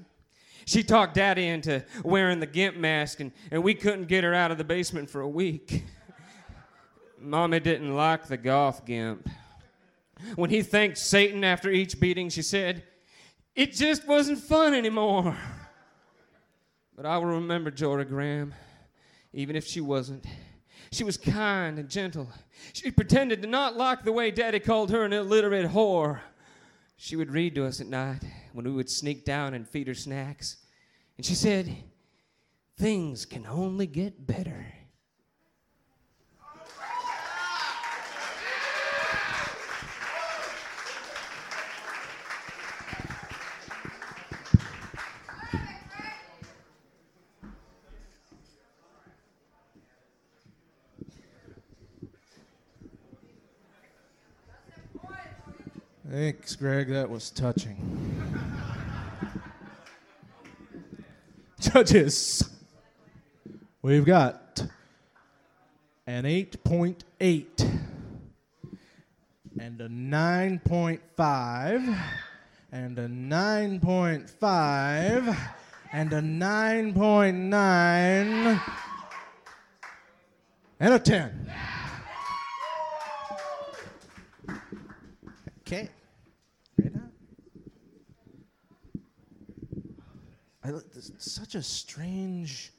She 0.65 0.85
talked 0.85 1.15
Daddy 1.15 1.49
into 1.49 1.85
wearing 2.05 2.39
the 2.39 2.47
gimp 2.47 2.77
mask, 2.77 3.19
and, 3.19 3.33
and 3.51 3.65
we 3.65 3.75
couldn't 3.75 4.07
get 4.07 4.23
her 4.23 4.35
out 4.35 4.53
of 4.53 4.59
the 4.59 4.65
basement 4.65 5.11
for 5.11 5.23
a 5.23 5.29
week. 5.29 5.85
Mommy 7.19 7.59
didn't 7.59 7.95
like 7.95 8.27
the 8.27 8.37
goth 8.37 8.87
gimp. 8.87 9.29
When 10.37 10.51
he 10.51 10.63
thanked 10.63 10.99
Satan 10.99 11.43
after 11.43 11.71
each 11.71 11.99
beating, 11.99 12.29
she 12.29 12.43
said, 12.43 12.85
It 13.57 13.73
just 13.73 14.07
wasn't 14.07 14.39
fun 14.39 14.75
anymore. 14.75 15.37
But 17.01 17.09
I 17.09 17.17
will 17.17 17.29
remember 17.29 17.71
Jorie 17.71 18.07
Graham, 18.07 18.53
even 19.33 19.57
if 19.57 19.67
she 19.67 19.81
wasn't. 19.81 20.27
She 20.93 21.03
was 21.03 21.17
kind 21.17 21.79
and 21.79 21.89
gentle. 21.89 22.29
She 22.75 22.91
pretended 22.91 23.41
to 23.41 23.49
not 23.49 23.75
like 23.75 24.05
the 24.05 24.13
way 24.13 24.31
Daddy 24.31 24.61
called 24.61 24.91
her 24.91 25.03
an 25.03 25.15
illiterate 25.15 25.71
whore. 25.71 26.21
She 26.99 27.17
would 27.17 27.31
read 27.31 27.55
to 27.55 27.65
us 27.65 27.81
at 27.81 27.87
night 27.87 28.21
when 28.53 28.67
we 28.67 28.73
would 28.73 28.91
sneak 28.91 29.25
down 29.25 29.55
and 29.55 29.67
feed 29.67 29.87
her 29.87 29.95
snacks. 29.95 30.59
And 31.17 31.25
she 31.25 31.35
said, 31.35 31.75
Things 32.77 33.25
can 33.25 33.47
only 33.47 33.87
get 33.87 34.27
better. 34.27 34.67
Thanks, 56.11 56.57
Greg. 56.57 56.89
That 56.89 57.09
was 57.09 57.31
touching. 57.31 57.77
Judges, 61.61 62.51
we've 63.81 64.05
got 64.05 64.67
an 66.09 66.25
8.8 66.25 67.81
and 69.61 69.81
a 69.81 69.89
9.5 69.89 71.99
and 72.73 72.99
a 72.99 73.07
9.5 73.07 75.37
and 75.93 76.13
a 76.13 76.21
9.9 76.21 78.61
and 80.81 80.93
a 80.93 80.99
10. 80.99 81.53
Okay. 85.61 85.89
I, 90.63 90.73
such 91.19 91.55
a 91.55 91.63
strange 91.63 92.73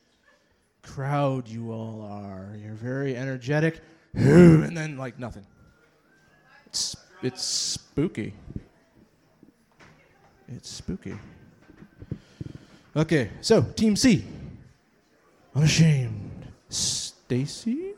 crowd 0.83 1.47
you 1.47 1.71
all 1.71 2.01
are. 2.01 2.55
You're 2.55 2.73
very 2.73 3.15
energetic, 3.15 3.81
and 4.13 4.75
then 4.75 4.97
like 4.97 5.17
nothing. 5.17 5.45
It's 6.67 6.95
it's 7.21 7.43
spooky. 7.43 8.33
It's 10.47 10.69
spooky. 10.69 11.15
Okay, 12.95 13.29
so 13.41 13.61
Team 13.61 13.95
C. 13.95 14.25
Unashamed. 15.55 16.47
Stacy. 16.69 17.93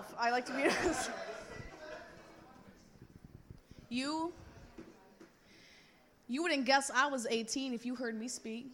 Myself. 0.00 0.14
I 0.18 0.30
like 0.30 0.46
to 0.46 0.52
be. 0.52 0.64
You. 3.88 4.32
You 6.28 6.42
wouldn't 6.42 6.64
guess 6.64 6.92
I 6.94 7.08
was 7.08 7.26
18 7.28 7.74
if 7.74 7.84
you 7.84 7.96
heard 7.96 8.18
me 8.18 8.28
speak. 8.28 8.72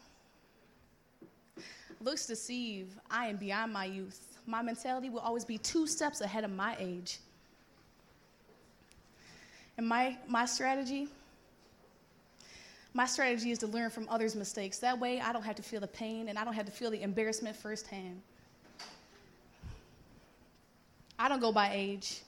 Looks 2.02 2.26
deceive. 2.26 2.88
I 3.10 3.28
am 3.28 3.36
beyond 3.36 3.72
my 3.72 3.86
youth. 3.86 4.38
My 4.46 4.60
mentality 4.60 5.08
will 5.08 5.20
always 5.20 5.44
be 5.44 5.56
two 5.56 5.86
steps 5.86 6.20
ahead 6.20 6.44
of 6.44 6.50
my 6.50 6.76
age. 6.78 7.18
And 9.78 9.88
my, 9.88 10.18
my 10.28 10.44
strategy, 10.44 11.08
my 12.92 13.06
strategy 13.06 13.50
is 13.50 13.58
to 13.60 13.66
learn 13.66 13.88
from 13.88 14.06
others' 14.10 14.36
mistakes. 14.36 14.78
That 14.78 15.00
way, 15.00 15.20
I 15.20 15.32
don't 15.32 15.42
have 15.42 15.56
to 15.56 15.62
feel 15.62 15.80
the 15.80 15.86
pain 15.86 16.28
and 16.28 16.38
I 16.38 16.44
don't 16.44 16.54
have 16.54 16.66
to 16.66 16.72
feel 16.72 16.90
the 16.90 17.02
embarrassment 17.02 17.56
firsthand. 17.56 18.20
I 21.18 21.28
don't 21.28 21.40
go 21.40 21.52
by 21.52 21.70
age, 21.72 22.22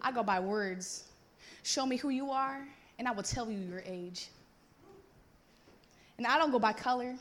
I 0.00 0.12
go 0.12 0.22
by 0.22 0.40
words. 0.40 1.04
Show 1.62 1.84
me 1.84 1.96
who 1.96 2.08
you 2.08 2.30
are, 2.30 2.66
and 2.98 3.06
I 3.06 3.12
will 3.12 3.22
tell 3.22 3.50
you 3.50 3.58
your 3.58 3.82
age. 3.84 4.28
And 6.16 6.26
I 6.26 6.38
don't 6.38 6.50
go 6.50 6.58
by 6.58 6.72
color. 6.72 7.14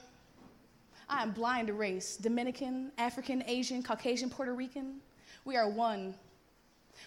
I 1.09 1.21
am 1.21 1.31
blind 1.31 1.67
to 1.67 1.73
race 1.73 2.17
Dominican, 2.17 2.91
African, 2.97 3.43
Asian, 3.47 3.83
Caucasian, 3.83 4.29
Puerto 4.29 4.53
Rican. 4.53 4.95
We 5.45 5.55
are 5.55 5.69
one. 5.69 6.15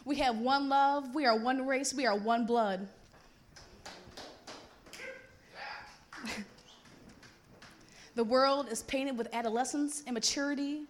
We 0.04 0.16
have 0.16 0.38
one 0.38 0.68
love. 0.68 1.14
We 1.14 1.26
are 1.26 1.38
one 1.38 1.66
race. 1.66 1.92
We 1.92 2.06
are 2.06 2.16
one 2.16 2.46
blood. 2.46 2.86
the 8.14 8.24
world 8.24 8.68
is 8.70 8.82
painted 8.84 9.18
with 9.18 9.28
adolescence, 9.34 10.02
immaturity, 10.06 10.84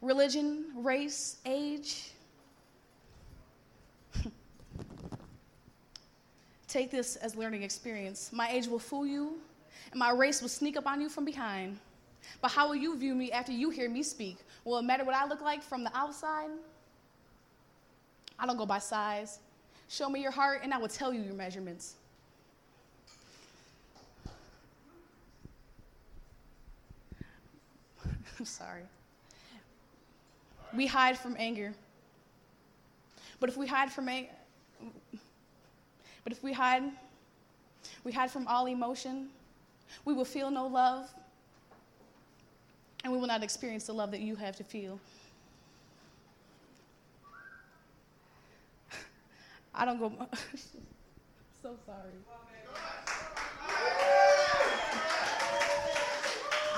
religion, 0.00 0.66
race, 0.74 1.36
age. 1.44 2.12
Take 6.68 6.90
this 6.90 7.16
as 7.16 7.34
learning 7.34 7.62
experience. 7.62 8.30
My 8.32 8.48
age 8.50 8.66
will 8.66 8.78
fool 8.78 9.06
you, 9.06 9.38
and 9.90 9.98
my 9.98 10.10
race 10.10 10.42
will 10.42 10.48
sneak 10.48 10.76
up 10.76 10.86
on 10.86 11.00
you 11.00 11.08
from 11.08 11.24
behind. 11.24 11.78
But 12.40 12.50
how 12.50 12.68
will 12.68 12.76
you 12.76 12.96
view 12.96 13.14
me 13.14 13.30
after 13.32 13.52
you 13.52 13.70
hear 13.70 13.88
me 13.88 14.02
speak? 14.02 14.38
Will 14.64 14.78
it 14.78 14.82
matter 14.82 15.04
what 15.04 15.14
I 15.14 15.26
look 15.26 15.40
like 15.40 15.62
from 15.62 15.84
the 15.84 15.96
outside? 15.96 16.50
I 18.38 18.46
don't 18.46 18.56
go 18.56 18.66
by 18.66 18.78
size. 18.78 19.38
Show 19.88 20.10
me 20.10 20.20
your 20.20 20.32
heart, 20.32 20.60
and 20.62 20.74
I 20.74 20.78
will 20.78 20.88
tell 20.88 21.12
you 21.12 21.22
your 21.22 21.34
measurements. 21.34 21.94
I'm 28.38 28.44
sorry. 28.44 28.82
We 30.76 30.86
hide 30.86 31.18
from 31.18 31.36
anger. 31.38 31.72
But 33.40 33.48
if 33.48 33.56
we 33.56 33.66
hide 33.66 33.90
from 33.90 34.08
anger, 34.08 34.30
but 36.22 36.32
if 36.32 36.42
we 36.42 36.52
hide, 36.52 36.82
we 38.04 38.12
hide 38.12 38.30
from 38.30 38.46
all 38.46 38.66
emotion, 38.66 39.28
we 40.04 40.12
will 40.12 40.24
feel 40.24 40.50
no 40.50 40.66
love, 40.66 41.08
and 43.04 43.12
we 43.12 43.18
will 43.18 43.28
not 43.28 43.42
experience 43.42 43.86
the 43.86 43.92
love 43.92 44.10
that 44.10 44.20
you 44.20 44.36
have 44.36 44.56
to 44.56 44.64
feel. 44.64 44.98
I 49.74 49.84
don't 49.84 49.98
go. 49.98 50.10
so 51.62 51.76
sorry. 51.86 52.12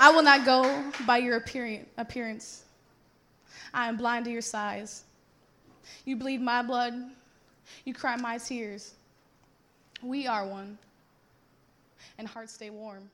I 0.01 0.13
will 0.13 0.23
not 0.23 0.45
go 0.45 0.85
by 1.07 1.19
your 1.19 1.37
appearance. 1.37 2.65
I 3.73 3.89
am 3.89 3.97
blind 3.97 4.25
to 4.25 4.31
your 4.31 4.43
size. 4.43 5.05
You 6.05 6.17
bleed 6.17 6.41
my 6.41 6.63
blood. 6.63 6.95
You 7.85 7.95
cry 7.95 8.17
my 8.17 8.39
tears. 8.39 8.95
We 10.03 10.27
are 10.27 10.47
one, 10.47 10.79
and 12.19 12.29
hearts 12.29 12.53
stay 12.53 12.71
warm. 12.71 13.11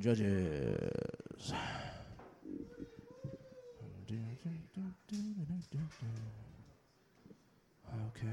Judges. 0.00 0.89
Okay. 8.20 8.28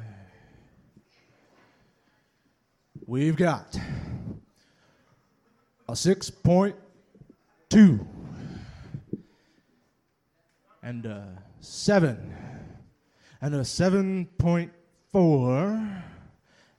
We've 3.05 3.37
got 3.37 3.79
a 5.87 5.93
6.2 5.93 8.07
and 10.83 11.05
a 11.05 11.41
7 11.61 12.35
and 13.39 13.55
a 13.55 13.59
7.4 13.59 16.01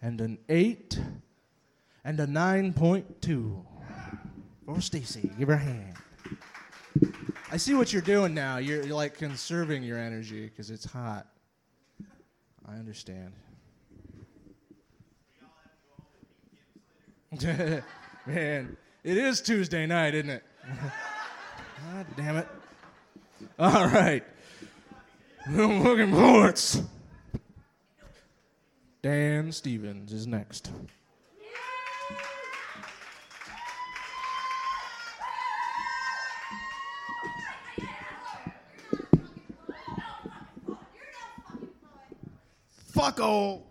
and 0.03 0.21
an 0.21 0.37
8 0.51 1.01
and 2.05 2.21
a 2.21 2.27
9.2. 2.27 3.65
For 4.67 4.81
Stacy, 4.83 5.31
give 5.39 5.49
her 5.49 5.55
a 5.55 5.59
hand. 5.59 5.95
I 7.51 7.57
see 7.57 7.73
what 7.73 7.91
you're 7.91 8.03
doing 8.03 8.35
now. 8.35 8.59
You're, 8.59 8.85
you're 8.85 8.95
like 8.95 9.17
conserving 9.17 9.83
your 9.83 9.99
energy 9.99 10.45
because 10.45 10.71
it's 10.71 10.85
hot. 10.85 11.27
I 12.69 12.75
understand. 12.75 13.33
Man, 18.27 18.77
it 19.05 19.17
is 19.17 19.41
Tuesday 19.41 19.87
night, 19.87 20.15
isn't 20.15 20.31
it? 20.31 20.43
God 21.93 22.07
damn 22.17 22.37
it. 22.37 22.49
All 23.59 23.87
right. 23.87 24.23
I'm 25.47 25.83
Looking 25.83 26.11
Ports. 26.11 26.83
Dan 29.01 29.53
Stevens 29.53 30.13
is 30.13 30.27
next. 30.27 30.71
Fucko. 42.99 43.63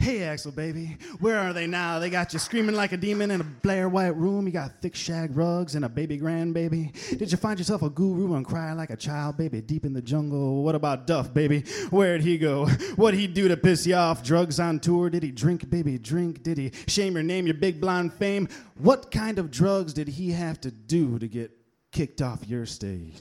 Hey, 0.00 0.20
Axl, 0.20 0.54
baby, 0.54 0.96
where 1.18 1.38
are 1.38 1.52
they 1.52 1.66
now? 1.66 1.98
They 1.98 2.08
got 2.08 2.32
you 2.32 2.38
screaming 2.38 2.74
like 2.74 2.92
a 2.92 2.96
demon 2.96 3.30
in 3.30 3.42
a 3.42 3.44
Blair 3.44 3.86
White 3.86 4.16
room. 4.16 4.46
You 4.46 4.52
got 4.52 4.80
thick 4.80 4.94
shag 4.94 5.36
rugs 5.36 5.74
and 5.74 5.84
a 5.84 5.90
baby 5.90 6.18
grandbaby. 6.18 7.18
Did 7.18 7.30
you 7.30 7.36
find 7.36 7.58
yourself 7.58 7.82
a 7.82 7.90
guru 7.90 8.32
and 8.32 8.46
cry 8.46 8.72
like 8.72 8.88
a 8.88 8.96
child, 8.96 9.36
baby, 9.36 9.60
deep 9.60 9.84
in 9.84 9.92
the 9.92 10.00
jungle? 10.00 10.64
What 10.64 10.74
about 10.74 11.06
Duff, 11.06 11.34
baby? 11.34 11.64
Where'd 11.90 12.22
he 12.22 12.38
go? 12.38 12.64
What'd 12.96 13.20
he 13.20 13.26
do 13.26 13.48
to 13.48 13.58
piss 13.58 13.86
you 13.86 13.94
off? 13.94 14.22
Drugs 14.22 14.58
on 14.58 14.80
tour? 14.80 15.10
Did 15.10 15.22
he 15.22 15.32
drink, 15.32 15.68
baby, 15.68 15.98
drink? 15.98 16.42
Did 16.42 16.56
he 16.56 16.72
shame 16.86 17.12
your 17.12 17.22
name, 17.22 17.44
your 17.44 17.56
big 17.56 17.78
blonde 17.78 18.14
fame? 18.14 18.48
What 18.78 19.10
kind 19.10 19.38
of 19.38 19.50
drugs 19.50 19.92
did 19.92 20.08
he 20.08 20.30
have 20.30 20.62
to 20.62 20.70
do 20.70 21.18
to 21.18 21.28
get 21.28 21.50
kicked 21.92 22.22
off 22.22 22.48
your 22.48 22.64
stage? 22.64 23.20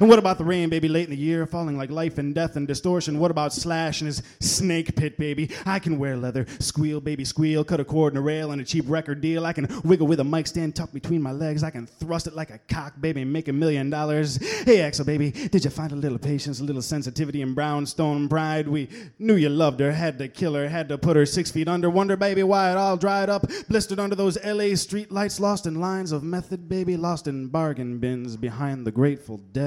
And 0.00 0.08
what 0.08 0.18
about 0.18 0.38
the 0.38 0.44
rain, 0.44 0.68
baby, 0.68 0.88
late 0.88 1.04
in 1.04 1.10
the 1.10 1.16
year, 1.16 1.46
falling 1.46 1.76
like 1.76 1.90
life 1.90 2.18
and 2.18 2.34
death 2.34 2.56
and 2.56 2.66
distortion? 2.66 3.18
What 3.18 3.30
about 3.30 3.52
Slash 3.52 4.00
and 4.00 4.06
his 4.06 4.22
snake 4.40 4.94
pit, 4.96 5.18
baby? 5.18 5.50
I 5.66 5.78
can 5.78 5.98
wear 5.98 6.16
leather, 6.16 6.46
squeal, 6.58 7.00
baby, 7.00 7.24
squeal, 7.24 7.64
cut 7.64 7.80
a 7.80 7.84
cord 7.84 8.12
and 8.12 8.18
a 8.18 8.22
rail 8.22 8.52
and 8.52 8.60
a 8.60 8.64
cheap 8.64 8.84
record 8.88 9.20
deal. 9.20 9.44
I 9.44 9.52
can 9.52 9.68
wiggle 9.84 10.06
with 10.06 10.20
a 10.20 10.24
mic 10.24 10.46
stand 10.46 10.76
tucked 10.76 10.94
between 10.94 11.22
my 11.22 11.32
legs. 11.32 11.62
I 11.62 11.70
can 11.70 11.86
thrust 11.86 12.26
it 12.26 12.34
like 12.34 12.50
a 12.50 12.58
cock, 12.68 12.94
baby, 13.00 13.22
and 13.22 13.32
make 13.32 13.48
a 13.48 13.52
million 13.52 13.90
dollars. 13.90 14.36
Hey, 14.64 14.78
Axl, 14.78 15.04
baby, 15.04 15.30
did 15.30 15.64
you 15.64 15.70
find 15.70 15.92
a 15.92 15.96
little 15.96 16.18
patience, 16.18 16.60
a 16.60 16.64
little 16.64 16.82
sensitivity 16.82 17.42
and 17.42 17.54
brownstone 17.54 18.28
pride? 18.28 18.68
We 18.68 18.88
knew 19.18 19.34
you 19.34 19.48
loved 19.48 19.80
her, 19.80 19.92
had 19.92 20.18
to 20.18 20.28
kill 20.28 20.54
her, 20.54 20.68
had 20.68 20.88
to 20.88 20.98
put 20.98 21.16
her 21.16 21.26
six 21.26 21.50
feet 21.50 21.68
under. 21.68 21.90
Wonder, 21.90 22.16
baby, 22.16 22.42
why 22.42 22.70
it 22.70 22.76
all 22.76 22.96
dried 22.96 23.28
up, 23.28 23.46
blistered 23.68 23.98
under 23.98 24.14
those 24.14 24.42
LA 24.44 24.76
street 24.76 25.10
lights, 25.10 25.40
lost 25.40 25.66
in 25.66 25.80
lines 25.80 26.12
of 26.12 26.22
method, 26.22 26.68
baby, 26.68 26.96
lost 26.96 27.26
in 27.26 27.48
bargain 27.48 27.98
bins 27.98 28.36
behind 28.36 28.86
the 28.86 28.92
Grateful 28.92 29.38
Dead. 29.52 29.63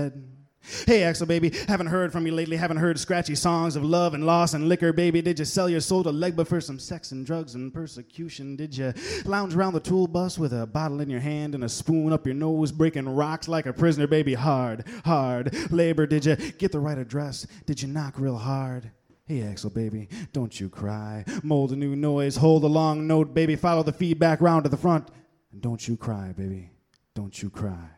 Hey, 0.86 1.00
Axl, 1.02 1.26
baby, 1.28 1.54
haven't 1.70 1.88
heard 1.88 2.12
from 2.12 2.26
you 2.26 2.34
lately. 2.34 2.58
Haven't 2.58 2.78
heard 2.78 3.00
scratchy 3.00 3.36
songs 3.36 3.78
of 3.78 3.86
love 3.86 4.14
and 4.14 4.26
loss 4.26 4.54
and 4.54 4.68
liquor, 4.68 4.92
baby. 4.92 5.22
Did 5.22 5.40
you 5.40 5.46
sell 5.46 5.70
your 5.70 5.80
soul 5.80 6.04
to 6.04 6.12
Legba 6.12 6.46
for 6.46 6.60
some 6.60 6.78
sex 6.78 7.14
and 7.14 7.26
drugs 7.26 7.56
and 7.56 7.74
persecution? 7.74 8.58
Did 8.58 8.76
you 8.76 8.94
lounge 9.24 9.56
around 9.56 9.74
the 9.74 9.80
tool 9.80 10.08
bus 10.08 10.38
with 10.38 10.52
a 10.52 10.66
bottle 10.66 11.00
in 11.00 11.10
your 11.10 11.22
hand 11.22 11.56
and 11.56 11.64
a 11.64 11.70
spoon 11.70 12.12
up 12.12 12.26
your 12.26 12.36
nose, 12.36 12.74
breaking 12.74 13.08
rocks 13.08 13.48
like 13.48 13.66
a 13.66 13.72
prisoner, 13.72 14.08
baby? 14.08 14.34
Hard, 14.34 14.84
hard 15.06 15.72
labor. 15.72 16.06
Did 16.06 16.26
you 16.26 16.36
get 16.36 16.74
the 16.74 16.80
right 16.80 16.98
address? 16.98 17.48
Did 17.66 17.82
you 17.82 17.88
knock 17.88 18.20
real 18.20 18.38
hard? 18.38 18.92
Hey, 19.26 19.40
Axl, 19.40 19.74
baby, 19.74 20.10
don't 20.34 20.58
you 20.60 20.70
cry. 20.70 21.24
Mold 21.44 21.72
a 21.72 21.76
new 21.76 21.96
noise, 21.96 22.36
hold 22.36 22.64
a 22.64 22.68
long 22.68 23.08
note, 23.08 23.34
baby. 23.34 23.56
Follow 23.56 23.84
the 23.84 23.94
feedback 23.94 24.42
round 24.42 24.64
to 24.64 24.70
the 24.70 24.78
front. 24.78 25.08
And 25.54 25.62
don't 25.62 25.86
you 25.88 25.96
cry, 25.96 26.34
baby. 26.34 26.72
Don't 27.14 27.42
you 27.42 27.50
cry. 27.50 27.90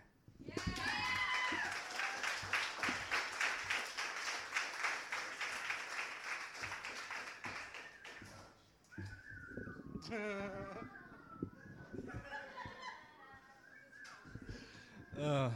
Uh, 15.22 15.50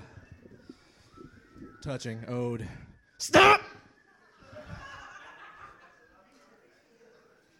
touching 1.81 2.19
ode. 2.27 2.67
Stop! 3.17 3.61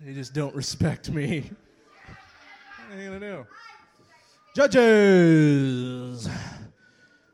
They 0.01 0.14
just 0.14 0.34
don't 0.34 0.54
respect 0.54 1.10
me. 1.10 1.49
What 2.89 2.97
are 2.97 3.01
you. 3.01 3.08
Gonna 3.08 3.20
do? 3.20 3.45
Judges. 4.54 6.28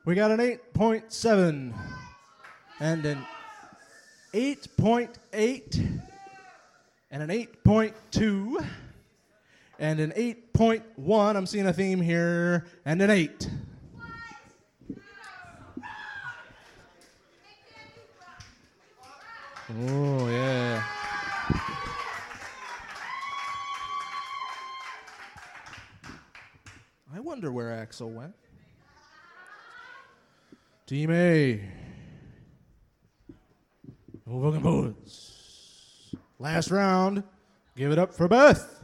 We 0.06 0.14
got 0.14 0.30
an 0.30 0.40
8.7 0.40 1.74
and 2.80 3.06
an 3.06 3.26
8.8 4.34 6.00
and 7.10 7.24
an 7.24 7.30
8.2 7.30 8.66
and 9.80 10.00
an 10.00 10.12
8.1. 10.12 11.36
I'm 11.36 11.48
seeing 11.48 11.66
a 11.66 11.74
theme 11.74 12.02
here 12.02 12.68
and 12.86 13.02
an 13.02 13.10
8. 13.10 13.50
Oh, 19.72 20.28
yeah. 20.30 20.84
I 27.14 27.20
wonder 27.20 27.52
where 27.52 27.68
Axl 27.68 28.12
went. 28.12 28.34
Team 30.88 31.12
A. 31.12 31.62
Last 36.40 36.72
round. 36.72 37.24
Give 37.78 37.92
it 37.92 38.00
up 38.00 38.12
for 38.12 38.28
Beth. 38.28 38.79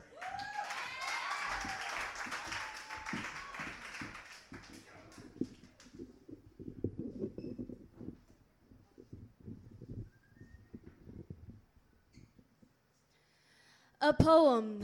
Poem 14.26 14.84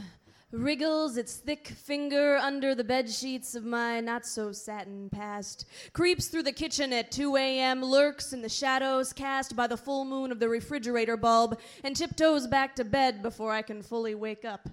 wriggles 0.51 1.17
its 1.17 1.37
thick 1.37 1.67
finger 1.69 2.37
under 2.37 2.75
the 2.75 2.83
bed 2.83 3.09
sheets 3.09 3.55
of 3.55 3.65
my 3.65 3.99
not 3.99 4.23
so 4.23 4.51
satin 4.51 5.09
past, 5.09 5.65
creeps 5.93 6.27
through 6.27 6.43
the 6.43 6.51
kitchen 6.51 6.93
at 6.93 7.11
2 7.11 7.35
a.m., 7.37 7.81
lurks 7.81 8.33
in 8.33 8.43
the 8.43 8.49
shadows 8.49 9.11
cast 9.11 9.55
by 9.55 9.65
the 9.65 9.75
full 9.75 10.05
moon 10.05 10.31
of 10.31 10.39
the 10.39 10.47
refrigerator 10.47 11.17
bulb, 11.17 11.59
and 11.83 11.95
tiptoes 11.95 12.45
back 12.45 12.75
to 12.75 12.83
bed 12.83 13.23
before 13.23 13.51
I 13.51 13.63
can 13.63 13.81
fully 13.81 14.13
wake 14.13 14.45
up. 14.45 14.69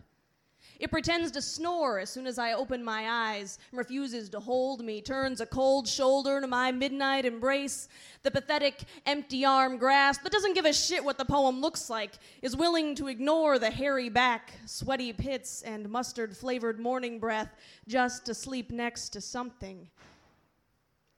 It 0.79 0.93
pretends 0.93 1.33
to 1.33 1.43
snore 1.43 1.99
as 1.99 2.09
soon 2.09 2.26
as 2.26 2.39
I 2.39 2.53
open 2.53 2.85
my 2.85 3.09
eyes, 3.09 3.59
refuses 3.72 4.29
to 4.31 4.39
hold 4.39 4.85
me, 4.85 5.01
turns 5.01 5.41
a 5.41 5.47
cold 5.47 5.89
shoulder 5.89 6.41
to 6.41 6.47
my 6.47 6.70
midnight 6.70 7.24
embrace. 7.24 7.89
The 8.22 8.31
pathetic, 8.31 8.85
empty 9.05 9.45
arm 9.45 9.79
grasp 9.79 10.22
that 10.22 10.31
doesn't 10.31 10.55
give 10.55 10.66
a 10.66 10.72
shit 10.72 11.05
what 11.05 11.18
the 11.18 11.24
poem 11.24 11.61
looks 11.61 11.91
like, 11.91 12.12
is 12.43 12.55
willing 12.55 12.95
to 12.95 13.09
ignore 13.09 13.59
the 13.59 13.70
hairy 13.70 14.09
back, 14.09 14.53
sweaty 14.66 15.12
pits, 15.12 15.62
and 15.62 15.89
mustard 15.91 16.37
flavored 16.37 16.79
morning 16.79 17.18
breath 17.18 17.57
just 17.89 18.24
to 18.26 18.35
sleep 18.35 18.70
next 18.70 19.09
to 19.11 19.20
something. 19.20 19.89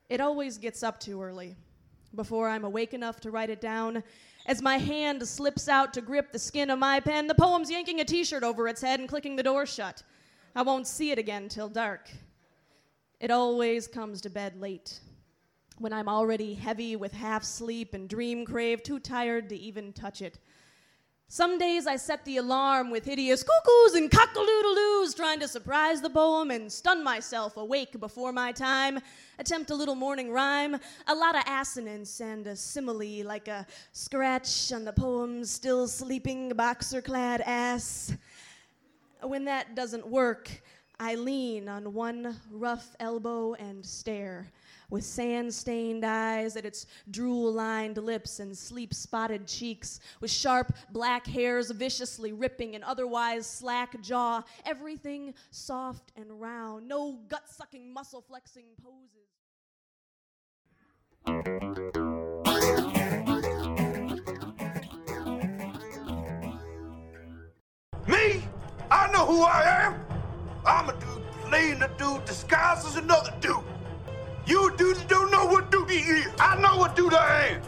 It 0.09 0.21
always 0.21 0.57
gets 0.57 0.81
up 0.81 0.99
too 0.99 1.21
early 1.21 1.55
before 2.15 2.49
I'm 2.49 2.65
awake 2.65 2.93
enough 2.93 3.19
to 3.21 3.31
write 3.31 3.49
it 3.51 3.61
down. 3.61 4.03
As 4.45 4.61
my 4.61 4.77
hand 4.77 5.27
slips 5.27 5.67
out 5.67 5.93
to 5.93 6.01
grip 6.01 6.31
the 6.31 6.39
skin 6.39 6.69
of 6.69 6.79
my 6.79 6.99
pen, 6.99 7.27
the 7.27 7.35
poem's 7.35 7.69
yanking 7.69 7.99
a 7.99 8.05
t 8.05 8.23
shirt 8.23 8.43
over 8.43 8.67
its 8.67 8.81
head 8.81 8.99
and 8.99 9.07
clicking 9.07 9.35
the 9.35 9.43
door 9.43 9.65
shut. 9.65 10.01
I 10.55 10.63
won't 10.63 10.87
see 10.87 11.11
it 11.11 11.19
again 11.19 11.47
till 11.47 11.69
dark. 11.69 12.09
It 13.19 13.29
always 13.29 13.87
comes 13.87 14.19
to 14.21 14.29
bed 14.29 14.59
late, 14.59 14.99
when 15.77 15.93
I'm 15.93 16.09
already 16.09 16.55
heavy 16.55 16.95
with 16.95 17.11
half 17.11 17.43
sleep 17.43 17.93
and 17.93 18.09
dream 18.09 18.45
crave, 18.45 18.81
too 18.81 18.99
tired 18.99 19.49
to 19.49 19.55
even 19.55 19.93
touch 19.93 20.21
it. 20.21 20.39
Some 21.33 21.57
days 21.57 21.87
I 21.87 21.95
set 21.95 22.25
the 22.25 22.35
alarm 22.35 22.91
with 22.91 23.05
hideous 23.05 23.41
cuckoos 23.41 23.95
and 23.95 24.11
cock-a-doodle-doos, 24.11 25.13
trying 25.13 25.39
to 25.39 25.47
surprise 25.47 26.01
the 26.01 26.09
poem 26.09 26.51
and 26.51 26.69
stun 26.69 27.05
myself 27.05 27.55
awake 27.55 27.97
before 28.01 28.33
my 28.33 28.51
time. 28.51 28.99
Attempt 29.39 29.69
a 29.69 29.73
little 29.73 29.95
morning 29.95 30.29
rhyme, 30.29 30.75
a 31.07 31.15
lot 31.15 31.37
of 31.37 31.43
assonance 31.47 32.19
and 32.19 32.47
a 32.47 32.55
simile, 32.57 33.23
like 33.23 33.47
a 33.47 33.65
scratch 33.93 34.73
on 34.73 34.83
the 34.83 34.91
poem's 34.91 35.49
still 35.49 35.87
sleeping 35.87 36.49
boxer-clad 36.49 37.39
ass. 37.45 38.13
When 39.21 39.45
that 39.45 39.73
doesn't 39.73 40.05
work, 40.05 40.51
I 40.99 41.15
lean 41.15 41.69
on 41.69 41.93
one 41.93 42.35
rough 42.51 42.93
elbow 42.99 43.53
and 43.53 43.85
stare 43.85 44.51
with 44.91 45.03
sand 45.03 45.51
stained 45.51 46.05
eyes 46.05 46.55
at 46.55 46.65
its 46.65 46.85
drool 47.09 47.51
lined 47.51 47.97
lips 47.97 48.39
and 48.39 48.55
sleep 48.55 48.93
spotted 48.93 49.47
cheeks, 49.47 49.99
with 50.19 50.29
sharp 50.29 50.73
black 50.91 51.25
hairs 51.25 51.71
viciously 51.71 52.33
ripping 52.33 52.75
an 52.75 52.83
otherwise 52.83 53.47
slack 53.47 53.99
jaw, 54.01 54.43
everything 54.65 55.33
soft 55.49 56.11
and 56.15 56.39
round, 56.39 56.87
no 56.87 57.17
gut 57.29 57.49
sucking, 57.49 57.91
muscle 57.91 58.21
flexing 58.21 58.65
poses. 58.83 59.31
Me? 68.07 68.43
I 68.89 69.09
know 69.13 69.25
who 69.25 69.41
I 69.43 69.63
am. 69.85 70.01
I'm 70.65 70.89
a 70.89 70.93
dude 70.99 71.23
playing 71.45 71.81
a 71.81 71.87
dude 71.97 72.25
disguised 72.25 72.85
as 72.87 72.97
another 72.97 73.33
dude. 73.39 73.70
You 74.51 74.69
don't 75.07 75.31
know 75.31 75.45
what 75.45 75.71
duty 75.71 75.95
is. 75.95 76.27
I 76.37 76.59
know 76.59 76.75
what 76.79 76.93
duty 76.93 77.15
I 77.15 77.47
am. 77.55 77.61